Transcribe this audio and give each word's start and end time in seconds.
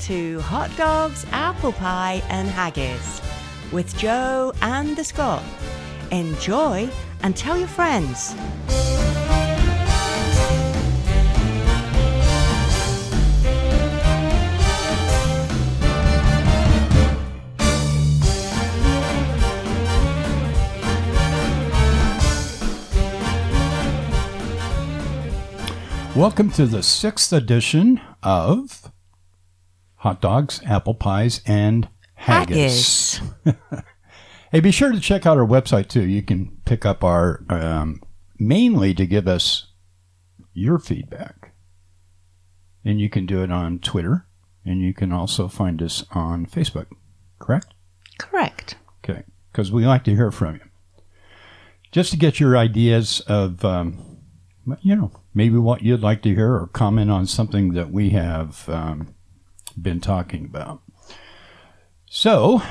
to 0.00 0.40
Hot 0.40 0.74
Dogs, 0.76 1.26
Apple 1.30 1.72
Pie, 1.72 2.22
and 2.28 2.48
Haggis 2.48 3.20
with 3.70 3.96
Joe 3.96 4.52
and 4.62 4.96
the 4.96 5.04
Scot. 5.04 5.42
Enjoy 6.10 6.88
and 7.22 7.36
tell 7.36 7.58
your 7.58 7.68
friends. 7.68 8.34
Welcome 26.16 26.50
to 26.50 26.66
the 26.66 26.82
sixth 26.82 27.32
edition 27.32 28.00
of 28.22 28.89
Hot 30.00 30.20
Dogs, 30.20 30.60
Apple 30.66 30.94
Pies, 30.94 31.40
and 31.46 31.88
Haggis. 32.14 33.18
Haggis. 33.44 33.84
Hey, 34.52 34.58
be 34.58 34.72
sure 34.72 34.90
to 34.90 34.98
check 34.98 35.26
out 35.26 35.38
our 35.38 35.46
website 35.46 35.86
too. 35.86 36.04
You 36.04 36.22
can 36.22 36.58
pick 36.64 36.84
up 36.84 37.04
our 37.04 37.44
um, 37.48 38.02
mainly 38.36 38.92
to 38.94 39.06
give 39.06 39.28
us 39.28 39.68
your 40.52 40.80
feedback, 40.80 41.52
and 42.84 43.00
you 43.00 43.08
can 43.08 43.26
do 43.26 43.44
it 43.44 43.52
on 43.52 43.78
Twitter, 43.78 44.26
and 44.64 44.80
you 44.80 44.92
can 44.92 45.12
also 45.12 45.46
find 45.46 45.80
us 45.80 46.04
on 46.10 46.46
Facebook. 46.46 46.86
Correct? 47.38 47.68
Correct. 48.18 48.74
Okay, 49.04 49.22
because 49.52 49.70
we 49.70 49.86
like 49.86 50.02
to 50.02 50.16
hear 50.16 50.32
from 50.32 50.56
you. 50.56 51.04
Just 51.92 52.10
to 52.10 52.16
get 52.16 52.40
your 52.40 52.56
ideas 52.56 53.20
of, 53.28 53.64
um, 53.64 54.18
you 54.80 54.96
know, 54.96 55.12
maybe 55.32 55.58
what 55.58 55.82
you'd 55.82 56.02
like 56.02 56.22
to 56.22 56.34
hear 56.34 56.54
or 56.54 56.66
comment 56.66 57.08
on 57.08 57.26
something 57.26 57.74
that 57.74 57.92
we 57.92 58.10
have 58.10 58.68
um, 58.68 59.14
been 59.72 60.00
talking 60.00 60.44
about. 60.44 60.82
So, 62.06 62.62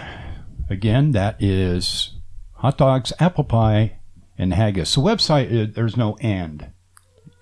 again, 0.70 1.12
that 1.12 1.42
is 1.42 2.16
hot 2.56 2.78
dogs, 2.78 3.14
apple 3.20 3.44
pie, 3.46 4.00
and 4.38 4.54
haggis. 4.54 4.96
The 4.96 5.02
website, 5.02 5.48
uh, 5.70 5.72
there's 5.74 5.96
no 5.98 6.18
and, 6.22 6.72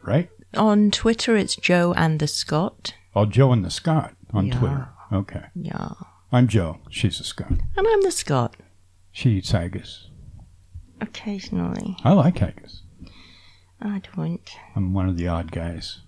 right? 0.04 0.30
On 0.56 0.92
Twitter, 0.92 1.36
it's 1.36 1.56
Joe 1.56 1.94
and 1.96 2.20
the 2.20 2.28
Scot. 2.28 2.94
Oh, 3.16 3.26
Joe 3.26 3.52
and 3.52 3.66
the 3.66 3.70
Scot 3.72 4.14
on 4.34 4.48
Yeah. 4.48 4.60
Twitter. 4.60 4.90
Okay. 5.12 5.44
Yeah. 5.56 5.90
I'm 6.32 6.48
Joe. 6.48 6.80
She's 6.90 7.18
the 7.18 7.24
Scot. 7.24 7.52
And 7.52 7.88
I'm 7.88 8.02
the 8.02 8.12
Scot. 8.12 8.56
She 9.12 9.32
eats 9.32 9.52
haggis. 9.52 10.10
Occasionally. 11.02 11.96
I 12.04 12.14
like 12.14 12.38
haggis. 12.40 12.84
I 13.82 14.02
don't. 14.16 14.50
I'm 14.76 14.94
one 14.94 15.08
of 15.10 15.18
the 15.18 15.28
odd 15.28 15.52
guys. 15.52 16.02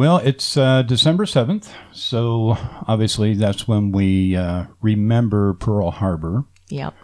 Well, 0.00 0.16
it's 0.16 0.56
uh, 0.56 0.80
December 0.80 1.26
7th, 1.26 1.68
so 1.92 2.56
obviously 2.88 3.34
that's 3.34 3.68
when 3.68 3.92
we 3.92 4.34
uh, 4.34 4.64
remember 4.80 5.52
Pearl 5.52 5.90
Harbor, 5.90 6.46
Yep. 6.70 6.94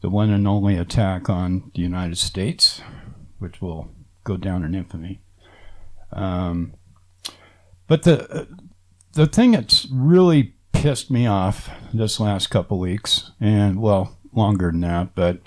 the 0.00 0.10
one 0.10 0.30
and 0.30 0.46
only 0.46 0.76
attack 0.76 1.28
on 1.28 1.72
the 1.74 1.82
United 1.82 2.18
States, 2.18 2.82
which 3.40 3.60
will 3.60 3.90
go 4.22 4.36
down 4.36 4.62
in 4.62 4.76
infamy. 4.76 5.18
Um, 6.12 6.74
but 7.88 8.04
the 8.04 8.46
the 9.14 9.26
thing 9.26 9.50
that's 9.50 9.88
really 9.90 10.54
pissed 10.72 11.10
me 11.10 11.26
off 11.26 11.68
this 11.92 12.20
last 12.20 12.46
couple 12.46 12.78
weeks, 12.78 13.32
and 13.40 13.82
well, 13.82 14.20
longer 14.32 14.70
than 14.70 14.82
that, 14.82 15.16
but 15.16 15.40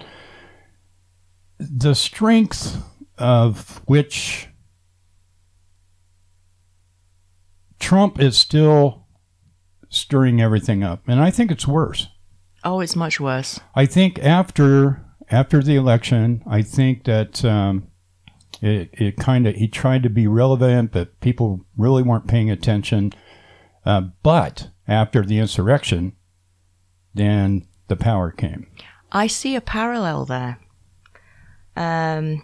the 1.59 1.95
strength 1.95 2.83
of 3.17 3.81
which 3.85 4.48
Trump 7.79 8.19
is 8.19 8.37
still 8.37 9.05
stirring 9.89 10.41
everything 10.41 10.83
up, 10.83 11.01
and 11.07 11.19
I 11.19 11.31
think 11.31 11.51
it's 11.51 11.67
worse. 11.67 12.07
Oh, 12.63 12.79
it's 12.79 12.95
much 12.95 13.19
worse. 13.19 13.59
I 13.75 13.85
think 13.85 14.19
after 14.19 15.05
after 15.31 15.61
the 15.61 15.75
election, 15.75 16.43
I 16.47 16.61
think 16.61 17.05
that 17.05 17.43
um, 17.45 17.87
it 18.61 18.89
it 18.93 19.17
kind 19.17 19.47
of 19.47 19.55
he 19.55 19.67
tried 19.67 20.03
to 20.03 20.09
be 20.09 20.27
relevant, 20.27 20.91
but 20.91 21.19
people 21.21 21.65
really 21.77 22.03
weren't 22.03 22.27
paying 22.27 22.49
attention. 22.49 23.13
Uh, 23.85 24.01
but 24.23 24.69
after 24.87 25.23
the 25.23 25.39
insurrection, 25.39 26.13
then 27.13 27.67
the 27.87 27.95
power 27.95 28.31
came. 28.31 28.67
I 29.11 29.27
see 29.27 29.55
a 29.55 29.61
parallel 29.61 30.25
there. 30.25 30.59
Um, 31.75 32.43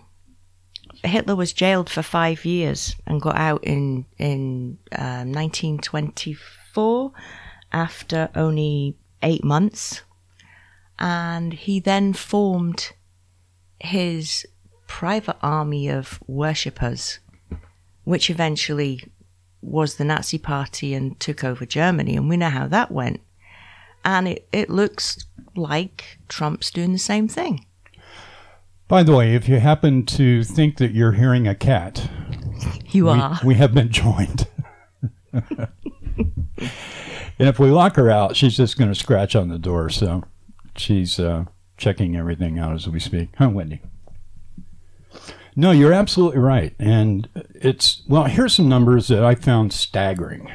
Hitler 1.03 1.35
was 1.35 1.53
jailed 1.53 1.89
for 1.89 2.01
five 2.01 2.45
years 2.45 2.95
and 3.05 3.21
got 3.21 3.35
out 3.35 3.63
in 3.63 4.05
in 4.17 4.77
um, 4.91 5.31
1924 5.31 7.11
after 7.71 8.29
only 8.35 8.95
eight 9.21 9.43
months, 9.43 10.01
and 10.99 11.53
he 11.53 11.79
then 11.79 12.13
formed 12.13 12.93
his 13.79 14.45
private 14.87 15.37
army 15.41 15.89
of 15.89 16.19
worshippers, 16.27 17.19
which 18.03 18.29
eventually 18.29 19.03
was 19.61 19.95
the 19.95 20.05
Nazi 20.05 20.37
Party 20.37 20.93
and 20.93 21.19
took 21.19 21.43
over 21.43 21.65
Germany, 21.65 22.15
and 22.15 22.29
we 22.29 22.37
know 22.37 22.49
how 22.49 22.67
that 22.67 22.91
went. 22.91 23.21
And 24.03 24.27
it, 24.27 24.47
it 24.51 24.69
looks 24.69 25.25
like 25.55 26.19
Trump's 26.27 26.69
doing 26.69 26.93
the 26.93 26.99
same 26.99 27.27
thing. 27.27 27.65
By 28.87 29.01
the 29.03 29.15
way, 29.15 29.33
if 29.35 29.49
you 29.49 29.59
happen 29.59 30.05
to 30.07 30.43
think 30.43 30.77
that 30.77 30.91
you're 30.91 31.13
hearing 31.13 31.47
a 31.47 31.55
cat, 31.55 32.07
You 32.91 33.05
we, 33.05 33.11
are. 33.11 33.39
we 33.43 33.55
have 33.55 33.73
been 33.73 33.89
joined. 33.91 34.47
and 35.33 35.67
if 37.39 37.59
we 37.59 37.69
lock 37.71 37.95
her 37.95 38.09
out, 38.11 38.35
she's 38.35 38.55
just 38.55 38.77
going 38.77 38.89
to 38.91 38.95
scratch 38.99 39.35
on 39.35 39.49
the 39.49 39.57
door. 39.57 39.89
So 39.89 40.23
she's 40.77 41.19
uh, 41.19 41.45
checking 41.77 42.15
everything 42.15 42.59
out 42.59 42.73
as 42.73 42.87
we 42.87 42.99
speak. 42.99 43.29
Huh, 43.37 43.49
Wendy? 43.49 43.81
No, 45.55 45.71
you're 45.71 45.93
absolutely 45.93 46.39
right. 46.39 46.75
And 46.79 47.27
it's, 47.55 48.03
well, 48.07 48.25
here's 48.25 48.53
some 48.53 48.69
numbers 48.69 49.07
that 49.07 49.23
I 49.23 49.33
found 49.35 49.73
staggering. 49.73 50.51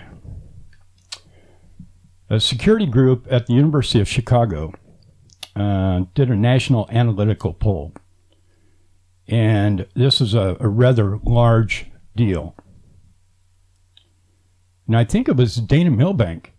A 2.29 2.39
security 2.39 2.87
group 2.87 3.27
at 3.29 3.47
the 3.49 3.55
University 3.55 3.99
of 4.01 4.07
Chicago 4.07 4.73
uh, 5.57 6.03
did 6.15 6.31
a 6.31 6.37
national 6.37 6.87
analytical 6.93 7.53
poll. 7.55 7.93
And 9.31 9.87
this 9.95 10.21
is 10.21 10.35
a, 10.35 10.57
a 10.61 10.69
rather 10.69 11.19
large 11.25 11.87
deal. 12.17 12.57
And 14.87 14.97
I 14.97 15.05
think 15.05 15.29
it 15.29 15.37
was 15.37 15.55
Dana 15.57 15.91
Milbank 15.91 16.53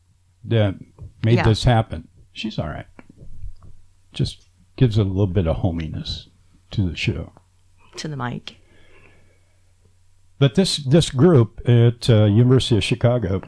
that 0.45 0.75
made 1.23 1.35
Yeah. 1.35 1.43
this 1.43 1.65
happen. 1.65 2.07
She's 2.31 2.57
all 2.57 2.69
right. 2.69 2.87
Just 4.13 4.47
gives 4.77 4.97
a 4.97 5.03
little 5.03 5.27
bit 5.27 5.47
of 5.47 5.57
hominess 5.57 6.29
to 6.71 6.89
the 6.89 6.95
show. 6.95 7.33
to 7.97 8.07
the 8.07 8.15
mic. 8.15 8.55
But 10.39 10.55
this 10.55 10.77
this 10.77 11.09
group 11.11 11.61
at 11.67 12.09
uh, 12.09 12.23
University 12.25 12.77
of 12.77 12.83
Chicago, 12.85 13.41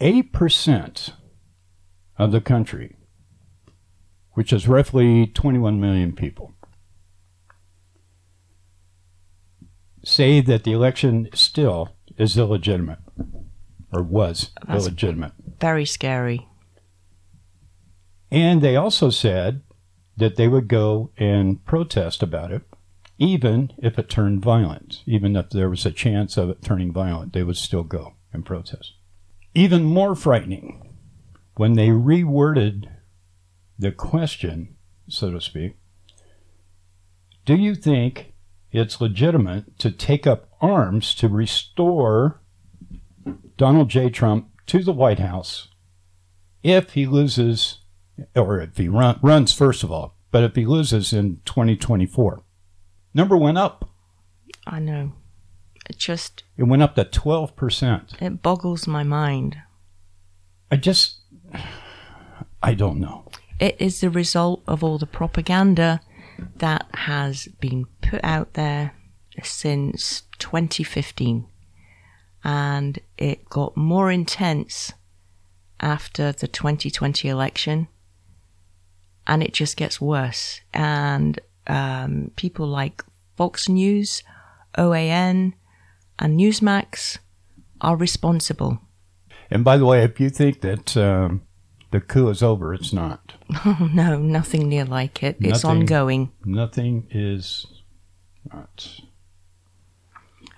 eight 0.00 0.32
percent 0.32 1.14
of 2.18 2.30
the 2.30 2.40
country, 2.42 2.96
which 4.32 4.52
is 4.52 4.68
roughly 4.68 5.26
21 5.26 5.80
million 5.80 6.12
people, 6.14 6.54
say 10.06 10.40
that 10.40 10.62
the 10.62 10.72
election 10.72 11.28
still 11.34 11.96
is 12.16 12.38
illegitimate, 12.38 13.00
or 13.92 14.02
was 14.04 14.52
That's- 14.60 14.84
illegitimate. 14.86 15.32
Very 15.60 15.84
scary. 15.84 16.46
And 18.30 18.62
they 18.62 18.76
also 18.76 19.10
said 19.10 19.62
that 20.16 20.36
they 20.36 20.46
would 20.46 20.68
go 20.68 21.10
and 21.16 21.64
protest 21.64 22.22
about 22.22 22.52
it, 22.52 22.62
even 23.18 23.72
if 23.78 23.98
it 23.98 24.08
turned 24.08 24.42
violent. 24.42 25.02
Even 25.06 25.34
if 25.34 25.50
there 25.50 25.68
was 25.68 25.84
a 25.84 25.90
chance 25.90 26.36
of 26.36 26.50
it 26.50 26.62
turning 26.62 26.92
violent, 26.92 27.32
they 27.32 27.42
would 27.42 27.56
still 27.56 27.84
go 27.84 28.14
and 28.32 28.46
protest. 28.46 28.94
Even 29.54 29.82
more 29.84 30.14
frightening, 30.14 30.94
when 31.56 31.72
they 31.72 31.88
reworded 31.88 32.84
the 33.78 33.90
question, 33.90 34.76
so 35.08 35.32
to 35.32 35.40
speak, 35.40 35.76
do 37.44 37.56
you 37.56 37.74
think 37.74 38.34
it's 38.76 39.00
legitimate 39.00 39.78
to 39.78 39.90
take 39.90 40.26
up 40.26 40.48
arms 40.60 41.14
to 41.16 41.28
restore 41.28 42.40
Donald 43.56 43.88
J. 43.88 44.10
Trump 44.10 44.48
to 44.66 44.82
the 44.82 44.92
White 44.92 45.18
House 45.18 45.68
if 46.62 46.92
he 46.92 47.06
loses 47.06 47.78
or 48.34 48.60
if 48.60 48.76
he 48.76 48.88
run, 48.88 49.18
runs 49.22 49.52
first 49.52 49.82
of 49.82 49.90
all, 49.90 50.16
but 50.30 50.42
if 50.44 50.54
he 50.56 50.66
loses 50.66 51.12
in 51.12 51.40
2024. 51.44 52.42
Number 53.14 53.36
went 53.36 53.58
up. 53.58 53.88
I 54.66 54.78
know. 54.80 55.12
It 55.88 55.98
just 55.98 56.42
It 56.56 56.64
went 56.64 56.82
up 56.82 56.96
to 56.96 57.04
12%. 57.04 58.20
it 58.20 58.42
boggles 58.42 58.86
my 58.86 59.04
mind. 59.04 59.58
I 60.70 60.76
just, 60.76 61.20
I 62.62 62.74
don't 62.74 62.98
know. 62.98 63.28
It 63.60 63.76
is 63.78 64.00
the 64.00 64.10
result 64.10 64.62
of 64.66 64.82
all 64.82 64.98
the 64.98 65.06
propaganda 65.06 66.00
that 66.56 66.86
has 66.94 67.48
been 67.60 67.86
put 68.02 68.20
out 68.22 68.54
there 68.54 68.94
since 69.42 70.22
2015. 70.38 71.46
and 72.44 73.00
it 73.18 73.48
got 73.48 73.76
more 73.76 74.10
intense 74.12 74.92
after 75.80 76.32
the 76.32 76.46
2020 76.46 77.28
election, 77.28 77.88
and 79.26 79.42
it 79.42 79.52
just 79.52 79.76
gets 79.76 80.00
worse. 80.00 80.60
And 80.72 81.40
um, 81.66 82.30
people 82.36 82.66
like 82.66 83.04
Fox 83.36 83.68
News, 83.68 84.22
OAN, 84.78 85.54
and 86.18 86.38
Newsmax 86.38 87.18
are 87.80 87.96
responsible. 87.96 88.80
And 89.50 89.64
by 89.64 89.76
the 89.76 89.84
way, 89.84 90.04
if 90.04 90.20
you 90.20 90.30
think 90.30 90.60
that 90.60 90.96
um, 90.96 91.42
the 91.98 92.04
coup 92.06 92.28
is 92.28 92.42
over, 92.42 92.74
it's 92.74 92.92
not. 92.92 93.34
Oh, 93.64 93.88
no, 93.92 94.18
nothing 94.18 94.68
near 94.68 94.84
like 94.84 95.22
it. 95.22 95.36
It's 95.40 95.62
Nothing. 95.64 95.80
ongoing. 95.82 96.32
Nothing 96.44 97.06
is 97.10 97.64
not. 98.52 99.00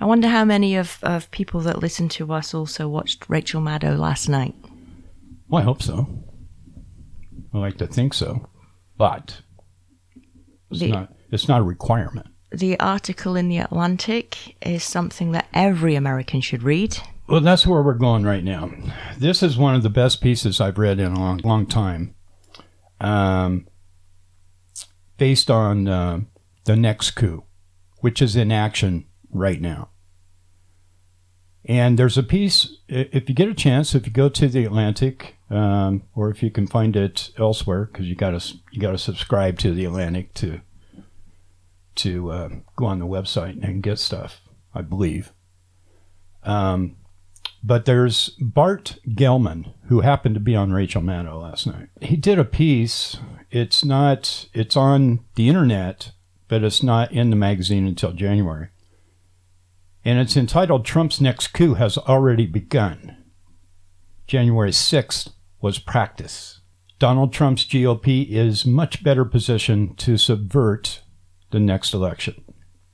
I 0.00 0.05
wonder 0.06 0.29
how 0.29 0.44
many 0.44 0.76
of, 0.76 0.99
of 1.02 1.31
people 1.31 1.61
that 1.61 1.81
listen 1.81 2.08
to 2.11 2.32
us 2.32 2.55
also 2.55 2.88
watched 2.88 3.29
Rachel 3.29 3.61
Maddow 3.61 3.99
last 3.99 4.29
night. 4.29 4.55
Well, 5.49 5.61
I 5.62 5.64
hope 5.64 5.82
so. 5.82 6.06
I 7.55 7.58
like 7.58 7.76
to 7.79 7.87
think 7.87 8.14
so, 8.14 8.49
but 8.96 9.40
it's 10.70 10.81
The- 10.81 10.88
not. 10.93 11.12
It's 11.31 11.46
not 11.49 11.61
a 11.61 11.64
requirement. 11.64 12.26
The 12.50 12.81
article 12.81 13.37
in 13.37 13.49
The 13.50 13.58
Atlantic 13.58 14.56
is 14.67 14.82
something 14.82 15.32
that 15.32 15.46
every 15.52 15.94
American 15.94 16.40
should 16.40 16.62
read. 16.62 16.96
Well, 17.28 17.42
that's 17.42 17.66
where 17.66 17.82
we're 17.82 17.92
going 17.92 18.25
right 18.25 18.42
now. 18.42 18.70
This 19.19 19.42
is 19.42 19.58
one 19.58 19.75
of 19.75 19.82
the 19.82 19.90
best 19.90 20.22
pieces 20.22 20.62
I've 20.62 20.78
read 20.78 20.98
in 20.98 21.12
a 21.12 21.20
long, 21.20 21.38
long 21.44 21.66
time. 21.66 22.14
Um, 23.02 23.69
based 25.19 25.50
on 25.50 25.88
uh, 25.88 26.20
the 26.64 26.75
next 26.75 27.10
coup, 27.10 27.44
which 28.00 28.22
is 28.22 28.34
in 28.34 28.50
action 28.50 29.06
right 29.30 29.60
now. 29.60 29.90
And 31.66 31.98
there's 31.98 32.16
a 32.16 32.22
piece, 32.22 32.78
if 32.88 33.28
you 33.28 33.34
get 33.34 33.48
a 33.48 33.54
chance, 33.54 33.94
if 33.94 34.06
you 34.06 34.12
go 34.12 34.30
to 34.30 34.48
the 34.48 34.64
Atlantic, 34.64 35.36
um, 35.50 36.04
or 36.14 36.30
if 36.30 36.42
you 36.42 36.50
can 36.50 36.66
find 36.66 36.96
it 36.96 37.30
elsewhere, 37.36 37.90
because 37.92 38.06
you 38.06 38.14
got 38.14 38.40
to 38.40 38.56
you 38.72 38.80
got 38.80 38.92
to 38.92 38.98
subscribe 38.98 39.58
to 39.58 39.75
the 39.75 39.84
Atlantic 39.84 40.32
to 40.34 40.62
to 41.96 42.30
uh, 42.30 42.48
go 42.75 42.86
on 42.86 43.00
the 43.00 43.06
website 43.06 43.62
and 43.62 43.82
get 43.82 43.98
stuff. 43.98 44.40
I 44.75 44.80
believe. 44.80 45.32
Um, 46.42 46.96
but 47.62 47.84
there's 47.84 48.31
Bart 48.40 48.99
Gellman, 49.08 49.72
who 49.87 50.00
happened 50.00 50.34
to 50.34 50.40
be 50.40 50.55
on 50.55 50.72
Rachel 50.72 51.02
Maddow 51.02 51.43
last 51.43 51.66
night. 51.66 51.88
He 52.00 52.16
did 52.16 52.38
a 52.38 52.44
piece. 52.44 53.16
It's 53.50 53.84
not. 53.84 54.49
It's 54.52 54.76
on 54.76 55.20
the 55.34 55.49
internet, 55.49 56.12
but 56.49 56.62
it's 56.62 56.82
not 56.82 57.12
in 57.12 57.31
the 57.31 57.37
magazine 57.37 57.87
until 57.87 58.12
January. 58.12 58.69
And 60.05 60.19
it's 60.19 60.37
entitled 60.37 60.84
"Trump's 60.84 61.20
Next 61.20 61.49
Coup 61.49 61.75
Has 61.75 61.99
Already 61.99 62.46
Begun." 62.46 63.16
January 64.26 64.72
sixth 64.72 65.31
was 65.61 65.78
practice. 65.78 66.61
Donald 66.99 67.32
Trump's 67.32 67.64
GOP 67.64 68.28
is 68.28 68.66
much 68.66 69.02
better 69.02 69.25
positioned 69.25 69.99
to 69.99 70.16
subvert 70.16 71.02
the 71.50 71.61
next 71.61 71.94
election. 71.94 72.43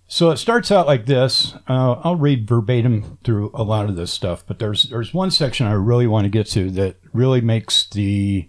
So 0.07 0.31
it 0.31 0.37
starts 0.37 0.71
out 0.71 0.87
like 0.87 1.07
this. 1.07 1.55
Uh, 1.69 1.93
I'll 2.03 2.17
read 2.17 2.47
verbatim 2.47 3.19
through 3.25 3.51
a 3.55 3.63
lot 3.63 3.89
of 3.89 3.97
this 3.97 4.13
stuff, 4.13 4.45
but 4.47 4.59
there's 4.59 4.85
there's 4.85 5.15
one 5.15 5.31
section 5.31 5.67
I 5.67 5.73
really 5.73 6.07
want 6.07 6.25
to 6.25 6.31
get 6.31 6.47
to 6.49 6.71
that 6.73 6.97
really 7.13 7.41
makes 7.41 7.87
the 7.89 8.49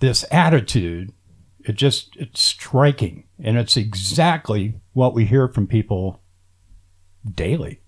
this 0.00 0.24
attitude 0.30 1.12
it 1.64 1.76
just 1.76 2.16
it's 2.16 2.40
striking 2.40 3.24
and 3.42 3.58
it's 3.58 3.76
exactly 3.76 4.80
what 4.92 5.14
we 5.14 5.24
hear 5.26 5.48
from 5.48 5.66
people 5.66 6.22
daily. 7.34 7.80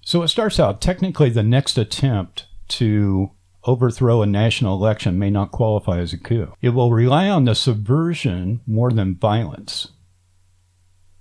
So 0.00 0.22
it 0.22 0.28
starts 0.28 0.58
out 0.58 0.80
technically 0.80 1.30
the 1.30 1.42
next 1.42 1.78
attempt 1.78 2.46
to 2.68 3.30
overthrow 3.66 4.22
a 4.22 4.26
national 4.26 4.74
election 4.74 5.18
may 5.18 5.30
not 5.30 5.50
qualify 5.50 5.98
as 5.98 6.12
a 6.12 6.18
coup. 6.18 6.54
It 6.60 6.70
will 6.70 6.92
rely 6.92 7.28
on 7.28 7.44
the 7.44 7.54
subversion 7.54 8.60
more 8.66 8.90
than 8.90 9.16
violence, 9.16 9.88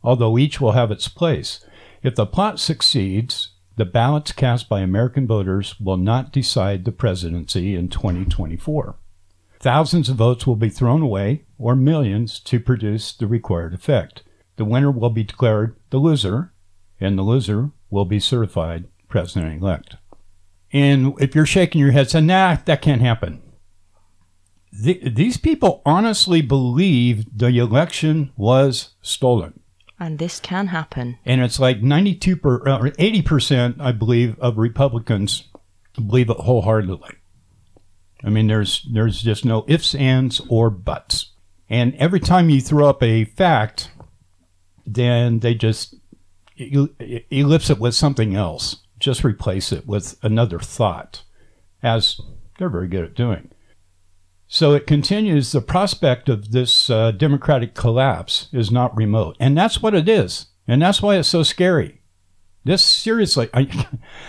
although 0.03 0.37
each 0.37 0.59
will 0.59 0.73
have 0.73 0.91
its 0.91 1.07
place. 1.07 1.65
If 2.01 2.15
the 2.15 2.25
plot 2.25 2.59
succeeds, 2.59 3.49
the 3.75 3.85
ballots 3.85 4.31
cast 4.31 4.69
by 4.69 4.81
American 4.81 5.25
voters 5.25 5.79
will 5.79 5.97
not 5.97 6.31
decide 6.31 6.85
the 6.85 6.91
presidency 6.91 7.75
in 7.75 7.89
2024. 7.89 8.97
Thousands 9.59 10.09
of 10.09 10.17
votes 10.17 10.45
will 10.45 10.57
be 10.57 10.69
thrown 10.69 11.01
away, 11.01 11.45
or 11.57 11.75
millions, 11.75 12.39
to 12.41 12.59
produce 12.59 13.13
the 13.13 13.25
required 13.25 13.73
effect. 13.73 14.21
The 14.57 14.65
winner 14.65 14.91
will 14.91 15.09
be 15.09 15.23
declared 15.23 15.75
the 15.89 15.97
loser, 15.97 16.53
and 16.99 17.17
the 17.17 17.23
loser 17.23 17.71
will 17.89 18.05
be 18.05 18.19
certified 18.19 18.85
president 19.07 19.61
elect. 19.61 19.95
And 20.73 21.13
if 21.21 21.35
you're 21.35 21.45
shaking 21.45 21.79
your 21.79 21.91
head 21.91 22.09
saying, 22.09 22.25
nah, 22.25 22.57
that 22.65 22.81
can't 22.81 23.01
happen. 23.01 23.41
Th- 24.83 25.13
these 25.13 25.37
people 25.37 25.83
honestly 25.85 26.41
believe 26.41 27.25
the 27.37 27.47
election 27.59 28.31
was 28.35 28.95
stolen. 29.03 29.59
And 29.99 30.17
this 30.17 30.39
can 30.39 30.67
happen. 30.67 31.19
And 31.23 31.41
it's 31.41 31.59
like 31.59 31.83
92 31.83 32.35
per, 32.37 32.67
uh, 32.67 32.79
or 32.79 32.89
80%, 32.89 33.79
I 33.79 33.91
believe, 33.91 34.37
of 34.39 34.57
Republicans 34.57 35.43
believe 35.95 36.31
it 36.31 36.37
wholeheartedly. 36.37 37.17
I 38.23 38.29
mean, 38.29 38.47
there's, 38.47 38.87
there's 38.91 39.21
just 39.21 39.45
no 39.45 39.65
ifs, 39.67 39.93
ands, 39.93 40.41
or 40.49 40.71
buts. 40.71 41.33
And 41.69 41.93
every 41.95 42.19
time 42.19 42.49
you 42.49 42.61
throw 42.61 42.89
up 42.89 43.03
a 43.03 43.25
fact, 43.25 43.91
then 44.85 45.39
they 45.39 45.53
just 45.53 45.95
el- 46.59 46.89
ellipse 47.29 47.69
it 47.69 47.79
with 47.79 47.93
something 47.93 48.35
else. 48.35 48.82
Just 49.03 49.25
replace 49.25 49.73
it 49.73 49.85
with 49.85 50.17
another 50.23 50.59
thought, 50.59 51.23
as 51.83 52.21
they're 52.57 52.69
very 52.69 52.87
good 52.87 53.03
at 53.03 53.15
doing. 53.15 53.51
So 54.47 54.71
it 54.71 54.87
continues 54.87 55.51
the 55.51 55.59
prospect 55.59 56.29
of 56.29 56.53
this 56.53 56.89
uh, 56.89 57.11
democratic 57.11 57.73
collapse 57.73 58.47
is 58.53 58.71
not 58.71 58.95
remote. 58.95 59.35
And 59.41 59.57
that's 59.57 59.81
what 59.81 59.93
it 59.93 60.07
is. 60.07 60.45
And 60.69 60.81
that's 60.81 61.01
why 61.01 61.17
it's 61.17 61.27
so 61.27 61.43
scary. 61.43 62.01
This, 62.63 62.81
seriously, 62.81 63.49
I, 63.53 63.67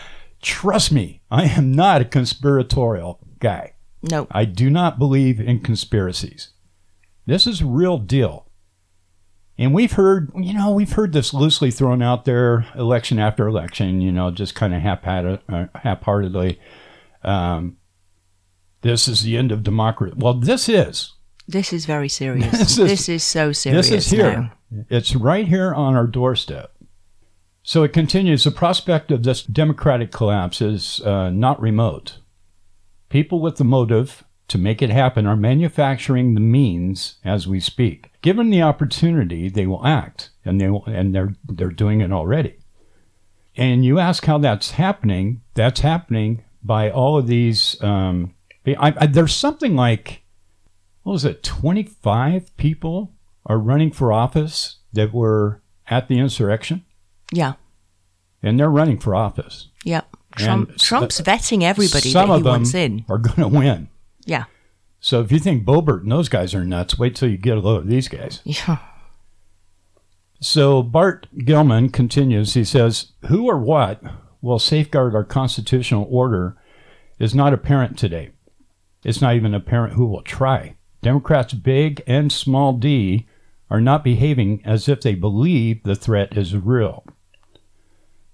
trust 0.42 0.90
me, 0.90 1.22
I 1.30 1.44
am 1.44 1.70
not 1.70 2.00
a 2.00 2.06
conspiratorial 2.06 3.20
guy. 3.38 3.74
No. 4.02 4.26
I 4.32 4.44
do 4.44 4.70
not 4.70 4.98
believe 4.98 5.38
in 5.38 5.60
conspiracies. 5.60 6.48
This 7.26 7.46
is 7.46 7.62
real 7.62 7.98
deal. 7.98 8.43
And 9.56 9.72
we've 9.72 9.92
heard, 9.92 10.32
you 10.36 10.52
know, 10.52 10.72
we've 10.72 10.92
heard 10.92 11.12
this 11.12 11.32
loosely 11.32 11.70
thrown 11.70 12.02
out 12.02 12.24
there 12.24 12.66
election 12.74 13.18
after 13.20 13.46
election, 13.46 14.00
you 14.00 14.10
know, 14.10 14.30
just 14.32 14.54
kind 14.56 14.74
of 14.74 14.80
haphazard, 14.82 15.40
uh, 15.48 15.66
half-heartedly. 15.76 16.58
Um, 17.22 17.76
this 18.80 19.06
is 19.06 19.22
the 19.22 19.36
end 19.36 19.52
of 19.52 19.62
democracy. 19.62 20.14
Well, 20.18 20.34
this 20.34 20.68
is. 20.68 21.12
This 21.46 21.72
is 21.72 21.86
very 21.86 22.08
serious. 22.08 22.50
This 22.50 22.76
This 22.76 23.00
is- 23.02 23.08
is, 23.08 23.22
so 23.22 23.52
serious. 23.52 23.90
This 23.90 24.06
is 24.06 24.10
here. 24.10 24.32
now. 24.32 24.52
It's 24.90 25.14
right 25.14 25.46
here 25.46 25.72
on 25.72 25.94
our 25.94 26.06
doorstep. 26.08 26.72
So 27.62 27.82
it 27.84 27.92
continues. 27.92 28.42
The 28.44 28.50
prospect 28.50 29.10
of 29.12 29.22
this 29.22 29.42
democratic 29.42 30.10
collapse 30.10 30.60
is 30.60 31.00
uh, 31.02 31.30
not 31.30 31.60
remote. 31.60 32.18
People 33.08 33.40
with 33.40 33.56
the 33.56 33.64
motive 33.64 34.24
to 34.48 34.58
make 34.58 34.82
it 34.82 34.90
happen 34.90 35.26
are 35.26 35.36
manufacturing 35.36 36.34
the 36.34 36.40
means 36.40 37.16
as 37.24 37.46
we 37.46 37.60
speak. 37.60 38.10
Given 38.22 38.50
the 38.50 38.62
opportunity, 38.62 39.48
they 39.48 39.66
will 39.66 39.84
act, 39.86 40.30
and 40.44 40.60
they 40.60 40.68
will, 40.68 40.84
and 40.86 41.14
they're 41.14 41.34
they're 41.48 41.70
doing 41.70 42.00
it 42.00 42.12
already. 42.12 42.56
And 43.56 43.84
you 43.84 43.98
ask 43.98 44.24
how 44.24 44.38
that's 44.38 44.72
happening? 44.72 45.40
That's 45.54 45.80
happening 45.80 46.42
by 46.62 46.90
all 46.90 47.16
of 47.16 47.26
these. 47.26 47.80
Um, 47.82 48.34
I, 48.66 48.94
I, 48.98 49.06
there's 49.06 49.34
something 49.34 49.76
like 49.76 50.22
what 51.02 51.12
was 51.12 51.24
it? 51.24 51.42
Twenty 51.42 51.82
five 51.84 52.54
people 52.56 53.12
are 53.46 53.58
running 53.58 53.92
for 53.92 54.12
office 54.12 54.76
that 54.92 55.12
were 55.12 55.60
at 55.88 56.08
the 56.08 56.18
insurrection, 56.18 56.84
Yeah. 57.32 57.54
and 58.42 58.58
they're 58.58 58.70
running 58.70 58.98
for 58.98 59.14
office. 59.14 59.68
Yep. 59.84 60.08
Trump, 60.36 60.76
Trump's 60.78 61.20
vetting 61.20 61.62
everybody 61.62 62.10
Some 62.10 62.28
that 62.28 62.34
he 62.34 62.38
of 62.38 62.44
them 62.44 62.50
wants 62.52 62.74
in. 62.74 63.04
are 63.08 63.18
going 63.18 63.36
to 63.40 63.48
win. 63.48 63.88
Yeah. 64.26 64.44
So 65.00 65.20
if 65.20 65.30
you 65.30 65.38
think 65.38 65.64
Boebert 65.64 66.02
and 66.02 66.12
those 66.12 66.28
guys 66.28 66.54
are 66.54 66.64
nuts, 66.64 66.98
wait 66.98 67.14
till 67.14 67.28
you 67.28 67.36
get 67.36 67.58
a 67.58 67.60
load 67.60 67.82
of 67.82 67.88
these 67.88 68.08
guys. 68.08 68.40
Yeah. 68.44 68.78
So 70.40 70.82
Bart 70.82 71.26
Gellman 71.36 71.92
continues. 71.92 72.54
He 72.54 72.64
says, 72.64 73.12
"Who 73.28 73.46
or 73.46 73.58
what 73.58 74.02
will 74.40 74.58
safeguard 74.58 75.14
our 75.14 75.24
constitutional 75.24 76.06
order 76.10 76.56
is 77.18 77.34
not 77.34 77.52
apparent 77.52 77.98
today. 77.98 78.30
It's 79.04 79.20
not 79.20 79.36
even 79.36 79.54
apparent 79.54 79.94
who 79.94 80.06
will 80.06 80.22
try. 80.22 80.76
Democrats, 81.02 81.54
big 81.54 82.02
and 82.06 82.32
small 82.32 82.72
d, 82.72 83.26
are 83.70 83.80
not 83.80 84.04
behaving 84.04 84.62
as 84.64 84.88
if 84.88 85.00
they 85.00 85.14
believe 85.14 85.82
the 85.82 85.94
threat 85.94 86.36
is 86.36 86.56
real." 86.56 87.04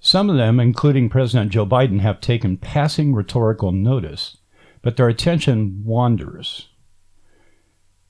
Some 0.01 0.31
of 0.31 0.37
them, 0.37 0.59
including 0.59 1.11
President 1.11 1.53
Joe 1.53 1.67
Biden, 1.67 2.01
have 2.01 2.21
taken 2.21 2.57
passing 2.57 3.13
rhetorical 3.15 3.71
notice, 3.71 4.39
but 4.83 4.97
their 4.97 5.09
attention 5.09 5.83
wanders. 5.85 6.69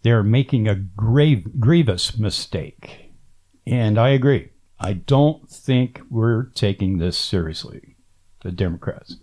They 0.02 0.10
are 0.10 0.22
making 0.22 0.68
a 0.68 0.74
grave, 0.74 1.60
grievous 1.60 2.18
mistake. 2.18 3.12
And 3.66 3.98
I 3.98 4.10
agree. 4.10 4.50
I 4.78 4.94
don't 4.94 5.48
think 5.50 6.00
we're 6.08 6.44
taking 6.44 6.98
this 6.98 7.18
seriously, 7.18 7.96
the 8.42 8.50
Democrats. 8.50 9.16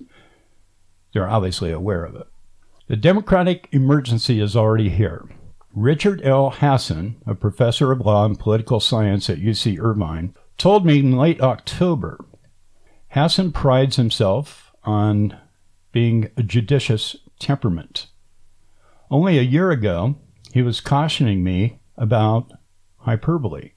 They're 1.14 1.28
obviously 1.28 1.72
aware 1.72 2.04
of 2.04 2.16
it. 2.16 2.28
The 2.88 2.96
democratic 2.96 3.68
emergency 3.72 4.40
is 4.40 4.56
already 4.56 4.90
here. 4.90 5.28
Richard 5.74 6.22
L. 6.24 6.52
Hasen, 6.52 7.16
a 7.26 7.36
professor 7.36 7.92
of 7.92 8.02
law 8.02 8.26
and 8.26 8.40
political 8.40 8.80
science 8.80 9.30
at 9.30 9.40
UC 9.40 9.80
Irvine, 9.80 10.34
told 10.58 10.86
me 10.86 11.00
in 11.00 11.18
late 11.18 11.42
October 11.42 12.24
Hasen 13.14 13.52
prides 13.52 13.96
himself 13.96 14.72
on 14.84 15.38
being 15.92 16.30
a 16.38 16.44
judicious 16.44 17.16
temperament. 17.40 18.08
Only 19.10 19.38
a 19.38 19.44
year 19.44 19.72
ago, 19.72 20.16
he 20.54 20.62
was 20.62 20.82
cautioning 20.82 21.44
me 21.44 21.80
about 21.98 22.52
hyperbole 22.98 23.72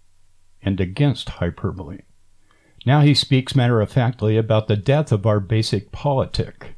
and 0.63 0.81
against 0.81 1.29
hyperbole. 1.29 2.01
Now 2.87 3.01
he 3.01 3.15
speaks 3.15 3.55
matter 3.55 3.81
of 3.81 3.93
factly 3.93 4.37
about 4.37 4.69
the 4.69 4.77
death 4.77 5.13
of 5.13 5.27
our 5.27 5.41
basic 5.41 5.93
politic. 5.93 6.75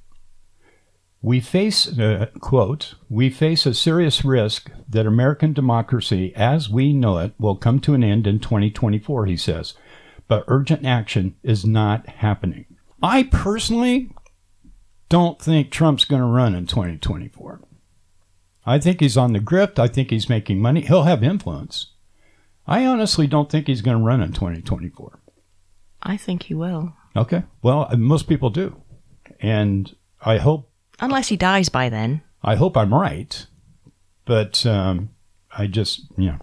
We 1.25 1.39
face, 1.39 1.87
uh, 1.99 2.27
quote, 2.41 2.95
we 3.09 3.31
face 3.31 3.65
a 3.65 3.75
serious 3.75 4.25
risk 4.25 4.71
that 4.89 5.07
American 5.07 5.53
democracy 5.53 6.35
as 6.35 6.69
we 6.69 6.93
know 6.93 7.19
it 7.19 7.33
will 7.39 7.57
come 7.57 7.79
to 7.81 7.95
an 7.95 8.03
end 8.03 8.27
in 8.27 8.41
2024, 8.41 9.27
he 9.27 9.37
says, 9.37 9.75
but 10.27 10.45
urgent 10.49 10.85
action 10.85 11.37
is 11.45 11.65
not 11.65 12.09
happening. 12.09 12.67
I 13.01 13.25
personally 13.25 14.11
don't 15.13 15.39
think 15.39 15.71
Trump's 15.71 16.07
going 16.07 16.23
to 16.23 16.27
run 16.27 16.55
in 16.55 16.67
2024. 16.67 17.61
I 18.65 18.79
think 18.79 19.01
he's 19.01 19.19
on 19.19 19.35
the 19.35 19.41
grift. 19.41 19.79
I 19.79 19.87
think 19.87 20.09
he's 20.09 20.31
making 20.31 20.59
money. 20.59 20.81
He'll 20.81 21.03
have 21.03 21.23
influence. 21.23 21.89
I 22.67 22.87
honestly 22.87 23.27
don't 23.27 23.51
think 23.51 23.67
he's 23.67 23.83
going 23.83 23.99
to 23.99 24.03
run 24.03 24.23
in 24.23 24.33
2024. 24.33 25.19
I 26.03 26.17
think 26.17 26.45
he 26.45 26.55
will. 26.55 26.95
Okay. 27.15 27.43
Well, 27.61 27.91
most 27.95 28.27
people 28.27 28.49
do. 28.49 28.81
And 29.39 29.95
I 30.23 30.39
hope. 30.39 30.71
Unless 30.99 31.29
he 31.29 31.37
dies 31.37 31.69
by 31.69 31.91
then. 31.91 32.23
I 32.43 32.55
hope 32.55 32.75
I'm 32.75 32.95
right. 32.95 33.47
But 34.25 34.65
um, 34.65 35.11
I 35.55 35.67
just, 35.67 36.07
you 36.17 36.29
know, 36.29 36.39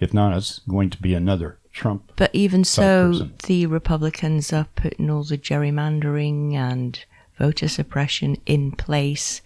if 0.00 0.12
not, 0.12 0.36
it's 0.36 0.58
going 0.68 0.90
to 0.90 1.00
be 1.00 1.14
another 1.14 1.60
Trump. 1.72 2.14
But 2.16 2.34
even 2.34 2.64
so, 2.64 3.12
person. 3.12 3.34
the 3.44 3.66
Republicans 3.66 4.52
are 4.52 4.66
putting 4.74 5.08
all 5.08 5.22
the 5.22 5.38
gerrymandering 5.38 6.54
and 6.54 6.98
voter 7.38 7.68
suppression 7.68 8.36
in 8.46 8.72
place. 8.72 9.42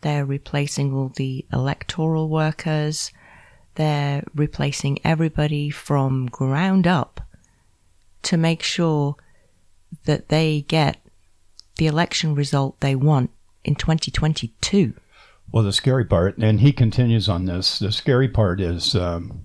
They're 0.00 0.24
replacing 0.24 0.92
all 0.92 1.12
the 1.14 1.46
electoral 1.52 2.28
workers. 2.28 3.12
They're 3.76 4.24
replacing 4.34 4.98
everybody 5.04 5.70
from 5.70 6.26
ground 6.26 6.86
up 6.86 7.20
to 8.22 8.36
make 8.36 8.62
sure 8.62 9.16
that 10.04 10.28
they 10.28 10.62
get 10.62 10.98
the 11.76 11.86
election 11.86 12.34
result 12.34 12.80
they 12.80 12.94
want 12.94 13.30
in 13.64 13.74
2022. 13.74 14.94
Well, 15.50 15.64
the 15.64 15.72
scary 15.72 16.04
part, 16.04 16.38
and 16.38 16.60
he 16.60 16.72
continues 16.72 17.28
on 17.28 17.44
this, 17.44 17.78
the 17.78 17.92
scary 17.92 18.28
part 18.28 18.60
is 18.60 18.94
um, 18.94 19.44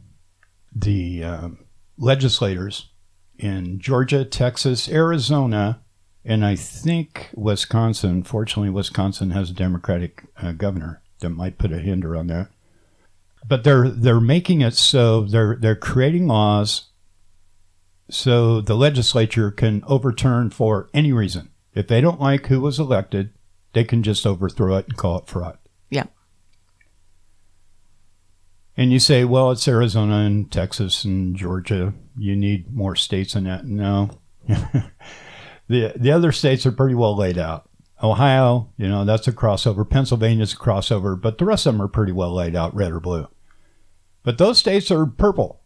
the 0.73 1.23
um, 1.23 1.65
legislators 1.97 2.89
in 3.37 3.79
Georgia, 3.79 4.23
Texas, 4.23 4.89
Arizona, 4.89 5.81
and 6.27 6.45
I 6.45 6.57
think 6.57 7.29
Wisconsin. 7.33 8.21
Fortunately, 8.21 8.69
Wisconsin 8.69 9.31
has 9.31 9.49
a 9.49 9.53
Democratic 9.53 10.25
uh, 10.35 10.51
governor 10.51 11.01
that 11.21 11.29
might 11.29 11.57
put 11.57 11.71
a 11.71 11.79
hinder 11.79 12.15
on 12.17 12.27
that. 12.27 12.49
But 13.47 13.63
they're 13.63 13.89
they're 13.89 14.19
making 14.19 14.59
it 14.59 14.73
so 14.73 15.21
they're 15.21 15.55
they're 15.55 15.75
creating 15.75 16.27
laws 16.27 16.89
so 18.09 18.59
the 18.59 18.75
legislature 18.75 19.51
can 19.51 19.83
overturn 19.87 20.49
for 20.49 20.89
any 20.93 21.13
reason. 21.13 21.49
If 21.73 21.87
they 21.87 22.01
don't 22.01 22.19
like 22.19 22.47
who 22.47 22.59
was 22.59 22.77
elected, 22.77 23.31
they 23.73 23.85
can 23.85 24.03
just 24.03 24.25
overthrow 24.27 24.75
it 24.77 24.87
and 24.87 24.97
call 24.97 25.19
it 25.19 25.27
fraud. 25.27 25.57
Yeah. 25.89 26.05
And 28.75 28.91
you 28.91 28.99
say, 28.99 29.23
well, 29.23 29.51
it's 29.51 29.67
Arizona 29.67 30.17
and 30.17 30.51
Texas 30.51 31.03
and 31.03 31.35
Georgia. 31.35 31.93
You 32.17 32.35
need 32.35 32.73
more 32.73 32.95
states 32.95 33.33
than 33.33 33.45
that. 33.45 33.65
No. 33.65 34.19
the 35.67 35.93
the 35.95 36.11
other 36.11 36.31
states 36.31 36.65
are 36.65 36.71
pretty 36.71 36.95
well 36.95 37.15
laid 37.15 37.37
out. 37.37 37.69
Ohio, 38.01 38.71
you 38.77 38.87
know, 38.87 39.05
that's 39.05 39.27
a 39.27 39.31
crossover. 39.31 39.89
Pennsylvania's 39.89 40.53
a 40.53 40.57
crossover, 40.57 41.19
but 41.19 41.37
the 41.37 41.45
rest 41.45 41.65
of 41.65 41.73
them 41.73 41.81
are 41.81 41.87
pretty 41.87 42.11
well 42.11 42.33
laid 42.33 42.55
out, 42.55 42.75
red 42.75 42.91
or 42.91 42.99
blue. 42.99 43.27
But 44.23 44.37
those 44.37 44.59
states 44.59 44.91
are 44.91 45.05
purple. 45.05 45.61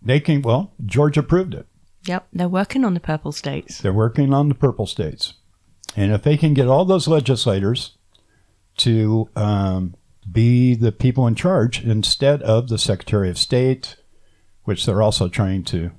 They 0.00 0.20
can, 0.20 0.42
well, 0.42 0.72
Georgia 0.84 1.22
proved 1.22 1.54
it. 1.54 1.66
Yep. 2.06 2.28
They're 2.32 2.48
working 2.48 2.84
on 2.84 2.94
the 2.94 3.00
purple 3.00 3.32
states. 3.32 3.78
They're 3.78 3.92
working 3.92 4.32
on 4.32 4.48
the 4.48 4.54
purple 4.54 4.86
states. 4.86 5.34
And 5.96 6.12
if 6.12 6.22
they 6.22 6.36
can 6.36 6.54
get 6.54 6.68
all 6.68 6.84
those 6.84 7.08
legislators 7.08 7.98
to 8.78 9.28
um, 9.34 9.96
be 10.30 10.74
the 10.74 10.92
people 10.92 11.26
in 11.26 11.34
charge 11.34 11.82
instead 11.82 12.42
of 12.42 12.68
the 12.68 12.78
Secretary 12.78 13.28
of 13.28 13.38
State, 13.38 13.96
which 14.64 14.86
they're 14.86 15.02
also 15.02 15.28
trying 15.28 15.64
to 15.64 15.90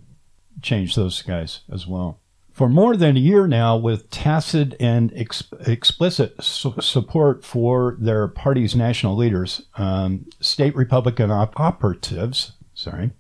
change 0.62 0.96
those 0.96 1.22
guys 1.22 1.62
as 1.72 1.86
well. 1.86 2.20
For 2.58 2.68
more 2.68 2.98
than 2.98 3.16
a 3.16 3.20
year 3.20 3.46
now, 3.46 3.78
with 3.78 4.10
tacit 4.10 4.74
and 4.80 5.14
ex- 5.16 5.44
explicit 5.68 6.44
su- 6.44 6.74
support 6.82 7.46
for 7.46 7.96
their 8.00 8.28
party's 8.28 8.76
national 8.76 9.16
leaders, 9.16 9.62
um, 9.76 10.26
state 10.40 10.76
Republican 10.76 11.30
op- 11.30 11.60
operatives, 11.60 12.54
sorry, 12.74 13.12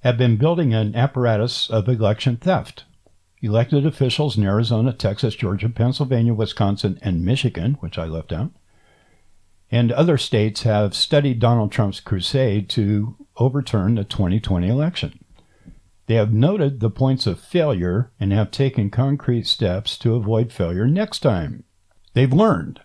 have 0.00 0.18
been 0.18 0.36
building 0.36 0.74
an 0.74 0.94
apparatus 0.94 1.70
of 1.70 1.88
election 1.88 2.36
theft. 2.36 2.84
Elected 3.40 3.86
officials 3.86 4.36
in 4.36 4.44
Arizona, 4.44 4.92
Texas, 4.92 5.34
Georgia, 5.34 5.70
Pennsylvania, 5.70 6.34
Wisconsin, 6.34 6.98
and 7.00 7.24
Michigan, 7.24 7.78
which 7.80 7.96
I 7.96 8.04
left 8.04 8.34
out, 8.34 8.50
and 9.70 9.90
other 9.90 10.18
states 10.18 10.64
have 10.64 10.94
studied 10.94 11.40
Donald 11.40 11.72
Trump's 11.72 12.00
crusade 12.00 12.68
to 12.68 13.16
overturn 13.38 13.94
the 13.94 14.04
2020 14.04 14.68
election. 14.68 15.20
They 16.06 16.14
have 16.14 16.32
noted 16.32 16.80
the 16.80 16.90
points 16.90 17.26
of 17.26 17.40
failure 17.40 18.12
and 18.20 18.32
have 18.32 18.50
taken 18.50 18.90
concrete 18.90 19.46
steps 19.46 19.98
to 19.98 20.14
avoid 20.14 20.52
failure 20.52 20.86
next 20.86 21.20
time. 21.20 21.64
They've 22.14 22.32
learned 22.32 22.80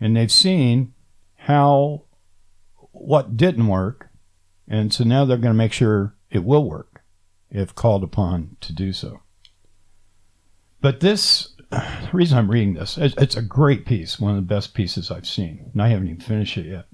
and 0.00 0.16
they've 0.16 0.32
seen 0.32 0.94
how 1.34 2.04
what 2.92 3.36
didn't 3.36 3.66
work, 3.66 4.10
and 4.68 4.92
so 4.92 5.04
now 5.04 5.24
they're 5.24 5.36
going 5.36 5.52
to 5.52 5.54
make 5.54 5.72
sure 5.72 6.14
it 6.30 6.44
will 6.44 6.68
work 6.68 7.02
if 7.50 7.74
called 7.74 8.02
upon 8.02 8.56
to 8.60 8.72
do 8.72 8.92
so. 8.92 9.20
But 10.80 11.00
this, 11.00 11.54
the 11.70 12.10
reason 12.12 12.38
I'm 12.38 12.50
reading 12.50 12.74
this, 12.74 12.98
it's, 12.98 13.36
a 13.36 13.42
great 13.42 13.86
piece, 13.86 14.18
one 14.18 14.32
of 14.32 14.36
the 14.36 14.54
best 14.54 14.74
pieces 14.74 15.10
I've 15.10 15.26
seen, 15.26 15.70
and 15.72 15.82
I 15.82 15.88
haven't 15.88 16.08
even 16.08 16.20
finished 16.20 16.56
it 16.56 16.66
yet. 16.66 16.86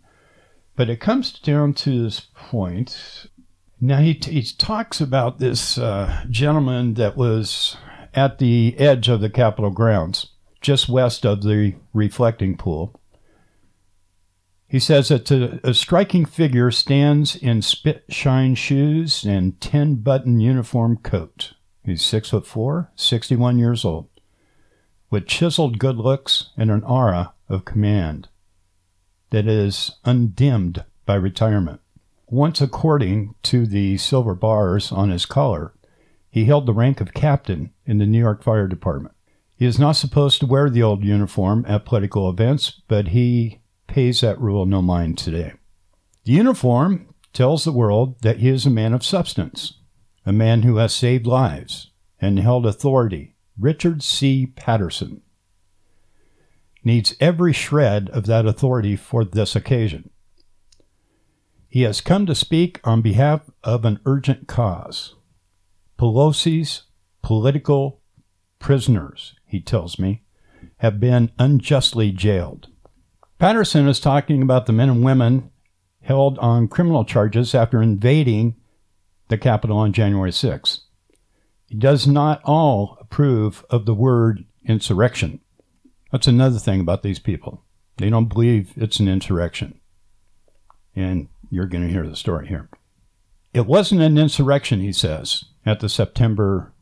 But 0.77 0.89
it 0.89 1.01
comes 1.01 1.33
down 1.33 1.75
to 1.75 2.03
this 2.03 2.21
point. 2.35 3.27
Now 3.85 3.99
he, 3.99 4.13
he 4.13 4.45
talks 4.45 5.01
about 5.01 5.41
this 5.41 5.77
uh, 5.77 6.25
gentleman 6.31 6.95
that 6.95 7.17
was 7.17 7.77
at 8.15 8.39
the 8.39 8.79
edge 8.79 9.09
of 9.09 9.21
the 9.21 9.29
Capitol 9.29 9.71
grounds, 9.71 10.29
just 10.61 10.89
west 10.89 11.27
of 11.27 11.43
the 11.43 11.75
reflecting 11.93 12.57
pool. 12.57 13.01
He 14.69 14.79
says 14.79 15.09
that 15.09 15.29
a, 15.33 15.75
striking 15.75 16.25
figure 16.25 16.71
stands 16.71 17.35
in 17.35 17.61
spit 17.61 18.05
shine 18.09 18.55
shoes 18.55 19.25
and 19.25 19.61
10 19.61 19.97
button 19.97 20.39
uniform 20.39 20.99
coat. 20.99 21.55
He's 21.85 22.03
six 22.03 22.31
foot 22.31 22.47
four, 22.47 22.93
61 22.95 23.59
years 23.59 23.85
old, 23.85 24.09
with 25.11 25.27
chiseled 25.27 25.81
good 25.81 25.97
looks 25.97 26.51
and 26.57 26.71
an 26.71 26.85
aura 26.85 27.35
of 27.49 27.65
command 27.65 28.29
that 29.31 29.49
is 29.49 29.91
undimmed 30.05 30.85
by 31.05 31.17
retirement. 31.17 31.81
Once, 32.33 32.63
according 32.63 33.35
to 33.43 33.67
the 33.67 33.99
silver 33.99 34.35
bars 34.35 34.91
on 34.91 35.11
his 35.11 35.27
collar, 35.27 35.75
he 36.31 36.47
held 36.47 36.65
the 36.65 36.73
rank 36.73 36.99
of 36.99 37.13
captain 37.13 37.71
in 37.85 37.99
the 37.99 38.07
New 38.07 38.19
York 38.19 38.43
Fire 38.43 38.67
Department. 38.67 39.15
He 39.55 39.67
is 39.67 39.79
not 39.79 39.97
supposed 39.97 40.41
to 40.41 40.47
wear 40.47 40.71
the 40.71 40.83
old 40.83 41.05
uniform 41.05 41.63
at 41.69 41.85
political 41.85 42.31
events, 42.31 42.81
but 42.89 43.09
he 43.09 43.61
pays 43.87 44.23
that 44.23 44.41
rule 44.41 44.65
no 44.65 44.81
mind 44.81 45.19
today. 45.19 45.53
The 46.25 46.33
uniform 46.33 47.15
tells 47.35 47.65
the 47.65 47.71
world 47.71 48.23
that 48.23 48.39
he 48.39 48.49
is 48.49 48.65
a 48.65 48.71
man 48.71 48.95
of 48.95 49.05
substance, 49.05 49.75
a 50.25 50.33
man 50.33 50.63
who 50.63 50.77
has 50.77 50.95
saved 50.95 51.27
lives 51.27 51.91
and 52.19 52.39
held 52.39 52.65
authority. 52.65 53.35
Richard 53.61 54.03
C. 54.03 54.47
Patterson 54.47 55.21
needs 56.83 57.15
every 57.21 57.53
shred 57.53 58.09
of 58.09 58.25
that 58.25 58.47
authority 58.47 58.97
for 58.97 59.23
this 59.23 59.55
occasion. 59.55 60.09
He 61.73 61.85
has 61.85 62.03
come 62.03 62.27
to 62.27 62.35
speak 62.35 62.81
on 62.85 63.01
behalf 63.01 63.51
of 63.65 63.87
an 63.87 63.99
urgent 64.05 64.47
cause. 64.47 65.15
Pelosi's 65.99 66.83
political 67.23 68.03
prisoners, 68.59 69.35
he 69.47 69.59
tells 69.59 69.99
me, 69.99 70.23
have 70.81 71.01
been 71.01 71.33
unjustly 71.39 72.13
jailed. 72.13 72.69
Patterson 73.39 73.89
is 73.89 74.01
talking 74.01 74.43
about 74.43 74.67
the 74.67 74.75
men 74.75 74.91
and 74.91 75.03
women 75.03 75.51
held 76.03 76.39
on 76.41 76.69
criminal 76.69 77.07
charges 77.07 77.55
after 77.55 77.81
invading 77.81 78.55
the 79.29 79.39
Capitol 79.39 79.79
on 79.79 79.95
January 79.95 80.31
6th. 80.31 80.81
He 81.65 81.75
does 81.75 82.07
not 82.07 82.43
all 82.45 82.99
approve 83.01 83.65
of 83.71 83.87
the 83.87 83.95
word 83.95 84.45
insurrection. 84.69 85.41
That's 86.11 86.27
another 86.27 86.59
thing 86.59 86.83
about 86.83 87.03
these 87.03 87.19
people. 87.19 87.65
They 87.97 88.11
don't 88.11 88.29
believe 88.29 88.75
it's 88.77 89.01
an 89.01 89.09
insurrection. 89.09 89.81
And 90.95 91.29
you're 91.53 91.67
going 91.67 91.87
to 91.87 91.93
hear 91.93 92.07
the 92.07 92.17
story 92.17 92.49
here. 92.49 92.69
It 93.53 93.67
wasn't 93.67 94.01
an 94.01 94.17
insurrection, 94.17 94.81
he 94.81 94.93
says, 94.93 95.45
at 95.67 95.81
the 95.81 95.89
September 95.91 96.73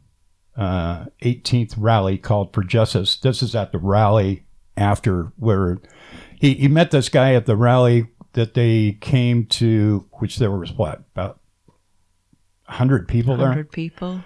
uh, 0.56 1.06
18th 1.22 1.74
rally 1.76 2.16
called 2.16 2.54
for 2.54 2.62
justice. 2.62 3.16
This 3.16 3.42
is 3.42 3.56
at 3.56 3.72
the 3.72 3.78
rally 3.78 4.44
after 4.76 5.32
where 5.36 5.78
he, 6.38 6.54
he 6.54 6.68
met 6.68 6.92
this 6.92 7.08
guy 7.08 7.34
at 7.34 7.46
the 7.46 7.56
rally 7.56 8.06
that 8.34 8.54
they 8.54 8.96
came 9.00 9.46
to, 9.46 10.06
which 10.20 10.38
there 10.38 10.52
was 10.52 10.72
what, 10.72 11.02
about 11.16 11.40
100 12.66 13.08
people 13.08 13.32
100 13.32 13.42
there? 13.42 13.48
100 13.48 13.72
people. 13.72 14.22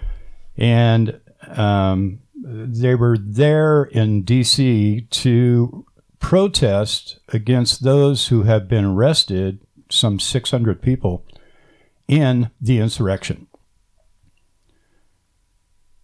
And 0.57 1.19
um, 1.47 2.19
they 2.35 2.93
were 2.93 3.17
there 3.17 3.85
in 3.85 4.21
D.C. 4.21 5.07
to 5.09 5.85
protest 6.19 7.17
against 7.29 7.83
those 7.83 8.27
who 8.27 8.43
have 8.43 8.67
been 8.67 8.85
arrested, 8.85 9.64
some 9.89 10.19
600 10.19 10.81
people, 10.81 11.25
in 12.07 12.51
the 12.61 12.79
insurrection. 12.79 13.47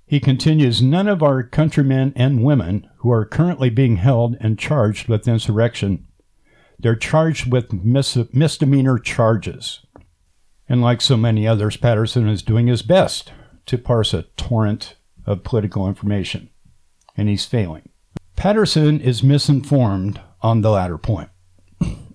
He 0.05 0.19
continues 0.19 0.81
None 0.81 1.07
of 1.07 1.23
our 1.23 1.41
countrymen 1.41 2.11
and 2.15 2.43
women 2.43 2.89
who 2.97 3.11
are 3.11 3.25
currently 3.25 3.69
being 3.69 3.95
held 3.95 4.35
and 4.41 4.59
charged 4.59 5.07
with 5.07 5.27
insurrection. 5.27 6.05
They're 6.77 6.95
charged 6.95 7.51
with 7.51 7.71
mis- 7.71 8.17
misdemeanor 8.33 8.99
charges. 8.99 9.85
And 10.67 10.81
like 10.81 10.99
so 11.01 11.15
many 11.15 11.47
others, 11.47 11.77
Patterson 11.77 12.27
is 12.27 12.41
doing 12.41 12.67
his 12.67 12.81
best 12.81 13.31
to 13.67 13.77
parse 13.77 14.13
a 14.13 14.23
torrent 14.35 14.95
of 15.25 15.43
political 15.43 15.87
information, 15.87 16.49
and 17.15 17.29
he's 17.29 17.45
failing. 17.45 17.89
Patterson 18.35 18.99
is 18.99 19.23
misinformed 19.23 20.19
on 20.41 20.61
the 20.61 20.71
latter 20.71 20.97
point. 20.97 21.29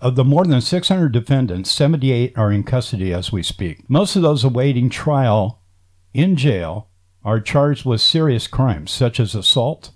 Of 0.00 0.14
the 0.16 0.24
more 0.24 0.44
than 0.44 0.60
600 0.60 1.10
defendants, 1.12 1.70
78 1.70 2.36
are 2.36 2.52
in 2.52 2.64
custody 2.64 3.12
as 3.12 3.32
we 3.32 3.42
speak. 3.42 3.88
Most 3.88 4.16
of 4.16 4.22
those 4.22 4.44
awaiting 4.44 4.90
trial 4.90 5.62
in 6.12 6.36
jail 6.36 6.88
are 7.24 7.40
charged 7.40 7.84
with 7.84 8.00
serious 8.00 8.46
crimes 8.46 8.90
such 8.90 9.18
as 9.18 9.34
assault 9.34 9.92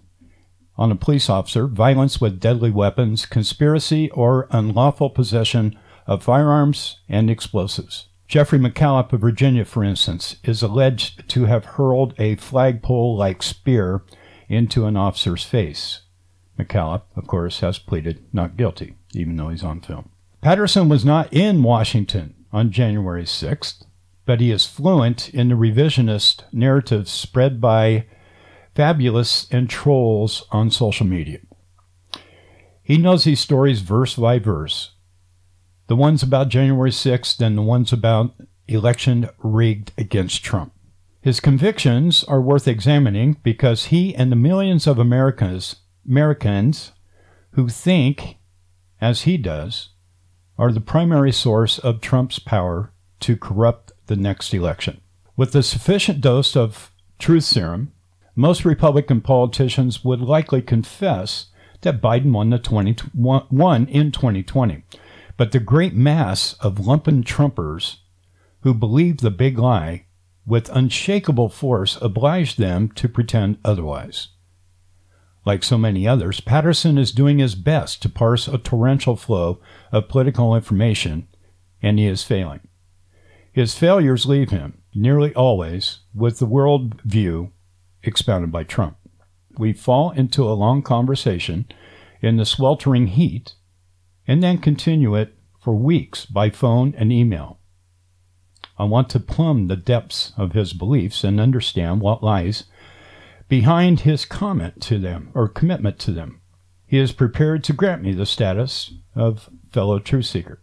on 0.76 0.90
a 0.90 0.96
police 0.96 1.28
officer, 1.28 1.66
violence 1.66 2.20
with 2.20 2.40
deadly 2.40 2.70
weapons, 2.70 3.26
conspiracy 3.26 4.10
or 4.12 4.48
unlawful 4.50 5.10
possession 5.10 5.78
of 6.06 6.22
firearms 6.22 7.00
and 7.08 7.28
explosives. 7.28 8.08
Jeffrey 8.26 8.58
McKellop 8.58 9.12
of 9.12 9.20
Virginia, 9.20 9.64
for 9.64 9.84
instance, 9.84 10.36
is 10.44 10.62
alleged 10.62 11.28
to 11.28 11.44
have 11.44 11.64
hurled 11.64 12.14
a 12.18 12.36
flagpole 12.36 13.16
like 13.16 13.42
spear 13.42 14.02
into 14.48 14.86
an 14.86 14.96
officer's 14.96 15.44
face. 15.44 16.02
McKellop, 16.58 17.02
of 17.16 17.26
course, 17.26 17.60
has 17.60 17.78
pleaded 17.78 18.24
not 18.32 18.56
guilty, 18.56 18.94
even 19.14 19.36
though 19.36 19.48
he's 19.48 19.64
on 19.64 19.80
film. 19.80 20.10
Patterson 20.40 20.88
was 20.88 21.04
not 21.04 21.32
in 21.32 21.62
Washington 21.62 22.34
on 22.52 22.70
January 22.70 23.24
6th, 23.24 23.84
but 24.24 24.40
he 24.40 24.50
is 24.50 24.66
fluent 24.66 25.28
in 25.30 25.48
the 25.48 25.54
revisionist 25.54 26.44
narratives 26.52 27.10
spread 27.10 27.60
by 27.60 28.06
fabulists 28.74 29.52
and 29.52 29.68
trolls 29.68 30.44
on 30.50 30.70
social 30.70 31.06
media. 31.06 31.38
He 32.82 32.96
knows 32.98 33.24
these 33.24 33.40
stories 33.40 33.80
verse 33.80 34.16
by 34.16 34.38
verse, 34.38 34.92
the 35.86 35.96
ones 35.96 36.22
about 36.22 36.48
January 36.48 36.90
6th 36.90 37.40
and 37.40 37.56
the 37.56 37.62
ones 37.62 37.92
about 37.92 38.34
election 38.66 39.28
rigged 39.38 39.92
against 39.98 40.42
Trump. 40.42 40.72
His 41.20 41.40
convictions 41.40 42.24
are 42.24 42.40
worth 42.40 42.66
examining 42.66 43.36
because 43.42 43.86
he 43.86 44.14
and 44.14 44.32
the 44.32 44.36
millions 44.36 44.86
of 44.86 44.98
Americans, 44.98 45.76
Americans 46.08 46.92
who 47.52 47.68
think, 47.68 48.36
as 49.00 49.22
he 49.22 49.36
does, 49.36 49.90
are 50.58 50.72
the 50.72 50.80
primary 50.80 51.32
source 51.32 51.78
of 51.78 52.00
Trump's 52.00 52.38
power 52.38 52.92
to 53.20 53.36
corrupt 53.36 53.92
the 54.06 54.16
next 54.16 54.52
election. 54.52 55.00
With 55.36 55.54
a 55.54 55.62
sufficient 55.62 56.20
dose 56.20 56.56
of 56.56 56.92
truth 57.18 57.44
serum, 57.44 57.92
most 58.36 58.64
Republican 58.64 59.20
politicians 59.20 60.04
would 60.04 60.20
likely 60.20 60.62
confess 60.62 61.46
that 61.80 62.02
Biden 62.02 62.32
won 62.32 62.50
the 62.50 62.58
20, 62.58 62.96
won 63.14 63.86
in 63.86 64.12
2020 64.12 64.84
but 65.40 65.52
the 65.52 65.58
great 65.58 65.94
mass 65.94 66.52
of 66.60 66.74
lumpen 66.74 67.24
Trumpers 67.24 68.00
who 68.60 68.74
believe 68.74 69.22
the 69.22 69.30
big 69.30 69.58
lie 69.58 70.04
with 70.44 70.68
unshakable 70.68 71.48
force 71.48 71.96
obliged 72.02 72.58
them 72.58 72.90
to 72.90 73.08
pretend 73.08 73.56
otherwise. 73.64 74.28
Like 75.46 75.64
so 75.64 75.78
many 75.78 76.06
others, 76.06 76.40
Patterson 76.40 76.98
is 76.98 77.12
doing 77.12 77.38
his 77.38 77.54
best 77.54 78.02
to 78.02 78.08
parse 78.08 78.46
a 78.46 78.58
torrential 78.58 79.16
flow 79.16 79.60
of 79.90 80.08
political 80.08 80.54
information, 80.54 81.28
and 81.82 81.98
he 81.98 82.06
is 82.06 82.22
failing. 82.22 82.60
His 83.52 83.76
failures 83.76 84.26
leave 84.26 84.50
him, 84.50 84.82
nearly 84.94 85.34
always, 85.34 86.00
with 86.14 86.38
the 86.38 86.46
world 86.46 87.00
view 87.02 87.52
expounded 88.02 88.52
by 88.52 88.64
Trump. 88.64 88.96
We 89.58 89.72
fall 89.72 90.10
into 90.10 90.44
a 90.44 90.54
long 90.54 90.82
conversation 90.82 91.66
in 92.20 92.36
the 92.36 92.44
sweltering 92.44 93.08
heat 93.08 93.54
and 94.26 94.42
then 94.42 94.58
continue 94.58 95.16
it 95.16 95.34
for 95.58 95.74
weeks 95.74 96.26
by 96.26 96.50
phone 96.50 96.94
and 96.96 97.12
email. 97.12 97.58
I 98.78 98.84
want 98.84 99.10
to 99.10 99.20
plumb 99.20 99.66
the 99.66 99.76
depths 99.76 100.32
of 100.36 100.52
his 100.52 100.72
beliefs 100.72 101.24
and 101.24 101.40
understand 101.40 102.00
what 102.00 102.22
lies 102.22 102.64
behind 103.50 104.00
his 104.00 104.24
comment 104.24 104.80
to 104.80 104.96
them 104.96 105.30
or 105.34 105.48
commitment 105.48 105.98
to 105.98 106.12
them. 106.12 106.40
He 106.86 106.98
is 106.98 107.12
prepared 107.12 107.64
to 107.64 107.72
grant 107.72 108.00
me 108.00 108.12
the 108.12 108.24
status 108.24 108.94
of 109.14 109.50
fellow 109.72 109.98
truth 109.98 110.26
seeker. 110.26 110.62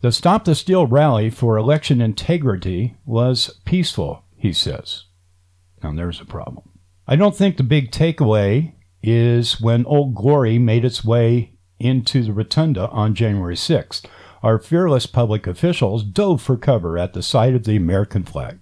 The 0.00 0.12
Stop 0.12 0.44
the 0.44 0.54
Steal 0.54 0.86
rally 0.86 1.30
for 1.30 1.58
election 1.58 2.00
integrity 2.00 2.96
was 3.04 3.60
peaceful, 3.64 4.24
he 4.36 4.52
says. 4.52 5.06
Now 5.82 5.92
there's 5.92 6.20
a 6.20 6.24
problem. 6.24 6.70
I 7.06 7.16
don't 7.16 7.36
think 7.36 7.56
the 7.56 7.62
big 7.64 7.90
takeaway 7.90 8.74
is 9.02 9.60
when 9.60 9.84
Old 9.86 10.14
Glory 10.14 10.58
made 10.58 10.84
its 10.84 11.04
way 11.04 11.58
into 11.80 12.22
the 12.22 12.32
rotunda 12.32 12.88
on 12.90 13.14
January 13.14 13.56
6th. 13.56 14.06
Our 14.42 14.58
fearless 14.58 15.06
public 15.06 15.46
officials 15.46 16.04
dove 16.04 16.40
for 16.42 16.56
cover 16.56 16.96
at 16.96 17.12
the 17.12 17.22
sight 17.22 17.54
of 17.54 17.64
the 17.64 17.76
American 17.76 18.22
flag. 18.22 18.60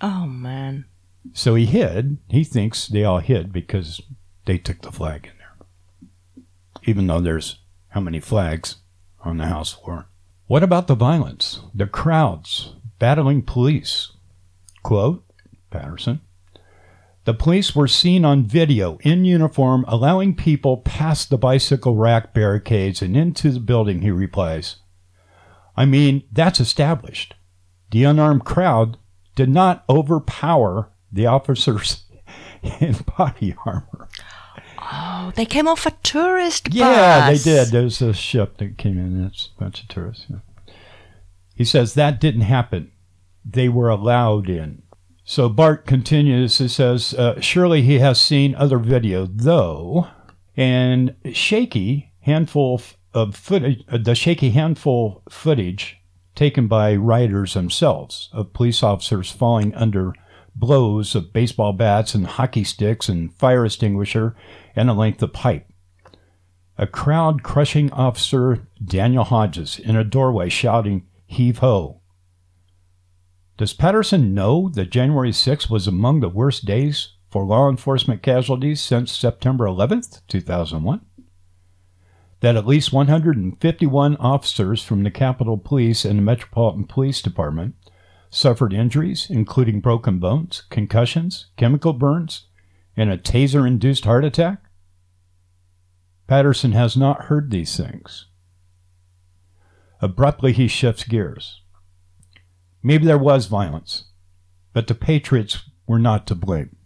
Oh, 0.00 0.26
man. 0.26 0.84
So 1.32 1.54
he 1.54 1.66
hid. 1.66 2.18
He 2.28 2.44
thinks 2.44 2.86
they 2.86 3.04
all 3.04 3.18
hid 3.18 3.52
because 3.52 4.00
they 4.44 4.58
took 4.58 4.82
the 4.82 4.92
flag 4.92 5.26
in 5.26 5.32
there. 5.38 6.44
Even 6.84 7.06
though 7.06 7.20
there's 7.20 7.58
how 7.88 8.00
many 8.00 8.20
flags 8.20 8.76
on 9.20 9.38
the 9.38 9.46
House 9.46 9.72
floor? 9.72 10.08
What 10.46 10.62
about 10.62 10.86
the 10.86 10.94
violence? 10.94 11.60
The 11.74 11.86
crowds 11.86 12.74
battling 12.98 13.42
police? 13.42 14.12
Quote, 14.82 15.24
Patterson. 15.70 16.20
The 17.24 17.34
police 17.34 17.74
were 17.74 17.88
seen 17.88 18.24
on 18.24 18.44
video 18.44 18.98
in 19.00 19.24
uniform 19.24 19.84
allowing 19.88 20.36
people 20.36 20.76
past 20.76 21.28
the 21.28 21.36
bicycle 21.36 21.96
rack 21.96 22.32
barricades 22.32 23.02
and 23.02 23.16
into 23.16 23.50
the 23.50 23.58
building, 23.58 24.02
he 24.02 24.12
replies. 24.12 24.76
I 25.76 25.86
mean, 25.86 26.22
that's 26.30 26.60
established. 26.60 27.34
The 27.90 28.04
unarmed 28.04 28.44
crowd 28.44 28.96
did 29.34 29.48
not 29.48 29.84
overpower 29.90 30.92
the 31.12 31.26
officers 31.26 32.04
in 32.80 32.96
body 33.16 33.54
armor. 33.64 34.08
Oh, 34.78 35.32
they 35.34 35.46
came 35.46 35.66
off 35.66 35.86
a 35.86 35.90
tourist 36.02 36.64
bus. 36.64 36.74
Yeah, 36.74 37.30
they 37.30 37.38
did. 37.38 37.68
There's 37.68 38.00
a 38.00 38.12
ship 38.12 38.58
that 38.58 38.78
came 38.78 38.98
in. 38.98 39.22
That's 39.22 39.50
a 39.56 39.60
bunch 39.60 39.82
of 39.82 39.88
tourists. 39.88 40.26
Yeah. 40.28 40.38
He 41.54 41.64
says 41.64 41.94
that 41.94 42.20
didn't 42.20 42.42
happen. 42.42 42.92
They 43.44 43.68
were 43.68 43.88
allowed 43.88 44.48
in. 44.48 44.82
So 45.24 45.48
Bart 45.48 45.86
continues. 45.86 46.58
He 46.58 46.68
says, 46.68 47.14
uh, 47.14 47.40
"Surely 47.40 47.82
he 47.82 47.98
has 47.98 48.20
seen 48.20 48.54
other 48.54 48.78
video, 48.78 49.26
though, 49.26 50.06
and 50.56 51.16
shaky 51.32 52.12
handful 52.20 52.80
of 53.12 53.34
footage, 53.34 53.82
uh, 53.88 53.98
the 53.98 54.14
shaky 54.14 54.50
handful 54.50 55.22
footage 55.28 55.96
taken 56.34 56.68
by 56.68 56.94
rioters 56.94 57.54
themselves 57.54 58.28
of 58.32 58.52
police 58.52 58.82
officers 58.82 59.30
falling 59.30 59.74
under 59.74 60.12
blows 60.56 61.14
of 61.14 61.32
baseball 61.32 61.72
bats 61.72 62.14
and 62.14 62.26
hockey 62.26 62.64
sticks 62.64 63.08
and 63.08 63.32
fire 63.32 63.64
extinguisher 63.64 64.34
and 64.74 64.90
a 64.90 64.94
length 64.94 65.22
of 65.22 65.32
pipe." 65.32 65.70
A 66.78 66.86
crowd 66.86 67.42
crushing 67.42 67.90
officer 67.92 68.68
Daniel 68.84 69.24
Hodges 69.24 69.78
in 69.78 69.96
a 69.96 70.04
doorway 70.04 70.48
shouting, 70.48 71.06
Heave 71.26 71.58
ho! 71.58 72.00
Does 73.56 73.72
Patterson 73.72 74.34
know 74.34 74.68
that 74.68 74.90
January 74.90 75.32
6th 75.32 75.70
was 75.70 75.86
among 75.86 76.20
the 76.20 76.28
worst 76.28 76.66
days 76.66 77.14
for 77.30 77.46
law 77.46 77.70
enforcement 77.70 78.22
casualties 78.22 78.82
since 78.82 79.10
September 79.10 79.64
11th, 79.64 80.20
2001? 80.28 81.00
That 82.40 82.56
at 82.56 82.66
least 82.66 82.92
151 82.92 84.16
officers 84.16 84.82
from 84.82 85.02
the 85.02 85.10
Capitol 85.10 85.56
Police 85.56 86.04
and 86.04 86.18
the 86.18 86.22
Metropolitan 86.22 86.84
Police 86.84 87.22
Department 87.22 87.74
suffered 88.36 88.74
injuries, 88.74 89.28
including 89.30 89.80
broken 89.80 90.18
bones, 90.18 90.62
concussions, 90.68 91.46
chemical 91.56 91.94
burns, 91.94 92.48
and 92.94 93.10
a 93.10 93.16
taser 93.16 93.66
induced 93.66 94.04
heart 94.04 94.26
attack? 94.26 94.58
Patterson 96.26 96.72
has 96.72 96.96
not 96.96 97.24
heard 97.24 97.50
these 97.50 97.76
things. 97.76 98.26
Abruptly, 100.02 100.52
he 100.52 100.68
shifts 100.68 101.04
gears. 101.04 101.62
Maybe 102.82 103.06
there 103.06 103.16
was 103.16 103.46
violence, 103.46 104.08
but 104.74 104.86
the 104.86 104.94
Patriots 104.94 105.70
were 105.86 105.98
not 105.98 106.26
to 106.26 106.34
blame. 106.34 106.76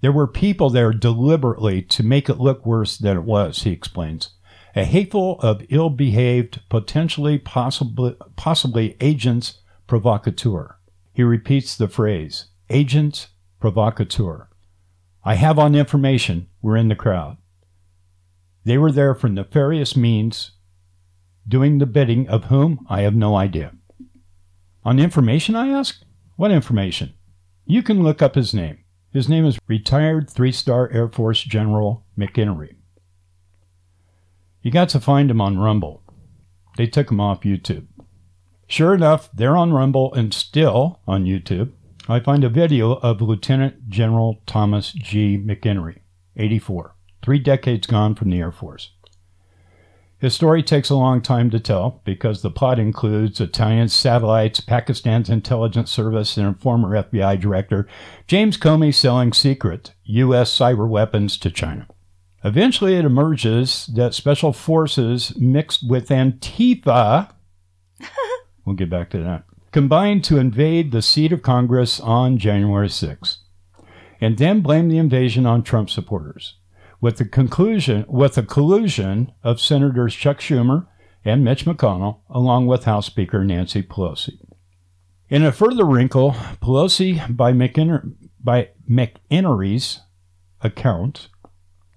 There 0.00 0.12
were 0.12 0.26
people 0.26 0.70
there 0.70 0.92
deliberately 0.92 1.82
to 1.82 2.02
make 2.02 2.30
it 2.30 2.40
look 2.40 2.64
worse 2.64 2.96
than 2.96 3.18
it 3.18 3.24
was, 3.24 3.64
he 3.64 3.70
explains. 3.70 4.30
A 4.76 4.84
hateful 4.84 5.40
of 5.40 5.64
ill 5.70 5.88
behaved, 5.88 6.60
potentially 6.68 7.38
possibly, 7.38 8.14
possibly 8.36 8.94
agents 9.00 9.62
provocateur. 9.86 10.76
He 11.14 11.22
repeats 11.22 11.74
the 11.74 11.88
phrase, 11.88 12.48
agents 12.68 13.28
provocateur. 13.58 14.48
I 15.24 15.36
have 15.36 15.58
on 15.58 15.74
information 15.74 16.48
we're 16.60 16.76
in 16.76 16.88
the 16.88 16.94
crowd. 16.94 17.38
They 18.64 18.76
were 18.76 18.92
there 18.92 19.14
for 19.14 19.30
nefarious 19.30 19.96
means, 19.96 20.52
doing 21.48 21.78
the 21.78 21.86
bidding 21.86 22.28
of 22.28 22.44
whom 22.44 22.84
I 22.90 23.00
have 23.00 23.14
no 23.14 23.34
idea. 23.34 23.72
On 24.84 24.98
information, 24.98 25.56
I 25.56 25.68
ask? 25.68 26.02
What 26.36 26.50
information? 26.50 27.14
You 27.64 27.82
can 27.82 28.02
look 28.02 28.20
up 28.20 28.34
his 28.34 28.52
name. 28.52 28.84
His 29.10 29.26
name 29.26 29.46
is 29.46 29.58
retired 29.66 30.28
three 30.28 30.52
star 30.52 30.90
Air 30.92 31.08
Force 31.08 31.42
General 31.42 32.04
McInerney. 32.18 32.74
You 34.66 34.72
got 34.72 34.88
to 34.88 35.00
find 35.00 35.30
him 35.30 35.40
on 35.40 35.60
Rumble. 35.60 36.02
They 36.76 36.88
took 36.88 37.12
him 37.12 37.20
off 37.20 37.42
YouTube. 37.42 37.86
Sure 38.66 38.94
enough, 38.94 39.30
they're 39.32 39.56
on 39.56 39.72
Rumble 39.72 40.12
and 40.12 40.34
still 40.34 40.98
on 41.06 41.24
YouTube. 41.24 41.70
I 42.08 42.18
find 42.18 42.42
a 42.42 42.48
video 42.48 42.94
of 42.94 43.22
Lieutenant 43.22 43.88
General 43.88 44.42
Thomas 44.44 44.90
G. 44.90 45.38
McInerney, 45.38 45.98
84, 46.36 46.96
three 47.22 47.38
decades 47.38 47.86
gone 47.86 48.16
from 48.16 48.30
the 48.30 48.40
Air 48.40 48.50
Force. 48.50 48.90
His 50.18 50.34
story 50.34 50.64
takes 50.64 50.90
a 50.90 50.96
long 50.96 51.22
time 51.22 51.48
to 51.50 51.60
tell 51.60 52.02
because 52.04 52.42
the 52.42 52.50
plot 52.50 52.80
includes 52.80 53.40
Italian 53.40 53.88
satellites, 53.88 54.58
Pakistan's 54.58 55.30
intelligence 55.30 55.92
service, 55.92 56.36
and 56.36 56.60
former 56.60 57.04
FBI 57.04 57.40
director 57.40 57.86
James 58.26 58.58
Comey 58.58 58.92
selling 58.92 59.32
secret 59.32 59.94
U.S. 60.06 60.50
cyber 60.50 60.88
weapons 60.88 61.38
to 61.38 61.52
China. 61.52 61.86
Eventually, 62.46 62.94
it 62.94 63.04
emerges 63.04 63.86
that 63.96 64.14
special 64.14 64.52
forces 64.52 65.36
mixed 65.36 65.82
with 65.90 66.10
Antifa, 66.10 67.32
we'll 68.64 68.76
get 68.76 68.88
back 68.88 69.10
to 69.10 69.18
that, 69.18 69.42
combined 69.72 70.22
to 70.22 70.38
invade 70.38 70.92
the 70.92 71.02
seat 71.02 71.32
of 71.32 71.42
Congress 71.42 71.98
on 71.98 72.38
January 72.38 72.86
6th, 72.86 73.38
and 74.20 74.38
then 74.38 74.60
blame 74.60 74.88
the 74.88 74.96
invasion 74.96 75.44
on 75.44 75.64
Trump 75.64 75.90
supporters 75.90 76.54
with 77.00 77.16
the 77.16 77.24
conclusion 77.24 78.04
with 78.08 78.36
the 78.36 78.44
collusion 78.44 79.32
of 79.42 79.60
Senators 79.60 80.14
Chuck 80.14 80.38
Schumer 80.38 80.86
and 81.24 81.42
Mitch 81.42 81.64
McConnell, 81.64 82.20
along 82.30 82.68
with 82.68 82.84
House 82.84 83.06
Speaker 83.06 83.42
Nancy 83.42 83.82
Pelosi. 83.82 84.38
In 85.28 85.44
a 85.44 85.50
further 85.50 85.84
wrinkle, 85.84 86.30
Pelosi, 86.62 87.36
by, 87.36 87.52
McEner- 87.52 88.14
by 88.38 88.68
McInerney's 88.88 90.02
account, 90.60 91.28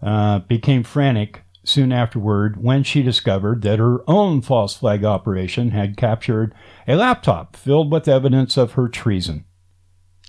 uh, 0.01 0.39
became 0.39 0.83
frantic 0.83 1.43
soon 1.63 1.91
afterward 1.91 2.61
when 2.61 2.83
she 2.83 3.03
discovered 3.03 3.61
that 3.61 3.79
her 3.79 3.99
own 4.09 4.41
false 4.41 4.75
flag 4.75 5.03
operation 5.03 5.71
had 5.71 5.97
captured 5.97 6.53
a 6.87 6.95
laptop 6.95 7.55
filled 7.55 7.91
with 7.91 8.07
evidence 8.07 8.57
of 8.57 8.73
her 8.73 8.87
treason. 8.87 9.45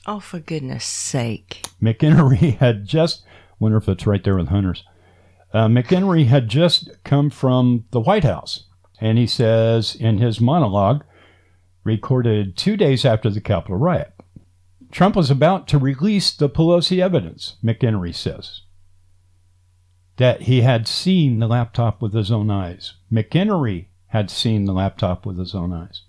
Oh, 0.07 0.21
for 0.21 0.41
goodness 0.41 0.85
sake. 0.85 1.65
McInerney 1.81 2.57
had 2.59 2.87
just 2.87 3.25
Wonder 3.61 3.77
if 3.77 3.89
it's 3.89 4.07
right 4.07 4.25
there 4.25 4.37
with 4.37 4.49
Hunter's. 4.49 4.83
Uh, 5.53 5.67
McInerney 5.67 6.27
had 6.27 6.49
just 6.49 6.91
come 7.05 7.29
from 7.29 7.85
the 7.91 8.01
White 8.01 8.25
House, 8.25 8.65
and 9.01 9.19
he 9.19 9.27
says 9.27 9.95
in 9.95 10.19
his 10.19 10.41
monologue, 10.41 11.05
recorded 11.85 12.57
two 12.57 12.77
days 12.77 13.05
after 13.05 13.29
the 13.29 13.41
Capitol 13.41 13.77
riot, 13.77 14.13
Trump 14.91 15.15
was 15.15 15.31
about 15.31 15.69
to 15.69 15.79
release 15.79 16.33
the 16.33 16.49
Pelosi 16.49 17.03
evidence, 17.03 17.57
McInerney 17.63 18.15
says, 18.15 18.63
that 20.21 20.43
he 20.43 20.61
had 20.61 20.87
seen 20.87 21.39
the 21.39 21.47
laptop 21.47 22.03
with 22.03 22.13
his 22.13 22.31
own 22.31 22.51
eyes. 22.51 22.93
McInerney 23.11 23.87
had 24.09 24.31
seen 24.31 24.67
the 24.67 24.73
laptop 24.75 25.25
with 25.25 25.39
his 25.39 25.55
own 25.55 25.73
eyes. 25.73 26.03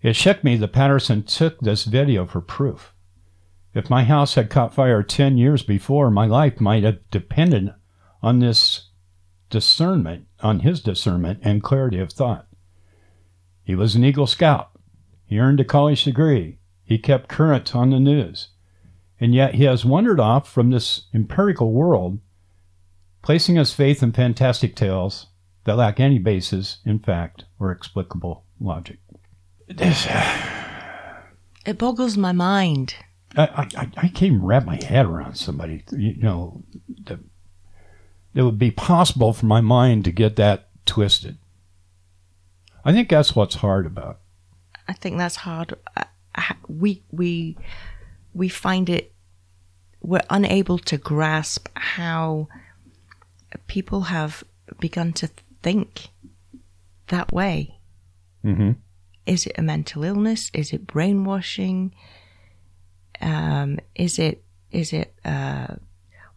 It 0.00 0.14
shook 0.14 0.44
me 0.44 0.54
that 0.54 0.72
Patterson 0.72 1.24
took 1.24 1.58
this 1.58 1.82
video 1.82 2.24
for 2.24 2.40
proof. 2.40 2.94
If 3.74 3.90
my 3.90 4.04
house 4.04 4.36
had 4.36 4.48
caught 4.48 4.76
fire 4.76 5.02
10 5.02 5.38
years 5.38 5.64
before, 5.64 6.08
my 6.08 6.24
life 6.24 6.60
might 6.60 6.84
have 6.84 7.00
depended 7.10 7.74
on 8.22 8.38
this 8.38 8.90
discernment, 9.50 10.26
on 10.40 10.60
his 10.60 10.80
discernment 10.80 11.40
and 11.42 11.60
clarity 11.60 11.98
of 11.98 12.12
thought. 12.12 12.46
He 13.64 13.74
was 13.74 13.96
an 13.96 14.04
Eagle 14.04 14.28
Scout. 14.28 14.70
He 15.26 15.40
earned 15.40 15.58
a 15.58 15.64
college 15.64 16.04
degree. 16.04 16.60
He 16.84 16.96
kept 16.96 17.28
current 17.28 17.74
on 17.74 17.90
the 17.90 17.98
news. 17.98 18.50
And 19.18 19.34
yet 19.34 19.56
he 19.56 19.64
has 19.64 19.84
wandered 19.84 20.20
off 20.20 20.48
from 20.48 20.70
this 20.70 21.06
empirical 21.12 21.72
world, 21.72 22.20
placing 23.28 23.56
his 23.56 23.74
faith 23.74 24.02
in 24.02 24.10
fantastic 24.10 24.74
tales 24.74 25.26
that 25.64 25.76
lack 25.76 26.00
any 26.00 26.18
basis 26.18 26.78
in 26.86 26.98
fact 26.98 27.44
or 27.60 27.70
explicable 27.70 28.46
logic. 28.58 28.96
This, 29.68 30.06
uh, 30.06 31.20
it 31.66 31.76
boggles 31.76 32.16
my 32.16 32.32
mind. 32.32 32.94
I, 33.36 33.68
I, 33.76 33.90
I 33.98 34.08
can't 34.08 34.22
even 34.22 34.42
wrap 34.42 34.64
my 34.64 34.82
head 34.82 35.04
around 35.04 35.34
somebody, 35.34 35.84
you 35.92 36.16
know, 36.22 36.62
that 37.04 37.18
it 38.32 38.40
would 38.40 38.58
be 38.58 38.70
possible 38.70 39.34
for 39.34 39.44
my 39.44 39.60
mind 39.60 40.06
to 40.06 40.10
get 40.10 40.36
that 40.36 40.70
twisted. 40.86 41.36
I 42.82 42.92
think 42.92 43.10
that's 43.10 43.36
what's 43.36 43.56
hard 43.56 43.84
about. 43.84 44.20
I 44.88 44.94
think 44.94 45.18
that's 45.18 45.36
hard. 45.36 45.74
We 46.66 47.02
we 47.10 47.58
we 48.32 48.48
find 48.48 48.88
it. 48.88 49.12
We're 50.00 50.22
unable 50.30 50.78
to 50.78 50.96
grasp 50.96 51.68
how 51.74 52.48
people 53.66 54.02
have 54.02 54.44
begun 54.80 55.12
to 55.14 55.28
think 55.62 56.08
that 57.08 57.32
way. 57.32 57.78
Mm-hmm. 58.44 58.72
Is 59.26 59.46
it 59.46 59.58
a 59.58 59.62
mental 59.62 60.04
illness? 60.04 60.50
Is 60.54 60.72
it 60.72 60.86
brainwashing? 60.86 61.94
Um, 63.20 63.78
is 63.94 64.18
it 64.18 64.44
is 64.70 64.92
it 64.92 65.14
uh, 65.24 65.76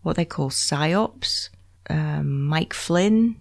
what 0.01 0.15
they 0.15 0.25
call 0.25 0.49
psyops? 0.49 1.49
Um, 1.89 2.43
Mike 2.43 2.73
Flynn. 2.73 3.37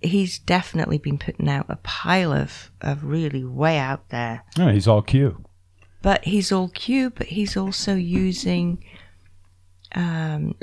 He's 0.00 0.38
definitely 0.38 0.98
been 0.98 1.18
putting 1.18 1.48
out 1.48 1.66
a 1.68 1.76
pile 1.76 2.32
of, 2.32 2.70
of 2.80 3.02
really 3.02 3.44
way 3.44 3.78
out 3.78 4.10
there. 4.10 4.44
Yeah, 4.56 4.72
he's 4.72 4.86
all 4.86 5.02
Q. 5.02 5.42
But 6.02 6.24
he's 6.24 6.52
all 6.52 6.68
Q, 6.68 7.10
but 7.10 7.26
he's 7.28 7.56
also 7.56 7.94
using 7.94 8.84
um, 9.94 10.54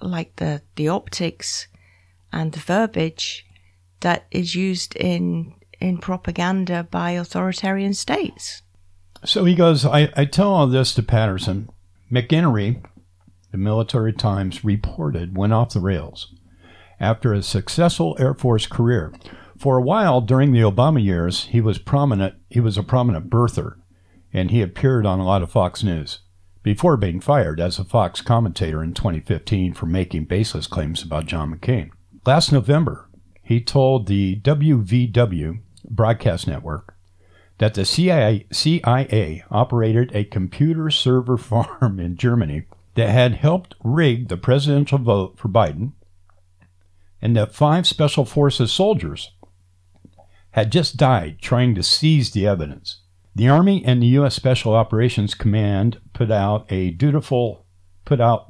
like 0.00 0.36
the, 0.36 0.62
the 0.76 0.88
optics 0.88 1.68
and 2.32 2.52
the 2.52 2.60
verbiage 2.60 3.46
that 4.00 4.26
is 4.30 4.54
used 4.54 4.94
in 4.96 5.54
in 5.80 5.98
propaganda 5.98 6.86
by 6.90 7.10
authoritarian 7.10 7.92
states. 7.92 8.62
So 9.24 9.44
he 9.44 9.54
goes, 9.54 9.84
I, 9.84 10.10
I 10.16 10.24
tell 10.24 10.52
all 10.52 10.66
this 10.66 10.94
to 10.94 11.02
Patterson. 11.02 11.68
McInerney, 12.10 12.82
the 13.50 13.58
Military 13.58 14.12
Times 14.12 14.64
reported, 14.64 15.36
went 15.36 15.52
off 15.52 15.74
the 15.74 15.80
rails 15.80 16.32
after 17.00 17.32
a 17.32 17.42
successful 17.42 18.16
Air 18.18 18.34
Force 18.34 18.66
career. 18.66 19.12
For 19.58 19.76
a 19.76 19.82
while 19.82 20.20
during 20.20 20.52
the 20.52 20.60
Obama 20.60 21.02
years, 21.02 21.46
he 21.46 21.60
was 21.60 21.78
prominent. 21.78 22.34
He 22.50 22.60
was 22.60 22.78
a 22.78 22.82
prominent 22.82 23.30
birther, 23.30 23.76
and 24.32 24.50
he 24.50 24.62
appeared 24.62 25.06
on 25.06 25.18
a 25.18 25.24
lot 25.24 25.42
of 25.42 25.50
Fox 25.50 25.82
News 25.82 26.20
before 26.64 26.96
being 26.96 27.20
fired 27.20 27.60
as 27.60 27.78
a 27.78 27.84
Fox 27.84 28.20
commentator 28.22 28.82
in 28.82 28.94
2015 28.94 29.74
for 29.74 29.86
making 29.86 30.24
baseless 30.24 30.66
claims 30.66 31.02
about 31.02 31.26
John 31.26 31.54
McCain. 31.54 31.90
Last 32.26 32.50
November, 32.50 33.08
he 33.42 33.60
told 33.60 34.06
the 34.06 34.40
WVW 34.40 35.60
broadcast 35.88 36.48
network 36.48 36.96
that 37.58 37.74
the 37.74 37.84
CIA, 37.84 38.46
CIA 38.50 39.44
operated 39.50 40.10
a 40.16 40.24
computer 40.24 40.90
server 40.90 41.36
farm 41.38 42.00
in 42.00 42.16
Germany 42.16 42.64
that 42.94 43.10
had 43.10 43.34
helped 43.34 43.74
rig 43.84 44.28
the 44.28 44.38
presidential 44.38 44.98
vote 44.98 45.38
for 45.38 45.48
Biden, 45.48 45.92
and 47.20 47.36
that 47.36 47.54
five 47.54 47.86
Special 47.86 48.24
Forces 48.24 48.72
soldiers 48.72 49.32
had 50.52 50.72
just 50.72 50.96
died 50.96 51.38
trying 51.42 51.74
to 51.74 51.82
seize 51.82 52.30
the 52.30 52.46
evidence. 52.46 53.00
The 53.36 53.48
Army 53.48 53.84
and 53.84 54.00
the 54.00 54.06
U.S. 54.18 54.34
Special 54.34 54.74
Operations 54.74 55.34
Command 55.34 56.00
put 56.12 56.30
out 56.30 56.70
a 56.70 56.90
dutiful 56.92 57.66
put 58.04 58.20
out 58.20 58.46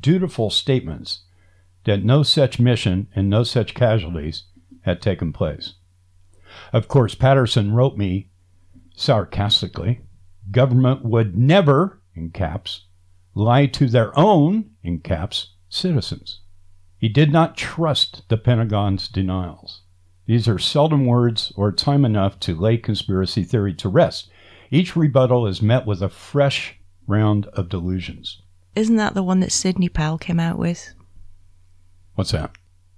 dutiful 0.00 0.50
statements 0.50 1.20
that 1.84 2.04
no 2.04 2.22
such 2.22 2.58
mission 2.58 3.06
and 3.14 3.30
no 3.30 3.42
such 3.42 3.74
casualties 3.74 4.44
had 4.82 5.00
taken 5.00 5.32
place. 5.32 5.74
Of 6.72 6.88
course, 6.88 7.14
Patterson 7.14 7.72
wrote 7.72 7.96
me 7.96 8.30
sarcastically 8.94 10.00
government 10.50 11.04
would 11.04 11.36
never, 11.36 12.00
in 12.14 12.30
caps, 12.30 12.86
lie 13.34 13.66
to 13.66 13.86
their 13.86 14.16
own, 14.18 14.70
in 14.82 15.00
caps, 15.00 15.54
citizens. 15.68 16.40
He 16.98 17.08
did 17.08 17.30
not 17.30 17.56
trust 17.56 18.28
the 18.28 18.36
Pentagon's 18.36 19.08
denials. 19.08 19.82
These 20.26 20.48
are 20.48 20.58
seldom 20.58 21.06
words 21.06 21.52
or 21.56 21.70
time 21.72 22.04
enough 22.04 22.38
to 22.40 22.54
lay 22.54 22.76
conspiracy 22.78 23.44
theory 23.44 23.74
to 23.74 23.88
rest. 23.88 24.28
Each 24.70 24.96
rebuttal 24.96 25.46
is 25.46 25.62
met 25.62 25.86
with 25.86 26.02
a 26.02 26.08
fresh 26.08 26.78
round 27.06 27.46
of 27.46 27.68
delusions. 27.68 28.42
Isn't 28.74 28.96
that 28.96 29.14
the 29.14 29.22
one 29.22 29.40
that 29.40 29.52
Sidney 29.52 29.88
Powell 29.88 30.18
came 30.18 30.40
out 30.40 30.58
with? 30.58 30.92
What's 32.14 32.32
that? 32.32 32.50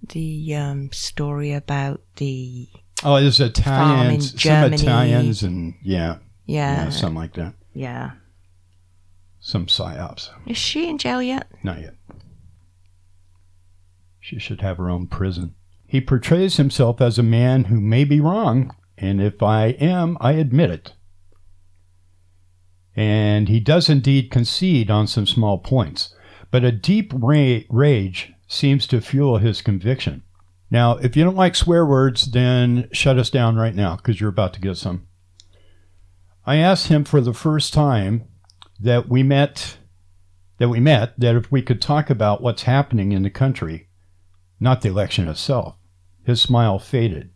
The 0.08 0.54
um, 0.54 0.90
story 0.92 1.52
about 1.52 2.00
the 2.16 2.68
Oh, 3.04 3.16
it's 3.16 3.38
Italians, 3.38 4.30
some 4.30 4.38
Germany. 4.38 4.82
Italians, 4.82 5.42
and 5.42 5.74
yeah, 5.82 6.18
yeah 6.46 6.84
yeah, 6.84 6.90
something 6.90 7.16
like 7.16 7.34
that. 7.34 7.54
yeah. 7.74 8.12
Some 9.40 9.66
psyops. 9.66 10.30
Is 10.46 10.56
she 10.56 10.88
in 10.88 10.98
jail 10.98 11.22
yet? 11.22 11.46
Not 11.62 11.80
yet. 11.80 11.94
She 14.18 14.38
should 14.40 14.60
have 14.62 14.78
her 14.78 14.90
own 14.90 15.06
prison. 15.06 15.54
He 15.88 16.02
portrays 16.02 16.58
himself 16.58 17.00
as 17.00 17.18
a 17.18 17.22
man 17.22 17.64
who 17.64 17.80
may 17.80 18.04
be 18.04 18.20
wrong, 18.20 18.76
and 18.98 19.22
if 19.22 19.42
I 19.42 19.68
am, 19.80 20.18
I 20.20 20.32
admit 20.32 20.70
it. 20.70 20.92
And 22.94 23.48
he 23.48 23.58
does 23.58 23.88
indeed 23.88 24.30
concede 24.30 24.90
on 24.90 25.06
some 25.06 25.26
small 25.26 25.56
points, 25.56 26.14
but 26.50 26.62
a 26.62 26.70
deep 26.70 27.10
ra- 27.16 27.60
rage 27.70 28.34
seems 28.46 28.86
to 28.88 29.00
fuel 29.00 29.38
his 29.38 29.62
conviction. 29.62 30.22
Now, 30.70 30.98
if 30.98 31.16
you 31.16 31.24
don't 31.24 31.36
like 31.36 31.54
swear 31.54 31.86
words, 31.86 32.32
then 32.32 32.90
shut 32.92 33.18
us 33.18 33.30
down 33.30 33.56
right 33.56 33.74
now 33.74 33.96
because 33.96 34.20
you're 34.20 34.28
about 34.28 34.52
to 34.54 34.60
get 34.60 34.76
some. 34.76 35.06
I 36.44 36.56
asked 36.56 36.88
him 36.88 37.04
for 37.04 37.22
the 37.22 37.32
first 37.32 37.72
time 37.72 38.24
that 38.78 39.08
we 39.08 39.22
met 39.22 39.78
that 40.58 40.68
we 40.68 40.80
met 40.80 41.18
that 41.18 41.36
if 41.36 41.50
we 41.50 41.62
could 41.62 41.80
talk 41.80 42.10
about 42.10 42.42
what's 42.42 42.64
happening 42.64 43.12
in 43.12 43.22
the 43.22 43.30
country, 43.30 43.88
not 44.60 44.82
the 44.82 44.88
election 44.88 45.28
itself. 45.28 45.77
His 46.28 46.42
smile 46.42 46.78
faded. 46.78 47.30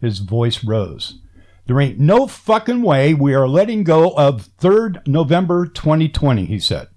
His 0.00 0.20
voice 0.20 0.64
rose. 0.64 1.18
There 1.66 1.78
ain't 1.78 1.98
no 1.98 2.26
fucking 2.26 2.80
way 2.80 3.12
we 3.12 3.34
are 3.34 3.46
letting 3.46 3.84
go 3.84 4.12
of 4.12 4.48
3rd 4.58 5.06
November 5.06 5.66
2020, 5.66 6.46
he 6.46 6.58
said. 6.58 6.88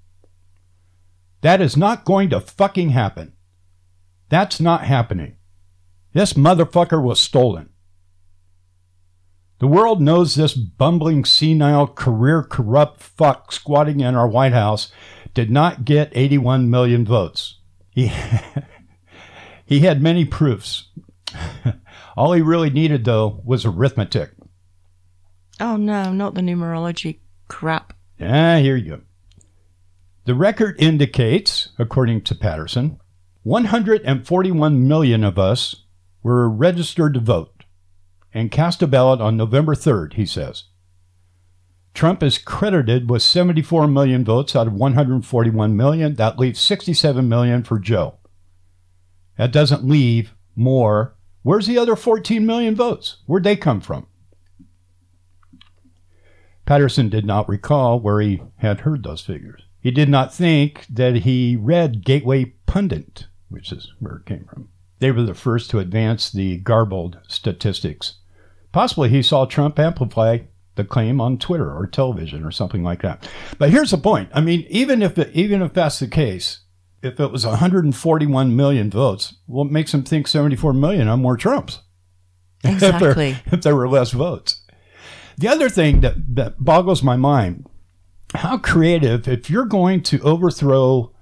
That 1.41 1.60
is 1.60 1.75
not 1.75 2.06
going 2.06 2.29
to 2.29 2.39
fucking 2.39 2.91
happen. 2.91 3.34
That's 4.29 4.62
not 4.62 4.86
happening. 4.86 5.36
This 6.13 6.32
motherfucker 6.32 7.03
was 7.03 7.19
stolen. 7.19 7.71
The 9.60 9.67
world 9.67 10.01
knows 10.01 10.36
this 10.36 10.53
bumbling, 10.53 11.25
senile, 11.25 11.88
career 11.88 12.43
corrupt 12.43 13.01
fuck 13.01 13.51
squatting 13.51 13.99
in 13.99 14.15
our 14.15 14.29
White 14.29 14.53
House 14.53 14.93
did 15.34 15.51
not 15.51 15.84
get 15.84 16.10
81 16.15 16.69
million 16.69 17.03
votes. 17.03 17.60
He, 17.89 18.13
he 19.65 19.82
had 19.82 20.01
many 20.01 20.23
proofs. 20.23 20.89
All 22.17 22.34
he 22.34 22.41
really 22.41 22.69
needed, 22.69 23.06
though, 23.06 23.41
was 23.46 23.65
arithmetic. 23.65 24.32
Oh 25.60 25.78
no, 25.78 26.12
not 26.12 26.34
the 26.34 26.41
numerology 26.41 27.19
crap. 27.48 27.93
Ah, 28.19 28.58
here 28.58 28.76
you 28.76 28.98
go. 28.98 29.02
The 30.26 30.36
record 30.36 30.76
indicates, 30.80 31.69
according 31.78 32.22
to 32.24 32.36
Patterson, 32.36 33.00
141 33.43 34.88
million 34.88 35.24
of 35.24 35.38
us 35.38 35.84
were 36.24 36.50
registered 36.50 37.13
to 37.13 37.19
vote 37.19 37.65
and 38.34 38.52
cast 38.52 38.82
a 38.82 38.88
ballot 38.88 39.22
on 39.22 39.38
November 39.38 39.76
3rd, 39.76 40.13
he 40.13 40.26
says. 40.26 40.63
Trump 41.93 42.24
is 42.24 42.38
credited 42.38 43.10
with 43.10 43.22
74 43.22 43.88
million 43.88 44.24
votes 44.26 44.56
out 44.56 44.65
of 44.65 44.74
141 44.74 45.78
million. 45.78 46.15
That 46.15 46.39
leaves 46.39 46.60
67 46.60 47.28
million 47.30 47.63
for 47.63 47.78
Joe. 47.78 48.15
That 49.38 49.52
doesn't 49.52 49.86
leave 49.88 50.34
more. 50.56 51.15
Where's 51.43 51.67
the 51.67 51.77
other 51.77 51.95
14 51.95 52.45
million 52.45 52.75
votes? 52.75 53.17
Where'd 53.25 53.43
they 53.43 53.56
come 53.56 53.82
from? 53.82 54.08
Patterson 56.65 57.10
did 57.10 57.25
not 57.25 57.49
recall 57.49 57.99
where 57.99 58.21
he 58.21 58.41
had 58.58 58.82
heard 58.82 59.03
those 59.03 59.21
figures. 59.21 59.63
He 59.82 59.91
did 59.91 60.08
not 60.08 60.34
think 60.34 60.86
that 60.89 61.17
he 61.17 61.58
read 61.58 62.06
Gateway 62.06 62.53
Pundit, 62.65 63.27
which 63.49 63.73
is 63.73 63.91
where 63.99 64.15
it 64.15 64.25
came 64.25 64.45
from. 64.45 64.69
They 64.99 65.12
were 65.12 65.23
the 65.23 65.34
first 65.34 65.69
to 65.71 65.79
advance 65.79 66.32
the 66.32 66.58
garbled 66.60 67.19
statistics. 67.27 68.15
Possibly 68.71 69.10
he 69.10 69.21
saw 69.21 69.45
Trump 69.45 69.77
amplify 69.77 70.39
the 70.75 70.86
claim 70.86 71.19
on 71.19 71.38
Twitter 71.38 71.71
or 71.71 71.86
television 71.86 72.45
or 72.45 72.51
something 72.51 72.84
like 72.84 73.01
that. 73.01 73.29
But 73.60 73.69
here's 73.69 73.91
the 73.91 73.97
point. 73.97 74.29
I 74.34 74.39
mean, 74.39 74.65
even 74.69 75.01
if 75.01 75.19
even 75.36 75.62
if 75.62 75.73
that's 75.73 75.99
the 75.99 76.08
case, 76.08 76.60
if 77.03 77.19
it 77.19 77.31
was 77.31 77.45
141 77.45 78.55
million 78.55 78.89
votes, 78.89 79.35
what 79.45 79.69
makes 79.69 79.91
them 79.91 80.03
think 80.03 80.27
74 80.27 80.73
million 80.73 81.07
are 81.07 81.17
more 81.17 81.37
Trumps? 81.37 81.81
if, 82.63 82.79
there, 82.79 82.91
Exactly. 82.95 83.37
if 83.51 83.61
there 83.61 83.75
were 83.75 83.89
less 83.89 84.11
votes. 84.11 84.61
The 85.37 85.49
other 85.49 85.69
thing 85.69 85.99
that, 86.01 86.35
that 86.35 86.63
boggles 86.63 87.03
my 87.03 87.17
mind, 87.17 87.67
how 88.35 88.57
creative, 88.57 89.27
if 89.27 89.49
you're 89.49 89.65
going 89.65 90.01
to 90.03 90.21
overthrow 90.21 91.13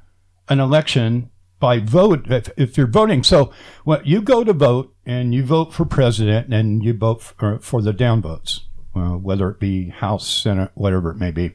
an 0.47 0.59
election 0.59 1.31
by 1.59 1.79
vote, 1.79 2.29
if, 2.29 2.49
if 2.57 2.77
you're 2.77 2.87
voting, 2.87 3.23
so 3.23 3.51
well, 3.83 4.01
you 4.03 4.21
go 4.21 4.43
to 4.43 4.53
vote 4.53 4.93
and 5.05 5.33
you 5.33 5.43
vote 5.43 5.73
for 5.73 5.85
president 5.85 6.53
and 6.53 6.83
you 6.83 6.93
vote 6.93 7.21
for, 7.21 7.59
for 7.59 7.81
the 7.81 7.93
downvotes, 7.93 8.61
uh, 8.95 9.17
whether 9.17 9.49
it 9.49 9.59
be 9.59 9.89
House, 9.89 10.27
Senate, 10.27 10.71
whatever 10.75 11.11
it 11.11 11.17
may 11.17 11.31
be, 11.31 11.53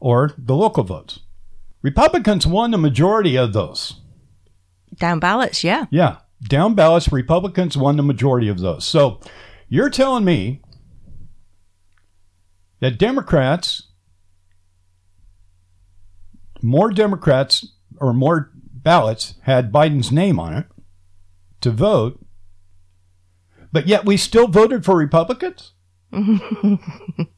or 0.00 0.34
the 0.36 0.54
local 0.54 0.84
votes. 0.84 1.20
Republicans 1.84 2.46
won 2.46 2.70
the 2.70 2.78
majority 2.78 3.36
of 3.36 3.52
those. 3.52 4.00
Down 4.96 5.20
ballots, 5.20 5.62
yeah. 5.62 5.84
Yeah, 5.90 6.16
down 6.42 6.74
ballots, 6.74 7.12
Republicans 7.12 7.76
won 7.76 7.98
the 7.98 8.02
majority 8.02 8.48
of 8.48 8.58
those. 8.58 8.86
So 8.86 9.20
you're 9.68 9.90
telling 9.90 10.24
me 10.24 10.62
that 12.80 12.98
Democrats, 12.98 13.90
more 16.62 16.90
Democrats 16.90 17.74
or 17.98 18.14
more 18.14 18.50
ballots 18.64 19.34
had 19.42 19.70
Biden's 19.70 20.10
name 20.10 20.40
on 20.40 20.54
it 20.54 20.66
to 21.60 21.70
vote, 21.70 22.24
but 23.72 23.86
yet 23.86 24.06
we 24.06 24.16
still 24.16 24.48
voted 24.48 24.86
for 24.86 24.96
Republicans? 24.96 25.72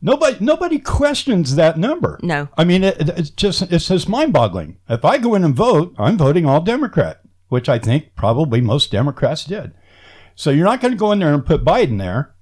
nobody, 0.00 0.36
nobody 0.44 0.78
questions 0.78 1.56
that 1.56 1.78
number. 1.78 2.18
No. 2.22 2.48
I 2.56 2.64
mean, 2.64 2.84
it, 2.84 2.96
it's 3.00 3.30
just 3.30 3.62
it's 3.62 3.88
just 3.88 4.08
mind-boggling. 4.08 4.78
If 4.88 5.04
I 5.04 5.18
go 5.18 5.34
in 5.34 5.44
and 5.44 5.54
vote, 5.54 5.94
I'm 5.98 6.16
voting 6.16 6.46
all 6.46 6.60
Democrat, 6.60 7.20
which 7.48 7.68
I 7.68 7.78
think 7.78 8.14
probably 8.14 8.60
most 8.60 8.90
Democrats 8.90 9.44
did. 9.44 9.72
So 10.34 10.50
you're 10.50 10.66
not 10.66 10.80
going 10.80 10.92
to 10.92 10.98
go 10.98 11.12
in 11.12 11.20
there 11.20 11.32
and 11.32 11.46
put 11.46 11.64
Biden 11.64 11.98
there, 11.98 12.34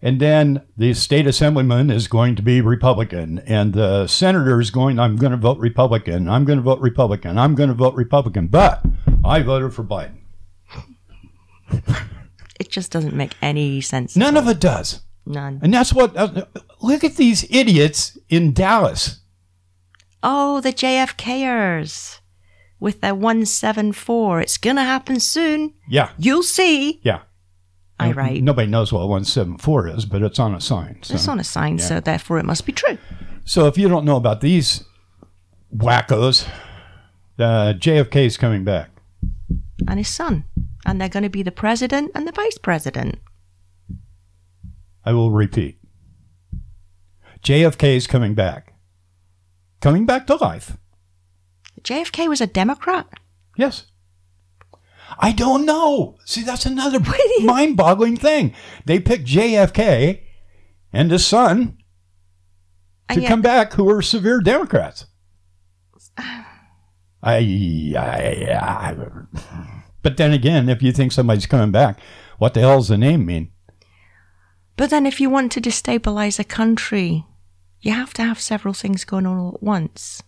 and 0.00 0.20
then 0.20 0.62
the 0.76 0.94
state 0.94 1.26
assemblyman 1.26 1.90
is 1.90 2.08
going 2.08 2.36
to 2.36 2.42
be 2.42 2.60
Republican, 2.60 3.40
and 3.40 3.72
the 3.72 4.06
senator 4.06 4.60
is 4.60 4.70
going, 4.70 4.98
I'm 4.98 5.16
going 5.16 5.32
to 5.32 5.36
vote 5.36 5.58
Republican, 5.58 6.28
I'm 6.28 6.44
going 6.44 6.58
to 6.58 6.62
vote 6.62 6.80
Republican, 6.80 7.38
I'm 7.38 7.54
going 7.54 7.68
to 7.68 7.74
vote 7.74 7.94
Republican, 7.94 8.46
but 8.46 8.84
I 9.24 9.42
voted 9.42 9.74
for 9.74 9.84
Biden. 9.84 10.18
It 12.60 12.68
just 12.68 12.92
doesn't 12.92 13.14
make 13.14 13.34
any 13.40 13.80
sense. 13.80 14.14
None 14.16 14.36
of 14.36 14.46
it 14.46 14.60
does. 14.60 15.00
None. 15.24 15.60
And 15.62 15.72
that's 15.72 15.94
what, 15.94 16.14
uh, 16.14 16.44
look 16.80 17.04
at 17.04 17.16
these 17.16 17.44
idiots 17.50 18.18
in 18.28 18.52
Dallas. 18.52 19.20
Oh, 20.22 20.60
the 20.60 20.72
JFKers 20.72 22.20
with 22.78 23.00
their 23.00 23.14
174. 23.14 24.40
It's 24.40 24.56
going 24.58 24.76
to 24.76 24.82
happen 24.82 25.20
soon. 25.20 25.74
Yeah, 25.88 26.10
You'll 26.18 26.42
see. 26.42 27.00
yeah. 27.02 27.20
I 27.98 28.12
write. 28.12 28.42
Nobody 28.42 28.66
knows 28.66 28.94
what 28.94 29.00
174 29.00 29.88
is, 29.88 30.06
but 30.06 30.22
it's 30.22 30.38
on 30.38 30.54
a 30.54 30.60
sign. 30.60 31.02
So. 31.02 31.14
It's 31.14 31.28
on 31.28 31.38
a 31.38 31.44
sign, 31.44 31.78
so 31.78 32.00
therefore 32.00 32.38
it 32.38 32.46
must 32.46 32.64
be 32.64 32.72
true. 32.72 32.96
So 33.44 33.66
if 33.66 33.76
you 33.76 33.88
don't 33.90 34.06
know 34.06 34.16
about 34.16 34.40
these 34.40 34.84
wackos, 35.76 36.48
uh, 37.38 37.74
JFK 37.74 38.24
is 38.24 38.38
coming 38.38 38.64
back. 38.64 38.88
And 39.86 39.98
his 39.98 40.08
son. 40.08 40.44
And 40.86 40.98
they're 40.98 41.10
going 41.10 41.24
to 41.24 41.28
be 41.28 41.42
the 41.42 41.52
president 41.52 42.12
and 42.14 42.26
the 42.26 42.32
vice 42.32 42.56
president. 42.56 43.18
I 45.04 45.12
will 45.12 45.30
repeat. 45.30 45.78
JFK 47.42 47.96
is 47.96 48.06
coming 48.06 48.34
back. 48.34 48.74
Coming 49.80 50.04
back 50.06 50.26
to 50.26 50.36
life. 50.36 50.76
JFK 51.82 52.28
was 52.28 52.40
a 52.40 52.46
Democrat? 52.46 53.06
Yes. 53.56 53.86
I 55.18 55.32
don't 55.32 55.64
know. 55.64 56.18
See, 56.24 56.42
that's 56.42 56.66
another 56.66 57.00
mind 57.42 57.76
boggling 57.76 58.16
thing. 58.16 58.54
They 58.84 59.00
picked 59.00 59.26
JFK 59.26 60.20
and 60.92 61.10
his 61.10 61.26
son 61.26 61.78
And 63.08 63.16
to 63.16 63.22
yet- 63.22 63.28
come 63.28 63.42
back 63.42 63.72
who 63.74 63.84
were 63.84 64.02
severe 64.02 64.40
Democrats. 64.40 65.06
I, 67.22 67.94
I, 67.98 68.58
I, 68.58 68.96
but 70.02 70.16
then 70.16 70.32
again, 70.32 70.70
if 70.70 70.82
you 70.82 70.90
think 70.90 71.12
somebody's 71.12 71.44
coming 71.44 71.70
back, 71.70 71.98
what 72.38 72.54
the 72.54 72.60
hell 72.60 72.78
does 72.78 72.88
the 72.88 72.96
name 72.96 73.26
mean? 73.26 73.52
But 74.78 74.88
then, 74.88 75.04
if 75.04 75.20
you 75.20 75.28
want 75.28 75.52
to 75.52 75.60
destabilize 75.60 76.38
a 76.38 76.44
country, 76.44 77.26
you 77.80 77.92
have 77.92 78.12
to 78.14 78.22
have 78.22 78.40
several 78.40 78.74
things 78.74 79.04
going 79.04 79.26
on 79.26 79.38
all 79.38 79.54
at 79.54 79.62
once. 79.62 80.22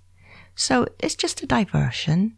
So 0.55 0.87
it's 0.99 1.15
just 1.15 1.43
a 1.43 1.47
diversion. 1.47 2.37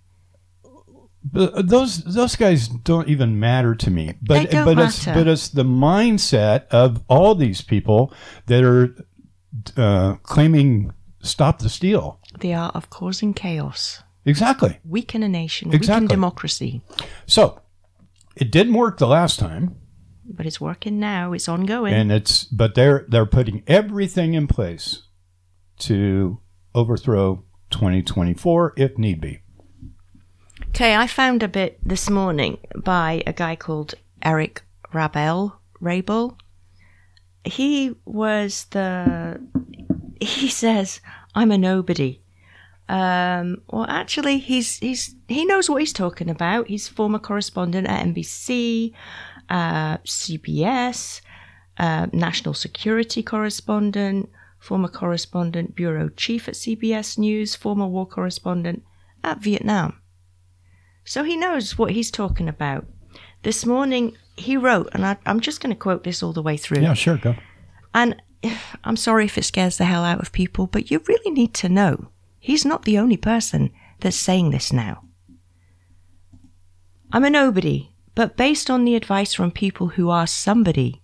But 1.24 1.54
uh, 1.54 1.62
those 1.62 2.04
those 2.04 2.36
guys 2.36 2.68
don't 2.68 3.08
even 3.08 3.40
matter 3.40 3.74
to 3.74 3.90
me. 3.90 4.14
But 4.20 4.34
They 4.34 4.44
don't 4.46 4.64
but 4.66 4.78
it's 4.78 5.04
but 5.06 5.26
it's 5.26 5.48
the 5.48 5.64
mindset 5.64 6.66
of 6.68 7.02
all 7.08 7.34
these 7.34 7.62
people 7.62 8.12
that 8.46 8.62
are 8.62 8.94
uh, 9.76 10.16
claiming 10.22 10.92
stop 11.22 11.60
the 11.60 11.68
steal. 11.70 12.20
The 12.40 12.52
art 12.52 12.74
of 12.76 12.90
causing 12.90 13.32
chaos, 13.32 14.02
Exactly. 14.26 14.80
weaken 14.84 15.22
a 15.22 15.28
nation, 15.28 15.72
Exactly. 15.72 16.04
weaken 16.04 16.08
democracy. 16.16 16.82
So 17.26 17.60
it 18.36 18.50
didn't 18.50 18.74
work 18.74 18.98
the 18.98 19.06
last 19.06 19.38
time, 19.38 19.76
But 20.28 20.44
it's 20.44 20.60
working 20.60 20.98
now. 21.00 21.32
It's 21.32 21.48
ongoing. 21.48 21.94
and 21.94 22.12
it's 22.12 22.44
but 22.44 22.74
they're 22.74 23.06
they're 23.08 23.24
putting 23.26 23.62
everything 23.66 24.34
in 24.34 24.46
place 24.46 25.03
to 25.78 26.40
overthrow 26.74 27.44
2024 27.70 28.74
if 28.76 28.98
need 28.98 29.20
be. 29.20 29.40
Okay, 30.70 30.96
I 30.96 31.06
found 31.06 31.42
a 31.42 31.48
bit 31.48 31.78
this 31.82 32.10
morning 32.10 32.58
by 32.74 33.22
a 33.26 33.32
guy 33.32 33.56
called 33.56 33.94
Eric 34.22 34.62
Rabel. 34.92 35.60
Rabel. 35.80 36.38
He 37.44 37.94
was 38.04 38.66
the. 38.70 39.40
He 40.20 40.48
says, 40.48 41.00
"I'm 41.34 41.52
a 41.52 41.58
nobody." 41.58 42.20
Um, 42.88 43.62
well, 43.70 43.86
actually, 43.88 44.38
he's 44.38 44.78
he's 44.78 45.14
he 45.28 45.44
knows 45.44 45.70
what 45.70 45.80
he's 45.80 45.92
talking 45.92 46.28
about. 46.28 46.68
He's 46.68 46.88
former 46.88 47.18
correspondent 47.18 47.86
at 47.86 48.06
NBC, 48.06 48.92
uh, 49.48 49.98
CBS, 49.98 51.20
uh, 51.78 52.06
national 52.12 52.54
security 52.54 53.22
correspondent, 53.22 54.30
former 54.64 54.88
correspondent 54.88 55.76
bureau 55.76 56.08
chief 56.08 56.48
at 56.48 56.54
CBS 56.54 57.18
News, 57.18 57.54
former 57.54 57.86
war 57.86 58.06
correspondent 58.06 58.82
at 59.22 59.38
Vietnam. 59.38 60.00
So 61.04 61.22
he 61.22 61.36
knows 61.36 61.76
what 61.76 61.90
he's 61.90 62.10
talking 62.10 62.48
about. 62.48 62.86
This 63.42 63.66
morning 63.66 64.16
he 64.36 64.56
wrote, 64.56 64.88
and 64.94 65.04
I, 65.04 65.18
I'm 65.26 65.40
just 65.40 65.60
going 65.60 65.74
to 65.74 65.78
quote 65.78 66.02
this 66.02 66.22
all 66.22 66.32
the 66.32 66.42
way 66.42 66.56
through. 66.56 66.80
Yeah, 66.80 66.94
sure, 66.94 67.18
go. 67.18 67.34
And 67.92 68.22
I'm 68.84 68.96
sorry 68.96 69.26
if 69.26 69.36
it 69.36 69.44
scares 69.44 69.76
the 69.76 69.84
hell 69.84 70.02
out 70.02 70.20
of 70.20 70.32
people, 70.32 70.66
but 70.66 70.90
you 70.90 71.02
really 71.06 71.30
need 71.30 71.52
to 71.54 71.68
know 71.68 72.08
he's 72.40 72.64
not 72.64 72.86
the 72.86 72.98
only 72.98 73.18
person 73.18 73.70
that's 74.00 74.16
saying 74.16 74.50
this 74.50 74.72
now. 74.72 75.02
I'm 77.12 77.24
a 77.24 77.28
nobody, 77.28 77.90
but 78.14 78.38
based 78.38 78.70
on 78.70 78.86
the 78.86 78.96
advice 78.96 79.34
from 79.34 79.50
people 79.50 79.88
who 79.88 80.08
are 80.08 80.26
somebody, 80.26 81.02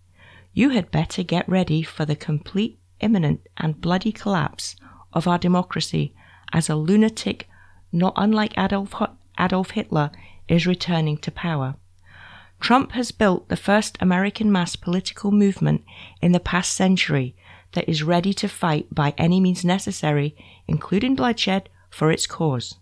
you 0.55 0.71
had 0.71 0.91
better 0.91 1.23
get 1.23 1.47
ready 1.47 1.83
for 1.83 2.07
the 2.07 2.17
complete, 2.17 2.80
imminent, 3.01 3.41
and 3.57 3.81
bloody 3.81 4.13
collapse 4.13 4.77
of 5.13 5.27
our 5.27 5.39
democracy 5.39 6.15
as 6.53 6.69
a 6.69 6.77
lunatic, 6.77 7.49
not 7.93 8.13
unlike 8.17 8.57
Adolf, 8.59 8.95
Adolf 9.39 9.71
Hitler, 9.71 10.11
is 10.49 10.67
returning 10.67 11.17
to 11.19 11.31
power. 11.31 11.77
Trump 12.61 12.93
has 12.93 13.11
built 13.11 13.49
the 13.49 13.57
first 13.57 13.97
American 14.01 14.53
mass 14.53 14.77
political 14.77 15.31
movement 15.31 15.83
in 16.21 16.33
the 16.33 16.41
past 16.41 16.75
century 16.75 17.35
that 17.73 17.89
is 17.89 18.03
ready 18.03 18.35
to 18.35 18.49
fight 18.49 18.93
by 18.95 19.15
any 19.17 19.41
means 19.41 19.65
necessary, 19.65 20.37
including 20.69 21.15
bloodshed, 21.15 21.69
for 21.89 22.11
its 22.11 22.27
cause. 22.27 22.77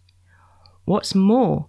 What's 0.85 1.15
more, 1.15 1.67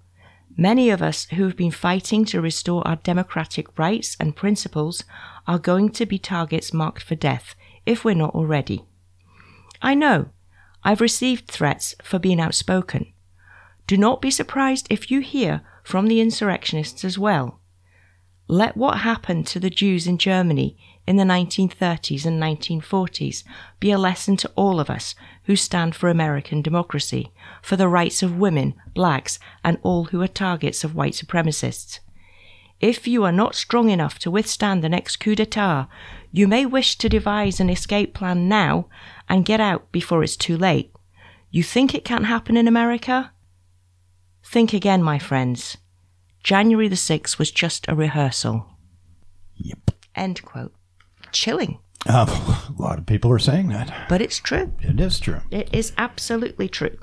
many 0.58 0.90
of 0.90 1.02
us 1.02 1.26
who 1.26 1.44
have 1.44 1.56
been 1.56 1.72
fighting 1.72 2.26
to 2.26 2.42
restore 2.42 2.86
our 2.88 2.96
democratic 2.98 3.78
rights 3.78 4.18
and 4.20 4.36
principles 4.36 5.04
are 5.48 5.60
going 5.60 5.90
to 5.90 6.06
be 6.06 6.18
targets 6.18 6.74
marked 6.74 7.04
for 7.04 7.16
death 7.16 7.56
if 7.90 8.06
we're 8.06 8.14
not 8.14 8.36
already. 8.36 8.86
I 9.82 9.96
know, 9.96 10.30
I've 10.84 11.02
received 11.02 11.48
threats 11.48 11.96
for 12.04 12.20
being 12.20 12.40
outspoken. 12.40 13.12
Do 13.88 13.98
not 13.98 14.22
be 14.22 14.30
surprised 14.30 14.86
if 14.92 15.10
you 15.10 15.22
hear 15.22 15.62
from 15.84 16.06
the 16.06 16.22
insurrectionists 16.22 17.04
as 17.04 17.18
well. 17.18 17.60
Let 18.48 18.78
what 18.78 19.00
happened 19.00 19.48
to 19.48 19.60
the 19.60 19.72
Jews 19.72 20.06
in 20.06 20.20
Germany 20.20 20.78
in 21.08 21.16
the 21.16 21.24
1930s 21.24 22.26
and 22.26 22.40
1940s 22.40 23.44
be 23.80 23.90
a 23.90 23.98
lesson 23.98 24.38
to 24.38 24.52
all 24.56 24.80
of 24.80 24.92
us 24.92 25.16
who 25.46 25.56
stand 25.56 25.96
for 25.96 26.10
American 26.10 26.62
democracy, 26.62 27.32
for 27.64 27.76
the 27.76 27.88
rights 27.88 28.22
of 28.22 28.38
women, 28.38 28.76
blacks, 28.94 29.40
and 29.64 29.80
all 29.82 30.06
who 30.06 30.22
are 30.22 30.28
targets 30.28 30.84
of 30.84 30.94
white 30.94 31.14
supremacists. 31.14 32.00
If 32.80 33.08
you 33.08 33.24
are 33.26 33.32
not 33.32 33.56
strong 33.56 33.90
enough 33.90 34.20
to 34.20 34.32
withstand 34.32 34.82
the 34.84 34.90
next 34.90 35.18
coup 35.18 35.36
d'etat, 35.36 35.88
you 36.32 36.48
may 36.48 36.66
wish 36.66 36.98
to 36.98 37.10
devise 37.10 37.60
an 37.60 37.70
escape 37.70 38.14
plan 38.14 38.48
now 38.48 38.88
and 39.28 39.46
get 39.46 39.60
out 39.60 39.92
before 39.92 40.24
it's 40.24 40.38
too 40.38 40.58
late. 40.58 40.92
You 41.52 41.62
think 41.64 41.94
it 41.94 42.06
can't 42.06 42.26
happen 42.26 42.56
in 42.56 42.68
America? 42.68 43.32
Think 44.46 44.74
again, 44.74 45.04
my 45.04 45.20
friends. 45.20 45.78
January 46.44 46.88
the 46.88 46.96
6th 46.96 47.38
was 47.38 47.52
just 47.52 47.86
a 47.90 47.96
rehearsal. 47.96 48.66
Yep. 49.58 49.92
End 50.16 50.42
quote. 50.44 50.74
Chilling, 51.32 51.80
Uh, 52.08 52.26
a 52.80 52.82
lot 52.82 52.98
of 52.98 53.06
people 53.06 53.30
are 53.32 53.40
saying 53.40 53.68
that. 53.70 54.08
but 54.08 54.22
it's 54.22 54.40
true. 54.40 54.72
It 54.82 55.00
is 55.02 55.20
true. 55.20 55.42
It 55.52 55.70
is 55.74 55.92
absolutely 55.98 56.70
true. 56.70 56.98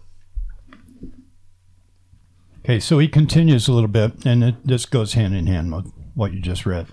Okay, 2.66 2.80
so 2.80 2.98
he 2.98 3.06
continues 3.06 3.68
a 3.68 3.72
little 3.72 3.86
bit, 3.86 4.26
and 4.26 4.42
it, 4.42 4.66
this 4.66 4.86
goes 4.86 5.12
hand 5.12 5.36
in 5.36 5.46
hand 5.46 5.72
with 5.72 5.92
what 6.14 6.32
you 6.32 6.40
just 6.40 6.66
read. 6.66 6.88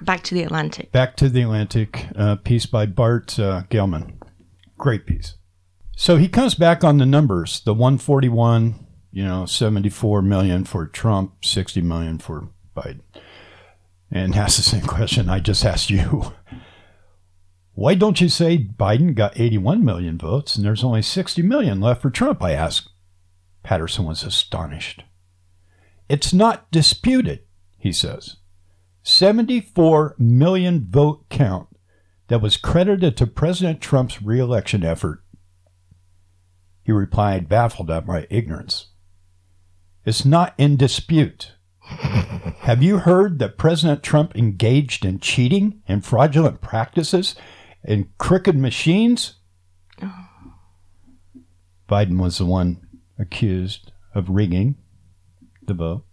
Back 0.00 0.22
to 0.22 0.34
the 0.34 0.42
Atlantic. 0.42 0.90
Back 0.90 1.16
to 1.16 1.28
the 1.28 1.42
Atlantic, 1.42 2.06
uh, 2.16 2.36
piece 2.36 2.64
by 2.64 2.86
Bart 2.86 3.38
uh, 3.38 3.64
Gellman. 3.68 4.14
Great 4.78 5.04
piece. 5.04 5.34
So 5.98 6.16
he 6.16 6.28
comes 6.28 6.54
back 6.54 6.82
on 6.82 6.96
the 6.96 7.04
numbers 7.04 7.60
the 7.60 7.74
141, 7.74 8.86
you 9.10 9.22
know, 9.22 9.44
74 9.44 10.22
million 10.22 10.64
for 10.64 10.86
Trump, 10.86 11.44
60 11.44 11.82
million 11.82 12.18
for 12.18 12.48
Biden. 12.74 13.00
And 14.10 14.34
asks 14.34 14.56
the 14.56 14.62
same 14.62 14.86
question 14.86 15.28
I 15.28 15.40
just 15.40 15.62
asked 15.62 15.90
you. 15.90 16.32
Why 17.74 17.96
don't 17.96 18.22
you 18.22 18.30
say 18.30 18.56
Biden 18.56 19.14
got 19.14 19.38
81 19.38 19.84
million 19.84 20.16
votes 20.16 20.56
and 20.56 20.64
there's 20.64 20.82
only 20.82 21.02
60 21.02 21.42
million 21.42 21.82
left 21.82 22.00
for 22.00 22.08
Trump? 22.08 22.42
I 22.42 22.52
asked. 22.52 22.88
Patterson 23.62 24.04
was 24.04 24.22
astonished. 24.22 25.04
It's 26.08 26.32
not 26.32 26.70
disputed, 26.70 27.40
he 27.78 27.92
says. 27.92 28.36
74 29.02 30.16
million 30.18 30.86
vote 30.88 31.26
count 31.28 31.68
that 32.28 32.40
was 32.40 32.56
credited 32.56 33.16
to 33.16 33.26
President 33.26 33.80
Trump's 33.80 34.22
reelection 34.22 34.84
effort. 34.84 35.22
He 36.84 36.92
replied, 36.92 37.48
baffled 37.48 37.90
at 37.90 38.06
my 38.06 38.26
ignorance. 38.30 38.88
It's 40.04 40.24
not 40.24 40.54
in 40.58 40.76
dispute. 40.76 41.52
Have 41.82 42.82
you 42.82 42.98
heard 42.98 43.38
that 43.38 43.58
President 43.58 44.02
Trump 44.02 44.36
engaged 44.36 45.04
in 45.04 45.20
cheating 45.20 45.82
and 45.86 46.04
fraudulent 46.04 46.60
practices 46.60 47.34
and 47.84 48.06
crooked 48.18 48.56
machines? 48.56 49.34
Oh. 50.00 50.26
Biden 51.88 52.20
was 52.20 52.38
the 52.38 52.46
one 52.46 52.86
accused 53.18 53.92
of 54.14 54.30
rigging 54.30 54.76
the 55.62 55.74
vote. 55.74 56.04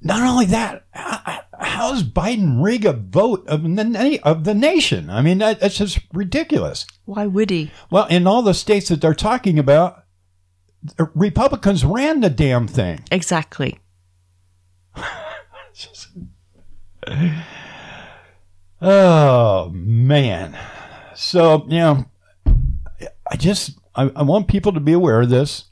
Not 0.00 0.22
only 0.22 0.46
that, 0.46 0.84
how, 0.92 1.92
does 1.92 2.04
Biden 2.04 2.62
rig 2.62 2.84
a 2.84 2.92
vote 2.92 3.46
of 3.48 3.62
the, 3.62 3.84
na- 3.84 4.18
of 4.22 4.44
the 4.44 4.54
nation? 4.54 5.10
I 5.10 5.22
mean, 5.22 5.38
that, 5.38 5.60
that's 5.60 5.78
just 5.78 5.98
ridiculous. 6.12 6.86
Why 7.06 7.26
would 7.26 7.50
he? 7.50 7.70
Well, 7.90 8.06
in 8.06 8.26
all 8.26 8.42
the 8.42 8.54
states 8.54 8.88
that 8.88 9.00
they're 9.00 9.14
talking 9.14 9.58
about, 9.58 10.04
the 10.96 11.10
Republicans 11.14 11.84
ran 11.84 12.20
the 12.20 12.30
damn 12.30 12.68
thing. 12.68 13.00
Exactly. 13.10 13.80
Oh 18.80 19.70
man. 19.72 20.56
So, 21.14 21.64
you 21.68 21.78
know, 21.78 22.04
I 23.30 23.36
just 23.36 23.78
I, 23.96 24.10
I 24.14 24.22
want 24.22 24.48
people 24.48 24.72
to 24.72 24.80
be 24.80 24.92
aware 24.92 25.22
of 25.22 25.30
this. 25.30 25.64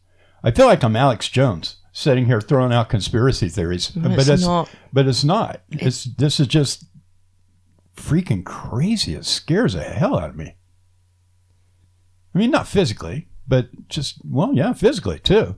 I 0.43 0.51
feel 0.51 0.67
like 0.67 0.83
I'm 0.83 0.97
Alex 0.97 1.29
Jones 1.29 1.77
sitting 1.93 2.27
here 2.27 2.41
throwing 2.41 2.73
out 2.73 2.89
conspiracy 2.89 3.49
theories. 3.49 3.89
but 3.91 4.13
it's 4.13 4.29
it's 4.29 4.43
not. 4.45 4.69
but 4.93 5.07
it's 5.07 5.25
not. 5.25 5.63
It's 5.71 6.05
this 6.05 6.41
is 6.41 6.47
just 6.49 6.85
freaking 7.97 8.45
crazy. 8.45 9.15
It 9.15 9.25
scares 9.25 9.75
the 9.75 9.83
hell 9.83 10.19
out 10.19 10.31
of 10.31 10.37
me. 10.37 10.57
I 12.35 12.39
mean, 12.39 12.51
not 12.51 12.67
physically, 12.67 13.29
but 13.47 13.89
just 13.89 14.19
well, 14.25 14.53
yeah, 14.53 14.73
physically 14.73 15.21
too. 15.21 15.57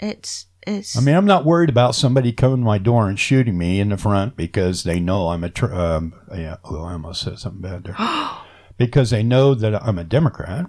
It's 0.00 0.46
it's 0.66 0.96
I 0.96 1.00
mean, 1.00 1.14
I'm 1.14 1.24
not 1.24 1.44
worried 1.44 1.70
about 1.70 1.94
somebody 1.94 2.32
coming 2.32 2.58
to 2.58 2.64
my 2.64 2.78
door 2.78 3.08
and 3.08 3.18
shooting 3.18 3.56
me 3.56 3.78
in 3.78 3.90
the 3.90 3.96
front 3.96 4.36
because 4.36 4.82
they 4.82 4.98
know 4.98 5.28
I'm 5.28 5.44
a. 5.44 5.50
Tr- 5.50 5.72
um, 5.72 6.14
yeah, 6.34 6.56
oh, 6.64 6.82
I 6.82 6.92
almost 6.92 7.22
said 7.22 7.38
something 7.38 7.62
bad 7.62 7.84
there. 7.84 7.96
because 8.76 9.10
they 9.10 9.22
know 9.22 9.54
that 9.54 9.80
I'm 9.82 9.98
a 9.98 10.04
Democrat. 10.04 10.66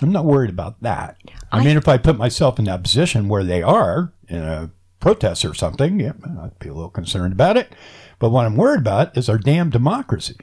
I'm 0.00 0.12
not 0.12 0.24
worried 0.24 0.50
about 0.50 0.80
that. 0.82 1.16
I, 1.50 1.58
I- 1.58 1.64
mean, 1.64 1.76
if 1.76 1.88
I 1.88 1.98
put 1.98 2.16
myself 2.18 2.58
in 2.58 2.64
that 2.66 2.82
position 2.82 3.28
where 3.28 3.44
they 3.44 3.62
are 3.62 4.12
in 4.28 4.42
a 4.42 4.70
protest 5.00 5.44
or 5.44 5.54
something, 5.54 5.98
yeah, 6.00 6.12
I'd 6.42 6.58
be 6.58 6.68
a 6.68 6.74
little 6.74 6.90
concerned 6.90 7.32
about 7.32 7.56
it. 7.56 7.72
But 8.18 8.30
what 8.30 8.46
I'm 8.46 8.56
worried 8.56 8.80
about 8.80 9.16
is 9.16 9.28
our 9.28 9.38
damn 9.38 9.70
democracy 9.70 10.36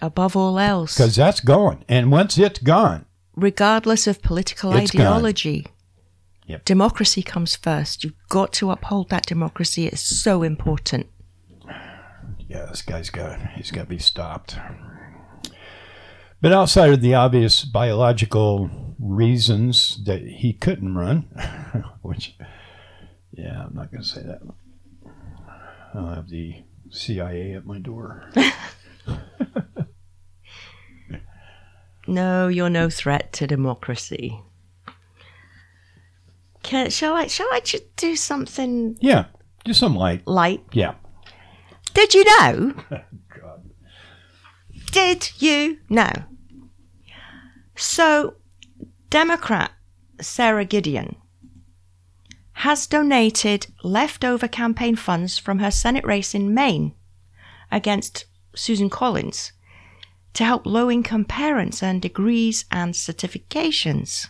Above 0.00 0.36
all 0.36 0.58
else, 0.58 0.96
because 0.96 1.16
that's 1.16 1.40
going. 1.40 1.84
And 1.88 2.10
once 2.12 2.38
it's 2.38 2.60
gone, 2.60 3.04
regardless 3.34 4.06
of 4.06 4.22
political 4.22 4.72
It's 4.76 4.94
ideology, 4.94 5.66
Yep. 6.46 6.64
democracy 6.64 7.22
comes 7.22 7.56
first. 7.56 8.04
You've 8.04 8.14
got 8.30 8.52
to 8.54 8.70
uphold 8.70 9.10
that 9.10 9.26
democracy. 9.26 9.86
It's 9.86 10.00
so 10.00 10.42
important. 10.42 11.08
yeah, 12.48 12.64
this 12.66 12.80
guy's 12.82 13.10
got 13.10 13.38
he's 13.56 13.70
got 13.70 13.82
to 13.82 13.88
be 13.88 13.98
stopped. 13.98 14.56
But 16.40 16.52
outside 16.52 16.90
of 16.90 17.00
the 17.00 17.14
obvious 17.14 17.64
biological 17.64 18.70
reasons 18.98 20.02
that 20.04 20.22
he 20.22 20.52
couldn't 20.52 20.94
run, 20.94 21.22
which, 22.02 22.36
yeah, 23.32 23.64
I'm 23.64 23.74
not 23.74 23.90
going 23.90 24.02
to 24.02 24.08
say 24.08 24.22
that. 24.22 24.40
I'll 25.94 26.14
have 26.14 26.28
the 26.28 26.62
CIA 26.90 27.54
at 27.54 27.66
my 27.66 27.78
door. 27.78 28.30
No, 32.06 32.48
you're 32.48 32.70
no 32.70 32.88
threat 32.88 33.34
to 33.34 33.46
democracy. 33.46 34.40
Can, 36.62 36.88
shall 36.90 37.14
I? 37.14 37.26
Shall 37.26 37.48
I 37.52 37.60
just 37.60 37.94
do 37.96 38.16
something 38.16 38.96
Yeah, 39.00 39.26
do 39.64 39.74
some 39.74 39.94
light. 39.94 40.26
light? 40.26 40.64
Yeah. 40.72 40.94
Did 41.92 42.14
you 42.14 42.24
know? 42.24 42.72
God. 43.40 43.70
Did 44.90 45.30
you 45.40 45.78
know? 45.90 46.10
So, 47.76 48.34
Democrat 49.10 49.72
Sara 50.20 50.66
Gideon 50.66 51.16
has 52.52 52.86
donated 52.86 53.68
leftover 53.82 54.46
campaign 54.46 54.96
funds 54.96 55.38
from 55.38 55.60
her 55.60 55.70
Senate 55.70 56.04
race 56.04 56.34
in 56.34 56.52
Maine 56.52 56.94
against 57.70 58.26
Susan 58.54 58.90
Collins 58.90 59.52
to 60.34 60.44
help 60.44 60.66
low 60.66 60.90
income 60.90 61.24
parents 61.24 61.82
earn 61.82 62.00
degrees 62.00 62.66
and 62.70 62.92
certifications. 62.92 64.26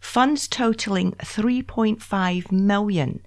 Funds 0.00 0.48
totaling 0.48 1.12
3.5 1.12 2.52
million. 2.52 3.24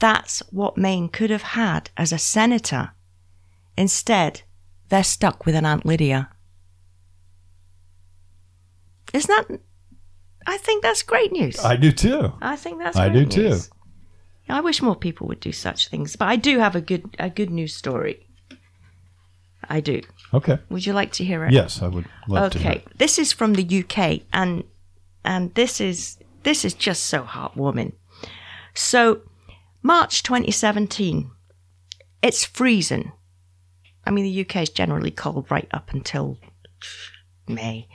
That's 0.00 0.40
what 0.50 0.76
Maine 0.76 1.08
could 1.08 1.30
have 1.30 1.42
had 1.42 1.90
as 1.96 2.12
a 2.12 2.18
senator. 2.18 2.90
Instead, 3.76 4.42
they're 4.88 5.04
stuck 5.04 5.46
with 5.46 5.54
an 5.54 5.64
Aunt 5.64 5.86
Lydia. 5.86 6.30
Isn't 9.12 9.48
that? 9.48 9.60
I 10.46 10.58
think 10.58 10.82
that's 10.82 11.02
great 11.02 11.32
news. 11.32 11.58
I 11.58 11.76
do 11.76 11.92
too. 11.92 12.32
I 12.40 12.56
think 12.56 12.78
that's. 12.78 12.96
I 12.96 13.08
do 13.08 13.26
too. 13.26 13.58
I 14.48 14.60
wish 14.60 14.80
more 14.80 14.94
people 14.94 15.26
would 15.26 15.40
do 15.40 15.52
such 15.52 15.88
things, 15.88 16.14
but 16.14 16.28
I 16.28 16.36
do 16.36 16.58
have 16.58 16.76
a 16.76 16.80
good 16.80 17.16
a 17.18 17.28
good 17.28 17.50
news 17.50 17.74
story. 17.74 18.26
I 19.68 19.80
do. 19.80 20.02
Okay. 20.32 20.58
Would 20.70 20.86
you 20.86 20.92
like 20.92 21.12
to 21.12 21.24
hear 21.24 21.44
it? 21.44 21.52
Yes, 21.52 21.82
I 21.82 21.88
would 21.88 22.06
love 22.28 22.52
to. 22.52 22.58
Okay. 22.58 22.84
This 22.96 23.18
is 23.18 23.32
from 23.32 23.54
the 23.54 23.84
UK, 23.84 24.22
and 24.32 24.62
and 25.24 25.52
this 25.54 25.80
is 25.80 26.18
this 26.44 26.64
is 26.64 26.74
just 26.74 27.06
so 27.06 27.22
heartwarming. 27.22 27.92
So, 28.74 29.22
March 29.82 30.22
2017. 30.22 31.30
It's 32.22 32.44
freezing. 32.44 33.12
I 34.04 34.10
mean, 34.10 34.24
the 34.24 34.40
UK 34.42 34.62
is 34.62 34.70
generally 34.70 35.10
cold 35.10 35.50
right 35.50 35.68
up 35.72 35.92
until 35.92 36.38
May. 37.48 37.88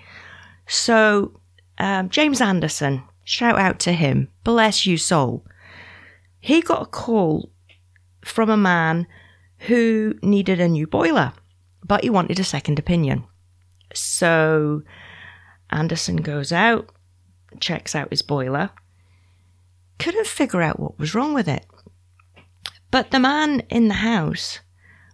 So, 0.67 1.40
um, 1.82 2.09
James 2.09 2.41
Anderson, 2.41 3.01
shout 3.23 3.57
out 3.57 3.79
to 3.79 3.91
him. 3.91 4.27
Bless 4.43 4.86
you, 4.86 4.97
soul. 4.97 5.43
He 6.39 6.61
got 6.61 6.84
a 6.84 6.86
call 6.86 7.51
from 8.23 8.51
a 8.51 8.57
man 8.57 9.07
who 9.57 10.13
needed 10.21 10.59
a 10.59 10.67
new 10.67 10.86
boiler, 10.86 11.34
but 11.84 12.03
he 12.03 12.09
wanted 12.11 12.39
a 12.39 12.43
second 12.43 12.77
opinion. 12.77 13.23
So, 13.95 14.84
Anderson 15.71 16.17
goes 16.17 16.51
out, 16.51 16.89
checks 17.59 17.95
out 17.95 18.11
his 18.11 18.21
boiler, 18.21 18.69
couldn't 19.97 20.27
figure 20.27 20.61
out 20.61 20.79
what 20.79 20.99
was 20.99 21.15
wrong 21.15 21.34
with 21.34 21.47
it. 21.47 21.65
But 22.91 23.09
the 23.09 23.19
man 23.19 23.61
in 23.71 23.88
the 23.88 23.95
house 23.95 24.59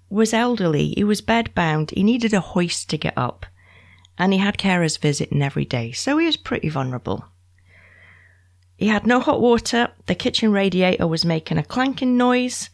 was 0.09 0.33
elderly, 0.33 0.93
he 0.97 1.05
was 1.05 1.21
bedbound, 1.21 1.91
he 1.91 2.03
needed 2.03 2.33
a 2.33 2.41
hoist 2.41 2.89
to 2.89 2.97
get 2.97 3.13
up, 3.17 3.45
and 4.17 4.33
he 4.33 4.39
had 4.39 4.57
carers 4.57 4.99
visiting 4.99 5.41
every 5.41 5.65
day, 5.65 5.91
so 5.91 6.17
he 6.17 6.25
was 6.25 6.37
pretty 6.37 6.69
vulnerable. 6.69 7.25
He 8.77 8.87
had 8.87 9.07
no 9.07 9.19
hot 9.19 9.41
water, 9.41 9.89
the 10.05 10.15
kitchen 10.15 10.51
radiator 10.51 11.07
was 11.07 11.25
making 11.25 11.57
a 11.57 11.63
clanking 11.63 12.17
noise, 12.17 12.69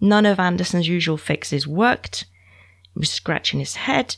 none 0.00 0.26
of 0.26 0.40
Anderson's 0.40 0.88
usual 0.88 1.16
fixes 1.16 1.66
worked, 1.66 2.26
he 2.94 2.98
was 2.98 3.10
scratching 3.10 3.60
his 3.60 3.76
head. 3.76 4.16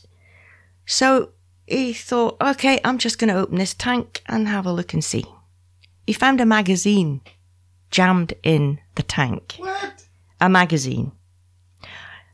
So 0.85 1.29
he 1.67 1.93
thought, 1.93 2.37
okay, 2.41 2.79
I'm 2.83 2.97
just 2.97 3.19
going 3.19 3.33
to 3.33 3.39
open 3.39 3.57
this 3.57 3.73
tank 3.73 4.21
and 4.27 4.47
have 4.47 4.65
a 4.65 4.73
look 4.73 4.93
and 4.93 5.03
see. 5.03 5.25
He 6.05 6.13
found 6.13 6.41
a 6.41 6.45
magazine 6.45 7.21
jammed 7.91 8.33
in 8.43 8.79
the 8.95 9.03
tank. 9.03 9.55
What? 9.57 10.05
A 10.41 10.49
magazine. 10.49 11.11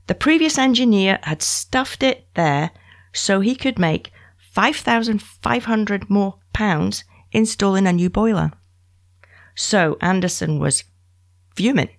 The 0.07 0.15
previous 0.15 0.57
engineer 0.57 1.20
had 1.22 1.43
stuffed 1.43 2.01
it 2.01 2.28
there 2.34 2.72
so 3.14 3.39
he 3.39 3.55
could 3.55 3.80
make 3.80 4.12
5,500 4.38 6.10
more 6.10 6.39
pounds 6.53 7.03
installing 7.32 7.88
a 7.88 7.93
new 7.93 8.10
boiler. 8.10 8.51
So 9.55 9.97
Anderson 10.01 10.60
was 10.60 10.84
fuming. 11.55 11.89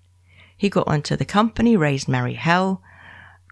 He 0.57 0.69
got 0.69 0.89
onto 0.89 1.17
the 1.17 1.25
company, 1.25 1.77
raised 1.77 2.09
merry 2.09 2.35
hell, 2.35 2.83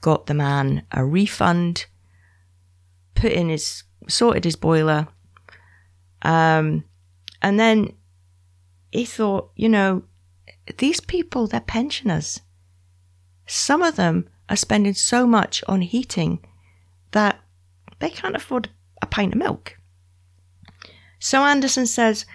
got 0.01 0.27
the 0.27 0.35
man 0.35 0.83
a 0.93 1.05
refund, 1.05 1.87
put 3.15 3.33
in 3.33 3.49
his 3.49 3.85
sorted 4.09 4.45
his 4.45 4.57
boiler, 4.57 5.09
um, 6.23 6.85
and 7.43 7.59
then 7.59 7.95
he 8.91 9.05
thought, 9.05 9.51
you 9.57 9.69
know, 9.69 10.05
these 10.79 11.01
people 11.01 11.47
they're 11.47 11.61
pensioners. 11.61 12.41
Some 13.47 13.83
of 13.83 13.97
them 13.97 14.29
are 14.49 14.57
spending 14.57 14.95
so 14.95 15.27
much 15.27 15.63
on 15.69 15.83
heating 15.83 16.41
that 17.13 17.41
they 18.01 18.11
can't 18.11 18.37
afford 18.37 18.71
a 19.03 19.07
pint 19.07 19.35
of 19.35 19.39
milk. 19.39 19.77
So 21.19 21.43
Anderson 21.43 21.87
says, 21.87 22.27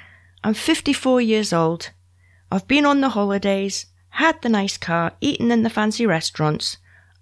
I'm 0.43 0.53
54 0.53 1.21
years 1.21 1.53
old. 1.53 1.91
I've 2.51 2.67
been 2.67 2.85
on 2.85 3.01
the 3.01 3.09
holidays, 3.09 3.87
had 4.09 4.41
the 4.41 4.49
nice 4.49 4.77
car, 4.77 5.13
eaten 5.21 5.51
in 5.51 5.63
the 5.63 5.69
fancy 5.69 6.05
restaurants. 6.05 6.77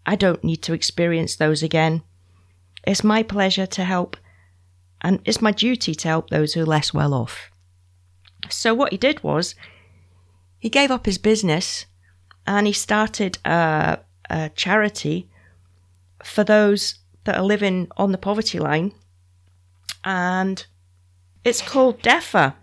I 0.06 0.16
don't 0.16 0.44
need 0.44 0.62
to 0.64 0.74
experience 0.74 1.36
those 1.36 1.62
again. 1.62 2.04
It's 2.86 3.04
my 3.04 3.22
pleasure 3.22 3.68
to 3.68 3.84
help, 3.84 4.18
and 5.02 5.20
it's 5.24 5.42
my 5.42 5.52
duty 5.52 5.94
to 5.94 6.08
help 6.08 6.30
those 6.30 6.54
who 6.54 6.62
are 6.62 6.66
less 6.66 6.94
well 6.94 7.14
off. 7.14 7.52
So, 8.50 8.74
what 8.74 8.92
he 8.92 8.98
did 8.98 9.22
was 9.24 9.54
he 10.58 10.70
gave 10.70 10.90
up 10.90 11.06
his 11.06 11.20
business 11.20 11.86
and 12.48 12.66
he 12.66 12.74
started 12.74 13.38
a, 13.46 14.00
a 14.30 14.50
charity 14.50 15.30
for 16.24 16.44
those 16.44 16.96
that 17.24 17.38
are 17.38 17.44
living 17.44 17.88
on 17.98 18.12
the 18.12 18.18
poverty 18.18 18.60
line. 18.60 18.94
And 20.04 20.66
it's 21.44 21.62
called 21.62 22.02
DEPHER. 22.02 22.56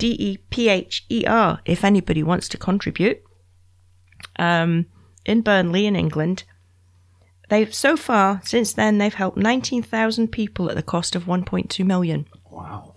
D 0.00 0.16
E 0.18 0.38
P 0.48 0.70
H 0.70 1.04
E 1.10 1.24
R, 1.26 1.60
if 1.66 1.84
anybody 1.84 2.22
wants 2.22 2.48
to 2.48 2.56
contribute. 2.56 3.22
Um, 4.36 4.86
in 5.26 5.42
Burnley, 5.42 5.86
in 5.86 5.94
England. 5.94 6.44
They've 7.50 7.72
so 7.74 7.96
far 7.96 8.40
since 8.42 8.72
then 8.72 8.98
they've 8.98 9.12
helped 9.12 9.36
19,000 9.36 10.28
people 10.28 10.70
at 10.70 10.76
the 10.76 10.82
cost 10.82 11.14
of 11.14 11.24
1.2 11.24 11.84
million. 11.84 12.26
Wow. 12.50 12.94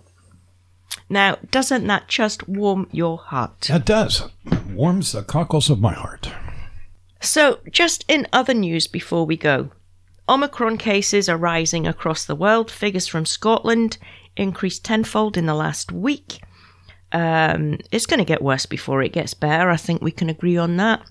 Now, 1.10 1.36
doesn't 1.50 1.86
that 1.88 2.08
just 2.08 2.48
warm 2.48 2.88
your 2.90 3.18
heart? 3.18 3.60
That 3.62 3.84
does. 3.84 4.22
Warms 4.70 5.12
the 5.12 5.22
cockles 5.22 5.68
of 5.68 5.80
my 5.80 5.92
heart. 5.92 6.32
So, 7.20 7.58
just 7.70 8.04
in 8.08 8.26
other 8.32 8.54
news 8.54 8.86
before 8.86 9.26
we 9.26 9.36
go 9.36 9.70
Omicron 10.28 10.78
cases 10.78 11.28
are 11.28 11.36
rising 11.36 11.86
across 11.86 12.24
the 12.24 12.34
world. 12.34 12.70
Figures 12.70 13.06
from 13.06 13.26
Scotland 13.26 13.98
increased 14.36 14.84
tenfold 14.84 15.36
in 15.36 15.46
the 15.46 15.54
last 15.54 15.92
week. 15.92 16.40
Um, 17.12 17.78
it's 17.92 18.06
going 18.06 18.18
to 18.18 18.24
get 18.24 18.42
worse 18.42 18.66
before 18.66 19.02
it 19.02 19.12
gets 19.12 19.34
better. 19.34 19.70
I 19.70 19.76
think 19.76 20.02
we 20.02 20.10
can 20.10 20.28
agree 20.28 20.56
on 20.56 20.76
that. 20.78 21.02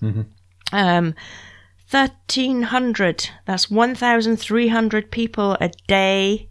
Um, 0.72 1.14
1,300, 1.90 3.30
that's 3.46 3.70
1,300 3.70 5.10
people 5.10 5.56
a 5.60 5.70
day 5.86 6.50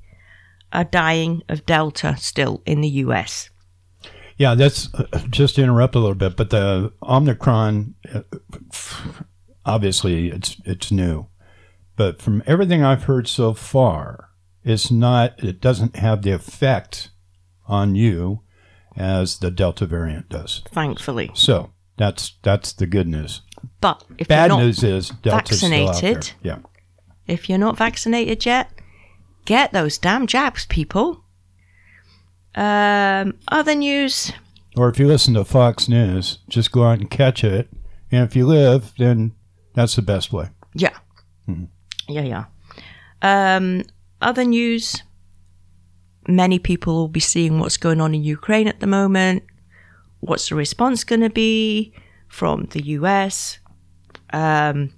are 0.71 0.83
dying 0.83 1.43
of 1.49 1.65
Delta 1.65 2.15
still 2.17 2.61
in 2.65 2.81
the 2.81 2.87
US. 2.89 3.49
Yeah, 4.37 4.55
that's 4.55 4.91
uh, 4.93 5.05
just 5.29 5.55
to 5.55 5.63
interrupt 5.63 5.95
a 5.95 5.99
little 5.99 6.15
bit, 6.15 6.35
but 6.35 6.49
the 6.49 6.91
Omicron, 7.03 7.93
uh, 8.13 8.21
obviously, 9.65 10.29
it's 10.29 10.57
it's 10.65 10.91
new, 10.91 11.27
but 11.95 12.21
from 12.21 12.43
everything 12.45 12.83
I've 12.83 13.03
heard 13.03 13.27
so 13.27 13.53
far, 13.53 14.29
it's 14.63 14.89
not. 14.91 15.43
It 15.43 15.61
doesn't 15.61 15.95
have 15.97 16.21
the 16.21 16.31
effect 16.31 17.09
on 17.67 17.95
you 17.95 18.41
as 18.95 19.39
the 19.39 19.51
Delta 19.51 19.85
variant 19.85 20.29
does. 20.29 20.61
Thankfully. 20.69 21.31
So 21.33 21.71
That's 21.97 22.37
that's 22.41 22.73
the 22.73 22.85
good 22.87 23.07
news. 23.07 23.41
But 23.81 24.03
if 24.17 24.27
Bad 24.27 24.49
you're 24.49 24.57
not, 24.59 24.63
news 24.65 24.83
is 24.83 25.09
Delta's 25.09 25.57
still 25.59 25.71
out 25.89 26.01
there. 26.01 26.13
vaccinated. 26.15 26.31
Yeah. 26.43 26.59
if 27.27 27.47
you're 27.49 27.57
not 27.57 27.77
vaccinated 27.77 28.45
yet, 28.45 28.71
get 29.45 29.71
those 29.71 29.97
damn 29.97 30.27
jabs, 30.27 30.65
people. 30.65 31.23
Um, 32.55 33.39
other 33.47 33.73
news. 33.75 34.31
Or 34.75 34.89
if 34.89 34.99
you 34.99 35.07
listen 35.07 35.33
to 35.35 35.45
Fox 35.45 35.87
News, 35.87 36.39
just 36.49 36.71
go 36.71 36.83
out 36.83 36.99
and 36.99 37.09
catch 37.09 37.43
it. 37.43 37.69
And 38.11 38.23
if 38.23 38.35
you 38.35 38.45
live, 38.45 38.93
then 38.97 39.33
that's 39.75 39.95
the 39.95 40.01
best 40.01 40.31
way. 40.33 40.49
Yeah. 40.75 40.95
Yeah, 42.07 42.21
yeah. 42.21 42.45
Um, 43.21 43.83
other 44.21 44.43
news. 44.43 45.01
Many 46.27 46.59
people 46.59 46.95
will 46.95 47.09
be 47.09 47.19
seeing 47.19 47.59
what's 47.59 47.77
going 47.77 47.99
on 47.99 48.15
in 48.15 48.23
Ukraine 48.23 48.67
at 48.67 48.79
the 48.79 48.87
moment. 48.87 49.43
What's 50.21 50.49
the 50.49 50.55
response 50.55 51.03
going 51.03 51.21
to 51.21 51.29
be 51.29 51.93
from 52.29 52.65
the 52.71 52.81
US? 52.97 53.59
Um, 54.31 54.93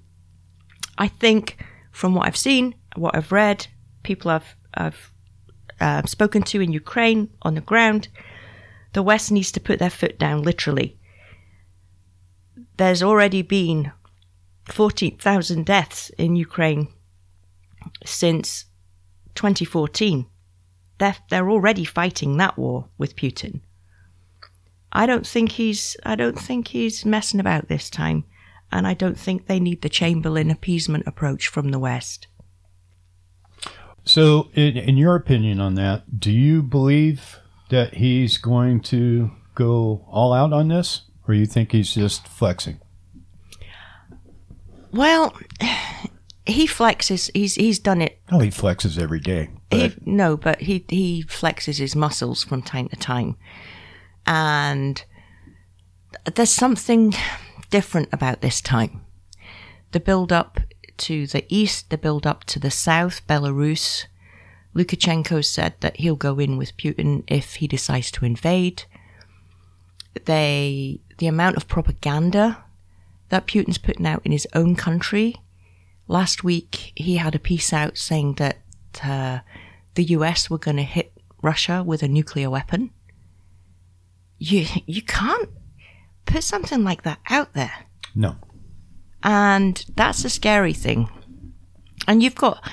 I 0.97 1.07
think 1.07 1.57
from 1.91 2.13
what 2.13 2.27
I've 2.27 2.37
seen, 2.37 2.75
what 2.95 3.15
I've 3.15 3.31
read, 3.31 3.67
people 4.03 4.29
I've, 4.29 4.55
I've 4.75 5.11
uh, 5.79 6.03
spoken 6.03 6.43
to 6.43 6.61
in 6.61 6.71
Ukraine 6.71 7.29
on 7.41 7.55
the 7.55 7.61
ground, 7.61 8.07
the 8.93 9.03
West 9.03 9.31
needs 9.31 9.51
to 9.53 9.59
put 9.59 9.79
their 9.79 9.89
foot 9.89 10.19
down, 10.19 10.43
literally. 10.43 10.97
There's 12.77 13.01
already 13.01 13.41
been 13.41 13.91
14,000 14.65 15.65
deaths 15.65 16.11
in 16.17 16.35
Ukraine 16.35 16.87
since 18.05 18.65
2014. 19.35 20.25
They're, 20.97 21.15
they're 21.29 21.49
already 21.49 21.85
fighting 21.85 22.37
that 22.37 22.57
war 22.57 22.89
with 22.97 23.15
Putin. 23.15 23.61
I 24.95 25.05
don't 25.05 25.27
think 25.27 25.51
he's 25.51 25.97
I 26.05 26.15
don't 26.15 26.39
think 26.39 26.69
he's 26.69 27.03
messing 27.03 27.41
about 27.41 27.67
this 27.67 27.89
time, 27.89 28.23
and 28.71 28.87
I 28.87 28.93
don't 28.93 29.19
think 29.19 29.45
they 29.45 29.59
need 29.59 29.81
the 29.81 29.89
Chamberlain 29.89 30.49
appeasement 30.49 31.05
approach 31.05 31.49
from 31.49 31.71
the 31.71 31.79
West. 31.79 32.27
So, 34.05 34.49
in, 34.53 34.77
in 34.77 34.95
your 34.95 35.15
opinion 35.15 35.59
on 35.59 35.75
that, 35.75 36.19
do 36.19 36.31
you 36.31 36.63
believe 36.63 37.39
that 37.69 37.95
he's 37.95 38.37
going 38.37 38.79
to 38.81 39.31
go 39.53 40.05
all 40.09 40.31
out 40.31 40.53
on 40.53 40.69
this, 40.69 41.01
or 41.27 41.33
you 41.33 41.45
think 41.45 41.73
he's 41.73 41.93
just 41.93 42.27
flexing? 42.27 42.79
Well, 44.93 45.35
he 46.45 46.67
flexes. 46.67 47.29
He's 47.33 47.55
he's 47.55 47.79
done 47.79 48.01
it. 48.01 48.19
Oh, 48.31 48.39
he 48.39 48.49
flexes 48.49 49.01
every 49.01 49.19
day. 49.19 49.49
He, 49.71 49.93
no, 50.05 50.37
but 50.37 50.61
he 50.61 50.85
he 50.89 51.23
flexes 51.23 51.79
his 51.79 51.95
muscles 51.95 52.43
from 52.43 52.61
time 52.61 52.87
to 52.89 52.95
time, 52.95 53.35
and 54.25 55.03
there's 56.35 56.51
something 56.51 57.13
different 57.69 58.09
about 58.11 58.41
this 58.41 58.61
time. 58.61 59.01
The 59.91 59.99
build 59.99 60.31
up 60.31 60.59
to 60.97 61.27
the 61.27 61.45
east, 61.49 61.89
the 61.89 61.97
build 61.97 62.25
up 62.27 62.43
to 62.45 62.59
the 62.59 62.71
south, 62.71 63.25
Belarus. 63.27 64.05
Lukashenko 64.75 65.43
said 65.43 65.73
that 65.79 65.97
he'll 65.97 66.17
go 66.17 66.37
in 66.37 66.57
with 66.57 66.75
Putin 66.75 67.23
if 67.27 67.55
he 67.55 67.67
decides 67.67 68.11
to 68.11 68.25
invade. 68.25 68.83
They 70.25 70.99
the 71.17 71.27
amount 71.27 71.55
of 71.57 71.67
propaganda 71.67 72.63
that 73.29 73.47
Putin's 73.47 73.77
putting 73.77 74.05
out 74.05 74.21
in 74.25 74.31
his 74.31 74.47
own 74.53 74.75
country. 74.75 75.37
Last 76.07 76.43
week, 76.43 76.93
he 76.95 77.17
had 77.17 77.35
a 77.35 77.39
piece 77.39 77.73
out 77.73 77.97
saying 77.97 78.35
that 78.35 78.57
uh, 79.03 79.39
the 79.95 80.03
US 80.05 80.49
were 80.49 80.57
going 80.57 80.77
to 80.77 80.83
hit 80.83 81.13
Russia 81.41 81.83
with 81.83 82.03
a 82.03 82.07
nuclear 82.07 82.49
weapon. 82.49 82.91
You 84.37 84.65
you 84.85 85.01
can't 85.01 85.49
put 86.25 86.43
something 86.43 86.83
like 86.83 87.03
that 87.03 87.19
out 87.29 87.53
there. 87.53 87.85
no. 88.13 88.35
And 89.23 89.83
that's 89.95 90.23
a 90.23 90.29
scary 90.29 90.73
thing. 90.73 91.09
And 92.07 92.21
you've 92.21 92.35
got 92.35 92.63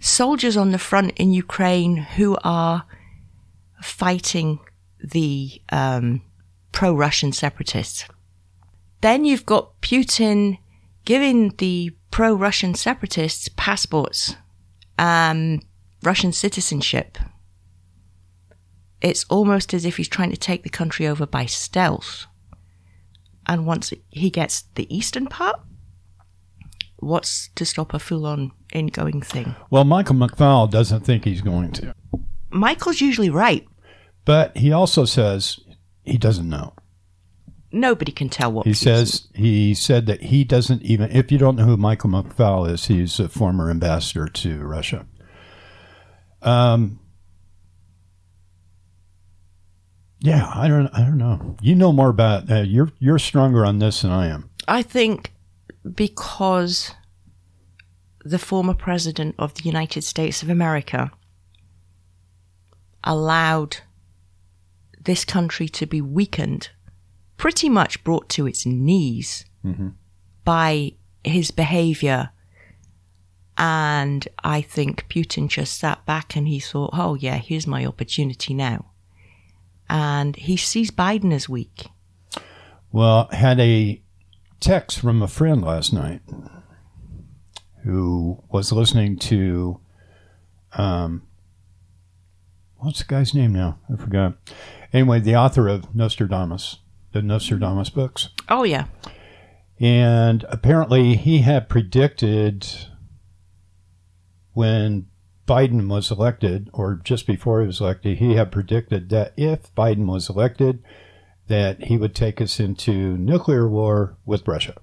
soldiers 0.00 0.54
on 0.54 0.70
the 0.70 0.78
front 0.78 1.12
in 1.16 1.32
Ukraine 1.32 1.96
who 1.96 2.36
are 2.44 2.84
fighting 3.80 4.58
the 5.02 5.62
um, 5.70 6.20
pro 6.72 6.92
Russian 6.94 7.32
separatists. 7.32 8.04
Then 9.00 9.24
you've 9.24 9.46
got 9.46 9.80
Putin 9.80 10.58
giving 11.06 11.54
the 11.56 11.92
pro 12.14 12.32
Russian 12.32 12.76
separatists 12.76 13.48
passports, 13.56 14.36
um, 15.00 15.60
Russian 16.04 16.32
citizenship. 16.32 17.18
It's 19.00 19.24
almost 19.24 19.74
as 19.74 19.84
if 19.84 19.96
he's 19.96 20.06
trying 20.06 20.30
to 20.30 20.36
take 20.36 20.62
the 20.62 20.70
country 20.70 21.08
over 21.08 21.26
by 21.26 21.46
stealth. 21.46 22.26
And 23.48 23.66
once 23.66 23.92
he 24.10 24.30
gets 24.30 24.62
the 24.76 24.86
eastern 24.96 25.26
part, 25.26 25.58
what's 27.00 27.48
to 27.56 27.64
stop 27.64 27.92
a 27.92 27.98
full 27.98 28.26
on 28.26 28.52
ingoing 28.72 29.20
thing? 29.20 29.56
Well, 29.70 29.82
Michael 29.82 30.14
McFaul 30.14 30.70
doesn't 30.70 31.00
think 31.00 31.24
he's 31.24 31.40
going 31.40 31.72
to, 31.72 31.92
Michael's 32.48 33.00
usually 33.00 33.30
right. 33.30 33.66
but 34.24 34.56
he 34.56 34.70
also 34.70 35.04
says 35.04 35.58
he 36.04 36.16
doesn't 36.16 36.48
know. 36.48 36.74
Nobody 37.74 38.12
can 38.12 38.28
tell 38.28 38.52
what 38.52 38.66
He 38.66 38.72
says 38.72 39.28
he 39.34 39.74
said 39.74 40.06
that 40.06 40.22
he 40.22 40.44
doesn't 40.44 40.82
even. 40.82 41.10
If 41.10 41.32
you 41.32 41.38
don't 41.38 41.56
know 41.56 41.64
who 41.64 41.76
Michael 41.76 42.10
McFaul 42.10 42.70
is, 42.70 42.86
he's 42.86 43.18
a 43.18 43.28
former 43.28 43.70
ambassador 43.70 44.28
to 44.28 44.62
Russia. 44.62 45.06
Um. 46.40 47.00
Yeah, 50.20 50.50
I 50.54 50.68
don't. 50.68 50.88
I 50.94 51.00
don't 51.00 51.18
know. 51.18 51.56
You 51.60 51.74
know 51.74 51.92
more 51.92 52.08
about. 52.10 52.50
Uh, 52.50 52.62
you're 52.62 52.90
you're 52.98 53.18
stronger 53.18 53.66
on 53.66 53.78
this 53.80 54.02
than 54.02 54.10
I 54.10 54.28
am. 54.28 54.50
I 54.68 54.82
think 54.82 55.32
because 55.94 56.94
the 58.24 58.38
former 58.38 58.74
president 58.74 59.34
of 59.38 59.54
the 59.54 59.64
United 59.64 60.02
States 60.02 60.42
of 60.42 60.48
America 60.48 61.10
allowed 63.02 63.78
this 64.98 65.24
country 65.24 65.68
to 65.68 65.86
be 65.86 66.00
weakened, 66.00 66.70
pretty 67.36 67.68
much 67.68 68.04
brought 68.04 68.28
to 68.30 68.46
its 68.46 68.64
knees 68.64 69.44
by 70.44 70.92
his 71.22 71.50
behavior. 71.50 72.30
And 73.56 74.26
I 74.42 74.60
think 74.62 75.08
Putin 75.08 75.48
just 75.48 75.78
sat 75.78 76.04
back 76.04 76.36
and 76.36 76.48
he 76.48 76.58
thought, 76.58 76.90
oh, 76.92 77.14
yeah, 77.14 77.36
here's 77.36 77.66
my 77.66 77.86
opportunity 77.86 78.52
now. 78.52 78.86
And 79.88 80.34
he 80.36 80.56
sees 80.56 80.90
Biden 80.90 81.32
as 81.32 81.48
weak. 81.48 81.88
Well, 82.90 83.28
had 83.30 83.60
a 83.60 84.02
text 84.60 84.98
from 84.98 85.22
a 85.22 85.28
friend 85.28 85.62
last 85.62 85.92
night 85.92 86.20
who 87.84 88.42
was 88.50 88.72
listening 88.72 89.18
to, 89.18 89.80
um, 90.72 91.22
what's 92.76 93.00
the 93.00 93.04
guy's 93.04 93.34
name 93.34 93.52
now? 93.52 93.78
I 93.92 93.96
forgot. 93.96 94.34
Anyway, 94.92 95.20
the 95.20 95.36
author 95.36 95.68
of 95.68 95.94
Nostradamus, 95.94 96.78
the 97.14 97.22
Nostradamus 97.22 97.88
books. 97.90 98.28
Oh, 98.48 98.64
yeah. 98.64 98.86
And 99.80 100.44
apparently 100.48 101.14
he 101.14 101.38
had 101.38 101.68
predicted 101.68 102.66
when 104.52 105.06
Biden 105.46 105.88
was 105.88 106.10
elected, 106.10 106.68
or 106.72 107.00
just 107.02 107.26
before 107.26 107.60
he 107.60 107.66
was 107.66 107.80
elected, 107.80 108.18
he 108.18 108.34
had 108.34 108.52
predicted 108.52 109.08
that 109.10 109.32
if 109.36 109.74
Biden 109.74 110.06
was 110.06 110.28
elected, 110.28 110.82
that 111.48 111.84
he 111.84 111.96
would 111.96 112.14
take 112.14 112.40
us 112.40 112.58
into 112.58 113.16
nuclear 113.16 113.68
war 113.68 114.16
with 114.26 114.46
Russia. 114.48 114.74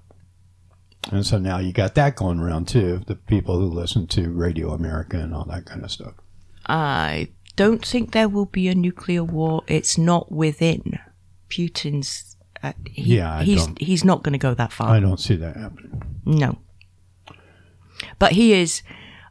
And 1.10 1.26
so 1.26 1.38
now 1.38 1.58
you 1.58 1.72
got 1.72 1.94
that 1.96 2.16
going 2.16 2.38
around 2.38 2.68
too, 2.68 3.02
the 3.06 3.16
people 3.16 3.58
who 3.58 3.66
listen 3.66 4.06
to 4.08 4.30
Radio 4.30 4.70
America 4.72 5.18
and 5.18 5.34
all 5.34 5.44
that 5.46 5.66
kind 5.66 5.84
of 5.84 5.90
stuff. 5.90 6.14
I 6.66 7.28
don't 7.56 7.84
think 7.84 8.12
there 8.12 8.28
will 8.28 8.46
be 8.46 8.68
a 8.68 8.74
nuclear 8.74 9.24
war. 9.24 9.64
It's 9.66 9.98
not 9.98 10.30
within 10.30 10.98
Putin's. 11.52 12.36
Uh, 12.62 12.72
he, 12.86 13.16
Yeah, 13.16 13.42
he's 13.42 13.66
he's 13.78 14.04
not 14.04 14.22
going 14.22 14.32
to 14.32 14.38
go 14.38 14.54
that 14.54 14.72
far. 14.72 14.88
I 14.88 15.00
don't 15.00 15.20
see 15.20 15.36
that 15.36 15.56
happening. 15.56 16.02
No. 16.24 16.58
But 18.18 18.32
he 18.32 18.54
is 18.54 18.82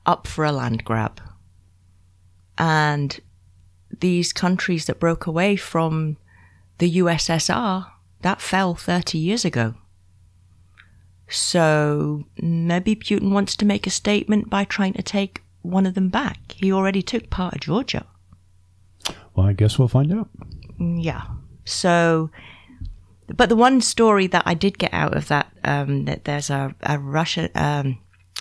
up 0.06 0.28
for 0.28 0.46
a 0.46 0.52
land 0.52 0.84
grab. 0.84 1.20
And 2.58 3.20
these 4.00 4.34
countries 4.34 4.86
that 4.86 5.00
broke 5.00 5.26
away 5.26 5.56
from 5.56 6.18
the 6.78 6.98
USSR, 6.98 7.88
that 8.22 8.42
fell 8.42 8.76
30 8.76 9.18
years 9.18 9.46
ago. 9.46 9.74
So 11.28 12.26
maybe 12.38 12.96
Putin 12.96 13.32
wants 13.32 13.56
to 13.56 13.66
make 13.66 13.88
a 13.88 13.92
statement 13.92 14.50
by 14.50 14.66
trying 14.66 14.94
to 14.94 15.04
take 15.04 15.42
one 15.62 15.86
of 15.86 15.96
them 15.96 16.10
back. 16.10 16.52
He 16.52 16.72
already 16.72 17.02
took 17.02 17.30
part 17.30 17.56
of 17.56 17.62
Georgia. 17.62 18.06
Well, 19.36 19.48
I 19.48 19.54
guess 19.54 19.80
we'll 19.80 19.88
find 19.88 20.12
out. 20.12 20.30
Yeah. 20.80 21.24
So, 21.72 22.30
but 23.28 23.50
the 23.50 23.56
one 23.56 23.82
story 23.82 24.28
that 24.28 24.44
I 24.46 24.54
did 24.54 24.78
get 24.78 24.94
out 24.94 25.16
of 25.16 25.28
that, 25.30 25.52
um, 25.64 26.06
that 26.06 26.26
there's 26.26 26.50
a, 26.50 26.76
a 26.84 27.00
Russian, 27.00 27.50
um, 27.56 28.00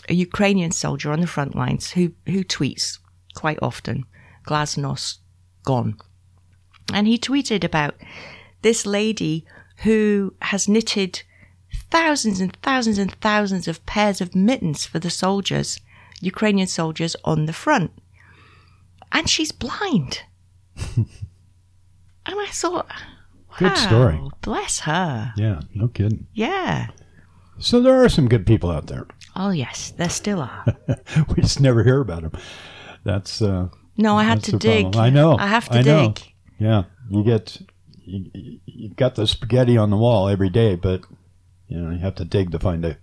a 0.08 0.14
Ukrainian 0.14 0.72
soldier 0.72 1.12
on 1.12 1.20
the 1.20 1.26
front 1.26 1.54
lines 1.54 1.92
who, 1.92 2.12
who 2.26 2.42
tweets 2.42 2.98
quite 3.34 3.58
often, 3.62 4.04
Glasnost 4.46 5.18
gone. 5.64 5.96
And 6.92 7.06
he 7.06 7.18
tweeted 7.18 7.62
about 7.62 7.94
this 8.62 8.84
lady 8.84 9.46
who 9.78 10.34
has 10.42 10.68
knitted 10.68 11.22
thousands 11.90 12.40
and 12.40 12.56
thousands 12.62 12.98
and 12.98 13.12
thousands 13.20 13.68
of 13.68 13.84
pairs 13.86 14.20
of 14.20 14.34
mittens 14.34 14.84
for 14.84 14.98
the 14.98 15.10
soldiers, 15.10 15.80
Ukrainian 16.20 16.66
soldiers 16.66 17.14
on 17.24 17.46
the 17.46 17.52
front. 17.52 17.92
And 19.12 19.28
she's 19.28 19.52
blind. 19.52 20.22
and 20.96 21.06
I 22.26 22.46
thought, 22.50 22.88
Good 23.60 23.76
story. 23.78 24.16
wow, 24.16 24.30
Bless 24.42 24.80
her. 24.80 25.32
Yeah, 25.36 25.60
no 25.74 25.88
kidding. 25.88 26.26
Yeah. 26.32 26.88
So 27.58 27.80
there 27.80 28.02
are 28.02 28.08
some 28.08 28.28
good 28.28 28.46
people 28.46 28.70
out 28.70 28.86
there. 28.86 29.06
Oh, 29.36 29.50
yes, 29.50 29.92
there 29.96 30.08
still 30.08 30.40
are. 30.40 30.64
we 31.28 31.42
just 31.42 31.60
never 31.60 31.84
hear 31.84 32.00
about 32.00 32.22
them. 32.22 32.32
That's 33.04 33.40
uh, 33.42 33.68
No, 33.96 34.16
I 34.16 34.24
had 34.24 34.42
to 34.44 34.56
dig. 34.56 34.84
problem. 34.92 35.04
I 35.04 35.10
know. 35.10 35.36
I 35.38 35.46
have 35.46 35.68
to 35.68 35.78
I 35.78 35.82
know. 35.82 36.08
dig. 36.08 36.32
yeah. 36.58 36.84
You 37.10 37.22
get 37.24 37.60
you, 38.04 38.60
you've 38.64 38.96
got 38.96 39.14
the 39.14 39.26
spaghetti 39.26 39.76
on 39.76 39.90
the 39.90 39.96
wall 39.96 40.28
every 40.28 40.48
day, 40.48 40.74
but 40.74 41.02
you 41.68 41.78
know 41.78 41.90
you 41.90 41.98
have 41.98 42.14
to 42.16 42.24
dig 42.24 42.50
to 42.52 42.58
find 42.58 42.82
the 42.84 42.96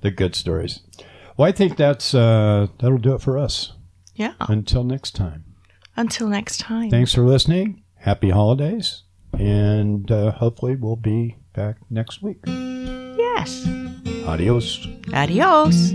the 0.00 0.10
good 0.10 0.34
stories. 0.34 0.80
Well, 1.36 1.48
I 1.48 1.52
think 1.52 1.76
that's 1.76 2.14
uh, 2.14 2.66
that'll 2.80 2.98
do 2.98 3.14
it 3.14 3.20
for 3.22 3.38
us. 3.38 3.72
Yeah. 4.14 4.34
Until 4.40 4.82
next 4.84 5.14
time. 5.14 5.44
Until 5.96 6.28
next 6.28 6.58
time. 6.58 6.90
Thanks 6.90 7.14
for 7.14 7.22
listening. 7.22 7.82
Happy 7.96 8.30
holidays, 8.30 9.02
and 9.38 10.10
uh, 10.10 10.32
hopefully 10.32 10.76
we'll 10.76 10.96
be 10.96 11.36
back 11.54 11.76
next 11.90 12.22
week. 12.22 12.38
Yes. 12.46 13.66
Adios. 14.26 14.86
Adios. 15.12 15.92